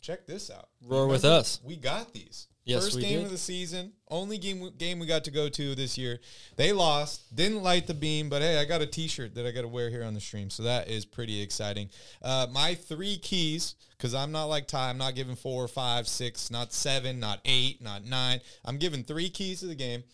check 0.00 0.26
this 0.26 0.50
out. 0.50 0.68
Roar 0.84 1.06
with 1.06 1.24
us. 1.24 1.60
We 1.62 1.76
got 1.76 2.12
these. 2.12 2.48
Yes, 2.64 2.84
First 2.84 3.00
game 3.00 3.18
did. 3.18 3.24
of 3.24 3.30
the 3.32 3.38
season. 3.38 3.92
Only 4.08 4.38
game 4.38 4.70
game 4.78 5.00
we 5.00 5.06
got 5.06 5.24
to 5.24 5.32
go 5.32 5.48
to 5.48 5.74
this 5.74 5.98
year. 5.98 6.20
They 6.56 6.72
lost. 6.72 7.34
Didn't 7.34 7.62
light 7.62 7.88
the 7.88 7.94
beam, 7.94 8.28
but 8.28 8.40
hey, 8.40 8.60
I 8.60 8.64
got 8.64 8.80
a 8.80 8.86
T-shirt 8.86 9.34
that 9.34 9.46
I 9.46 9.50
got 9.50 9.62
to 9.62 9.68
wear 9.68 9.90
here 9.90 10.04
on 10.04 10.14
the 10.14 10.20
stream, 10.20 10.48
so 10.48 10.62
that 10.62 10.88
is 10.88 11.04
pretty 11.04 11.40
exciting. 11.40 11.90
Uh, 12.22 12.46
my 12.52 12.74
three 12.74 13.16
keys, 13.18 13.74
because 13.96 14.14
I'm 14.14 14.30
not 14.30 14.44
like 14.44 14.68
Ty. 14.68 14.90
I'm 14.90 14.98
not 14.98 15.16
giving 15.16 15.34
four, 15.34 15.66
five, 15.66 16.06
six, 16.06 16.52
not 16.52 16.72
seven, 16.72 17.18
not 17.18 17.40
eight, 17.44 17.82
not 17.82 18.04
nine. 18.04 18.40
I'm 18.64 18.78
giving 18.78 19.02
three 19.02 19.28
keys 19.28 19.60
to 19.60 19.66
the 19.66 19.74
game. 19.74 20.04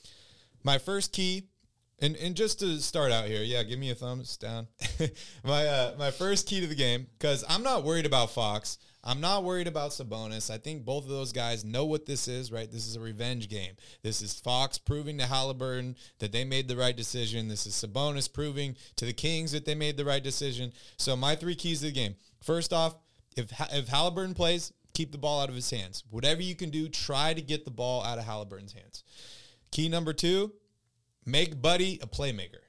My 0.65 0.79
first 0.79 1.13
key, 1.13 1.49
and 1.99 2.17
and 2.17 2.35
just 2.35 2.61
to 2.61 2.79
start 2.81 3.13
out 3.13 3.27
here, 3.27 3.43
yeah, 3.43 3.63
give 3.63 3.79
me 3.79 3.91
a 3.91 3.95
thumbs 3.95 4.39
down. 4.39 4.69
my 5.45 5.67
uh, 5.67 5.95
my 5.99 6.11
first 6.11 6.47
key 6.47 6.61
to 6.63 6.67
the 6.67 6.75
game, 6.75 7.09
because 7.19 7.45
I'm 7.47 7.63
not 7.63 7.85
worried 7.85 8.07
about 8.07 8.31
Fox. 8.31 8.79
I'm 9.05 9.21
not 9.21 9.45
worried 9.45 9.69
about 9.69 9.93
Sabonis. 9.93 10.51
I 10.51 10.59
think 10.59 10.85
both 10.85 11.05
of 11.05 11.11
those 11.11 11.33
guys 11.33 11.65
know 11.65 11.85
what 11.85 12.05
this 12.05 12.27
is, 12.27 12.51
right? 12.51 12.71
This 12.71 12.87
is 12.87 12.97
a 12.97 13.01
revenge 13.01 13.49
game. 13.49 13.75
This 14.03 14.21
is 14.23 14.39
Fox 14.39 14.77
proving 14.77 15.19
to 15.19 15.27
Halliburton 15.27 15.97
that 16.19 16.33
they 16.33 16.45
made 16.45 16.69
the 16.69 16.77
right 16.77 16.97
decision. 16.97 17.49
This 17.49 17.67
is 17.67 17.75
Sabonis 17.75 18.33
proving 18.33 18.77
to 18.97 19.05
the 19.05 19.13
Kings 19.13 19.53
that 19.53 19.65
they 19.65 19.75
made 19.75 19.97
the 19.97 20.05
right 20.05 20.23
decision. 20.23 20.73
So 20.97 21.15
my 21.17 21.37
three 21.37 21.55
keys 21.55 21.81
to 21.81 21.87
the 21.87 21.93
game. 21.93 22.17
First 22.43 22.73
off, 22.73 22.97
if 23.37 23.53
if 23.73 23.89
Halliburton 23.89 24.35
plays, 24.35 24.73
keep 24.95 25.13
the 25.13 25.19
ball 25.19 25.41
out 25.41 25.49
of 25.49 25.55
his 25.55 25.71
hands. 25.71 26.03
Whatever 26.11 26.43
you 26.43 26.57
can 26.57 26.71
do, 26.71 26.89
try 26.89 27.33
to 27.33 27.41
get 27.41 27.65
the 27.65 27.71
ball 27.71 28.05
out 28.05 28.19
of 28.19 28.25
Halliburton's 28.25 28.73
hands. 28.73 29.05
Key 29.71 29.89
number 29.89 30.13
two, 30.13 30.53
make 31.25 31.63
Buddy 31.63 32.01
a 32.03 32.07
playmaker. 32.07 32.63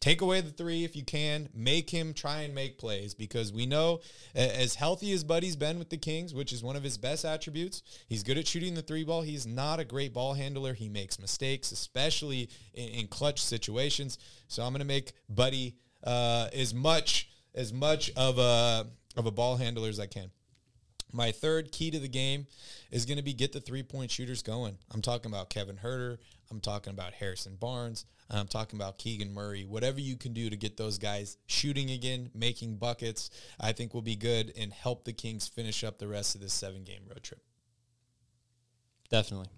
Take 0.00 0.20
away 0.20 0.40
the 0.40 0.50
three 0.50 0.84
if 0.84 0.94
you 0.94 1.04
can. 1.04 1.48
Make 1.54 1.90
him 1.90 2.12
try 2.12 2.42
and 2.42 2.54
make 2.54 2.78
plays 2.78 3.14
because 3.14 3.52
we 3.52 3.66
know 3.66 4.00
as 4.34 4.74
healthy 4.74 5.12
as 5.12 5.24
Buddy's 5.24 5.56
been 5.56 5.78
with 5.78 5.88
the 5.88 5.96
Kings, 5.96 6.34
which 6.34 6.52
is 6.52 6.62
one 6.62 6.76
of 6.76 6.82
his 6.82 6.98
best 6.98 7.24
attributes, 7.24 7.82
he's 8.08 8.22
good 8.22 8.38
at 8.38 8.46
shooting 8.46 8.74
the 8.74 8.82
three 8.82 9.04
ball. 9.04 9.22
He's 9.22 9.46
not 9.46 9.80
a 9.80 9.84
great 9.84 10.12
ball 10.12 10.34
handler. 10.34 10.74
He 10.74 10.88
makes 10.88 11.18
mistakes, 11.18 11.72
especially 11.72 12.50
in, 12.74 12.88
in 12.90 13.06
clutch 13.08 13.42
situations. 13.42 14.18
So 14.48 14.62
I'm 14.62 14.72
going 14.72 14.80
to 14.80 14.86
make 14.86 15.12
Buddy 15.28 15.76
uh, 16.04 16.48
as 16.52 16.74
much 16.74 17.30
as 17.54 17.72
much 17.72 18.10
of 18.16 18.38
a 18.38 18.86
of 19.16 19.26
a 19.26 19.30
ball 19.30 19.56
handler 19.56 19.88
as 19.88 19.98
I 19.98 20.06
can. 20.06 20.30
My 21.12 21.32
third 21.32 21.72
key 21.72 21.90
to 21.90 21.98
the 21.98 22.08
game 22.08 22.46
is 22.90 23.06
going 23.06 23.16
to 23.16 23.24
be 23.24 23.32
get 23.32 23.52
the 23.52 23.60
three 23.60 23.82
point 23.82 24.10
shooters 24.10 24.42
going. 24.42 24.76
I'm 24.92 25.02
talking 25.02 25.30
about 25.30 25.50
Kevin 25.50 25.78
Huerter. 25.82 26.18
I'm 26.50 26.60
talking 26.60 26.92
about 26.92 27.14
Harrison 27.14 27.56
Barnes. 27.56 28.04
I'm 28.28 28.48
talking 28.48 28.78
about 28.78 28.98
Keegan 28.98 29.32
Murray. 29.32 29.64
Whatever 29.64 30.00
you 30.00 30.16
can 30.16 30.32
do 30.32 30.50
to 30.50 30.56
get 30.56 30.76
those 30.76 30.98
guys 30.98 31.38
shooting 31.46 31.90
again, 31.90 32.30
making 32.34 32.76
buckets, 32.76 33.30
I 33.60 33.72
think 33.72 33.94
will 33.94 34.02
be 34.02 34.16
good 34.16 34.52
and 34.58 34.72
help 34.72 35.04
the 35.04 35.12
Kings 35.12 35.46
finish 35.46 35.84
up 35.84 35.98
the 35.98 36.08
rest 36.08 36.34
of 36.34 36.40
this 36.40 36.52
seven 36.52 36.82
game 36.82 37.02
road 37.08 37.22
trip. 37.22 37.40
Definitely. 39.10 39.48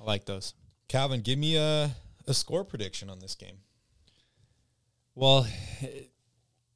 I 0.00 0.04
like 0.04 0.24
those. 0.24 0.54
Calvin, 0.88 1.20
give 1.20 1.38
me 1.38 1.56
a, 1.56 1.90
a 2.26 2.34
score 2.34 2.64
prediction 2.64 3.10
on 3.10 3.18
this 3.18 3.34
game. 3.34 3.58
Well, 5.16 5.46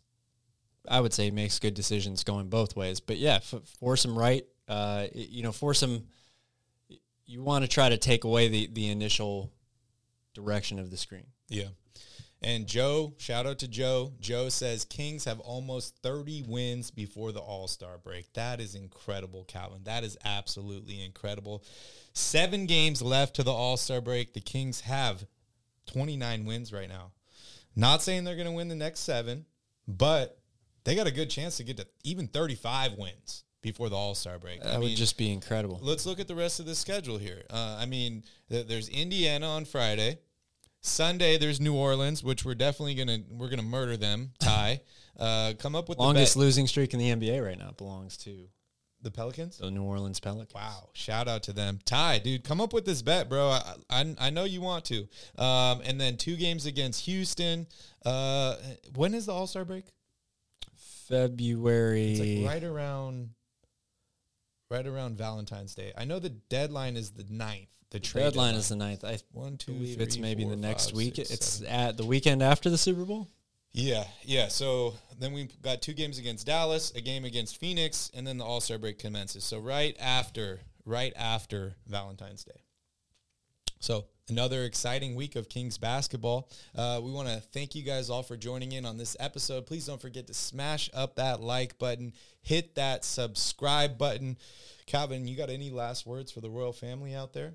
I 0.87 1.01
would 1.01 1.11
say 1.13 1.25
he 1.25 1.31
makes 1.31 1.59
good 1.59 1.73
decisions 1.73 2.23
going 2.23 2.47
both 2.47 2.77
ways. 2.77 3.01
But 3.01 3.17
yeah, 3.17 3.35
f- 3.35 3.55
force 3.81 4.05
him 4.05 4.17
right. 4.17 4.45
Uh, 4.69 5.07
you 5.13 5.43
know, 5.43 5.51
force 5.51 5.83
him. 5.83 6.07
You 7.29 7.43
want 7.43 7.63
to 7.63 7.69
try 7.69 7.89
to 7.89 7.97
take 7.97 8.23
away 8.23 8.47
the 8.47 8.69
the 8.73 8.89
initial 8.89 9.51
direction 10.33 10.79
of 10.79 10.89
the 10.89 10.97
screen. 10.97 11.27
Yeah. 11.47 11.67
And 12.41 12.65
Joe, 12.65 13.13
shout 13.17 13.45
out 13.45 13.59
to 13.59 13.67
Joe. 13.67 14.13
Joe 14.19 14.49
says 14.49 14.83
Kings 14.83 15.25
have 15.25 15.39
almost 15.41 15.97
30 16.01 16.45
wins 16.47 16.89
before 16.89 17.31
the 17.31 17.39
All 17.39 17.67
Star 17.67 17.99
break. 17.99 18.33
That 18.33 18.59
is 18.59 18.73
incredible, 18.73 19.43
Calvin. 19.43 19.81
That 19.83 20.03
is 20.03 20.17
absolutely 20.25 21.03
incredible. 21.03 21.63
Seven 22.13 22.65
games 22.65 22.99
left 23.01 23.35
to 23.35 23.43
the 23.43 23.51
All 23.51 23.77
Star 23.77 24.01
break. 24.01 24.33
The 24.33 24.41
Kings 24.41 24.81
have 24.81 25.23
29 25.85 26.45
wins 26.45 26.73
right 26.73 26.89
now. 26.89 27.11
Not 27.75 28.01
saying 28.01 28.23
they're 28.23 28.35
going 28.35 28.47
to 28.47 28.53
win 28.53 28.69
the 28.69 28.75
next 28.75 29.01
seven, 29.01 29.45
but 29.87 30.39
they 30.83 30.95
got 30.95 31.05
a 31.05 31.11
good 31.11 31.29
chance 31.29 31.57
to 31.57 31.63
get 31.63 31.77
to 31.77 31.87
even 32.03 32.27
35 32.27 32.93
wins 32.97 33.43
before 33.61 33.89
the 33.89 33.95
All 33.95 34.15
Star 34.15 34.37
break. 34.39 34.61
That 34.63 34.79
would 34.79 34.95
just 34.95 35.17
be 35.17 35.31
incredible. 35.31 35.79
Let's 35.81 36.05
look 36.05 36.19
at 36.19 36.27
the 36.27 36.35
rest 36.35 36.59
of 36.59 36.65
the 36.65 36.75
schedule 36.75 37.17
here. 37.17 37.43
Uh, 37.49 37.77
I 37.79 37.85
mean, 37.85 38.23
th- 38.49 38.67
there's 38.67 38.89
Indiana 38.89 39.47
on 39.47 39.65
Friday. 39.65 40.19
Sunday 40.81 41.37
there's 41.37 41.59
New 41.59 41.75
Orleans, 41.75 42.23
which 42.23 42.45
we're 42.45 42.55
definitely 42.55 42.95
gonna 42.95 43.19
we're 43.29 43.49
gonna 43.49 43.61
murder 43.61 43.97
them. 43.97 44.31
Ty, 44.39 44.81
uh, 45.19 45.53
come 45.59 45.75
up 45.75 45.89
with 45.89 45.97
Longest 45.97 46.37
losing 46.37 46.67
streak 46.67 46.93
in 46.93 46.99
the 46.99 47.11
NBA 47.11 47.45
right 47.45 47.57
now 47.57 47.71
belongs 47.77 48.15
to 48.17 48.47
the 49.01 49.11
Pelicans. 49.11 49.57
the 49.57 49.69
New 49.71 49.83
Orleans 49.83 50.21
Pelicans. 50.21 50.53
Wow! 50.53 50.89
Shout 50.93 51.27
out 51.27 51.43
to 51.43 51.53
them, 51.53 51.79
Ty, 51.83 52.19
dude. 52.19 52.45
Come 52.45 52.61
up 52.61 52.71
with 52.71 52.85
this 52.85 53.01
bet, 53.01 53.27
bro. 53.27 53.49
I 53.49 53.73
I, 53.89 54.15
I 54.19 54.29
know 54.29 54.45
you 54.45 54.61
want 54.61 54.85
to. 54.85 55.07
Um, 55.37 55.81
and 55.83 55.99
then 55.99 56.15
two 56.15 56.37
games 56.37 56.65
against 56.65 57.05
Houston. 57.05 57.67
Uh, 58.05 58.55
when 58.95 59.13
is 59.13 59.25
the 59.25 59.33
All 59.33 59.47
Star 59.47 59.65
break? 59.65 59.83
February. 61.09 62.11
It's 62.13 62.41
like 62.45 62.53
right 62.53 62.63
around, 62.63 63.31
right 64.69 64.85
around 64.85 65.17
Valentine's 65.17 65.73
Day. 65.75 65.91
I 65.97 66.05
know 66.05 66.19
the 66.19 66.29
deadline 66.29 66.95
is 66.95 67.11
the 67.11 67.23
9th. 67.23 67.67
The 67.91 67.99
trade 67.99 68.21
deadline 68.21 68.53
is 68.53 68.69
the 68.69 68.75
ninth. 68.75 69.03
I 69.03 69.17
One, 69.31 69.57
two, 69.57 69.71
believe 69.73 69.99
it's 69.99 70.17
maybe 70.17 70.43
four, 70.43 70.51
the 70.51 70.57
next 70.57 70.89
five, 70.91 70.95
week. 70.95 71.15
six, 71.15 71.31
it's 71.31 71.47
seven. 71.47 71.73
at 71.73 71.97
the 71.97 72.05
weekend 72.05 72.43
after 72.43 72.69
the 72.69 72.77
Super 72.77 73.03
Bowl. 73.03 73.27
Yeah, 73.71 74.03
yeah. 74.23 74.47
So 74.47 74.93
then 75.17 75.33
we 75.33 75.49
got 75.63 75.81
two 75.81 75.93
games 75.93 76.19
against 76.19 76.45
Dallas, 76.45 76.91
a 76.91 77.01
game 77.01 77.25
against 77.25 77.57
Phoenix, 77.57 78.11
and 78.13 78.27
then 78.27 78.37
the 78.37 78.45
All 78.45 78.61
Star 78.61 78.77
break 78.77 78.99
commences. 78.99 79.43
So 79.43 79.57
right 79.57 79.97
after, 79.99 80.59
right 80.85 81.13
after 81.15 81.73
Valentine's 81.87 82.43
Day. 82.43 82.61
So 83.79 84.05
another 84.29 84.63
exciting 84.63 85.15
week 85.15 85.35
of 85.35 85.49
Kings 85.49 85.77
basketball. 85.77 86.49
Uh, 86.75 86.99
we 87.03 87.11
want 87.11 87.27
to 87.27 87.39
thank 87.39 87.75
you 87.75 87.83
guys 87.83 88.09
all 88.09 88.23
for 88.23 88.37
joining 88.37 88.71
in 88.71 88.85
on 88.85 88.97
this 88.97 89.15
episode. 89.19 89.65
Please 89.65 89.85
don't 89.85 90.01
forget 90.01 90.27
to 90.27 90.33
smash 90.33 90.89
up 90.93 91.15
that 91.15 91.41
like 91.41 91.77
button, 91.79 92.13
hit 92.41 92.75
that 92.75 93.03
subscribe 93.05 93.97
button. 93.97 94.37
Calvin, 94.85 95.27
you 95.27 95.35
got 95.37 95.49
any 95.49 95.69
last 95.69 96.05
words 96.05 96.31
for 96.31 96.41
the 96.41 96.49
royal 96.49 96.73
family 96.73 97.13
out 97.15 97.33
there? 97.33 97.53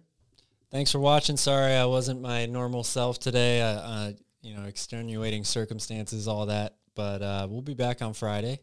Thanks 0.70 0.90
for 0.90 0.98
watching. 0.98 1.36
Sorry 1.36 1.72
I 1.74 1.84
wasn't 1.86 2.20
my 2.20 2.46
normal 2.46 2.84
self 2.84 3.18
today. 3.18 3.60
Uh, 3.62 3.66
uh, 3.66 4.12
you 4.42 4.54
know, 4.54 4.64
extenuating 4.64 5.44
circumstances, 5.44 6.28
all 6.28 6.46
that. 6.46 6.76
But 6.94 7.22
uh, 7.22 7.46
we'll 7.50 7.62
be 7.62 7.74
back 7.74 8.02
on 8.02 8.12
Friday. 8.14 8.60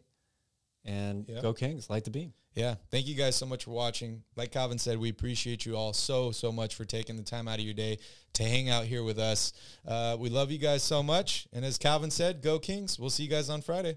And 0.84 1.26
Yeah. 1.28 1.40
go 1.40 1.52
Kings, 1.52 1.88
light 1.90 2.04
the 2.04 2.10
beam. 2.10 2.32
Yeah. 2.54 2.74
Thank 2.90 3.06
you 3.06 3.14
guys 3.14 3.34
so 3.34 3.46
much 3.46 3.64
for 3.64 3.70
watching. 3.70 4.22
Like 4.36 4.52
Calvin 4.52 4.78
said, 4.78 4.98
we 4.98 5.08
appreciate 5.08 5.64
you 5.64 5.76
all 5.76 5.92
so, 5.92 6.32
so 6.32 6.52
much 6.52 6.74
for 6.74 6.84
taking 6.84 7.16
the 7.16 7.22
time 7.22 7.48
out 7.48 7.58
of 7.58 7.64
your 7.64 7.74
day 7.74 7.98
to 8.34 8.42
hang 8.42 8.68
out 8.68 8.84
here 8.84 9.02
with 9.02 9.18
us. 9.18 9.52
Uh, 9.86 10.16
we 10.18 10.28
love 10.28 10.50
you 10.50 10.58
guys 10.58 10.82
so 10.82 11.02
much. 11.02 11.48
And 11.52 11.64
as 11.64 11.78
Calvin 11.78 12.10
said, 12.10 12.42
go 12.42 12.58
Kings. 12.58 12.98
We'll 12.98 13.10
see 13.10 13.22
you 13.22 13.30
guys 13.30 13.48
on 13.48 13.62
Friday. 13.62 13.96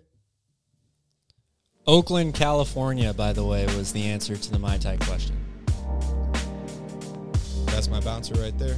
Oakland, 1.87 2.33
California, 2.33 3.13
by 3.13 3.31
the 3.33 3.43
way, 3.43 3.65
was 3.77 3.93
the 3.93 4.05
answer 4.05 4.35
to 4.35 4.51
the 4.51 4.57
Mai 4.57 4.77
Tai 4.77 4.97
question. 4.97 5.35
That's 7.67 7.89
my 7.89 7.99
bouncer 7.99 8.33
right 8.35 8.57
there. 8.57 8.77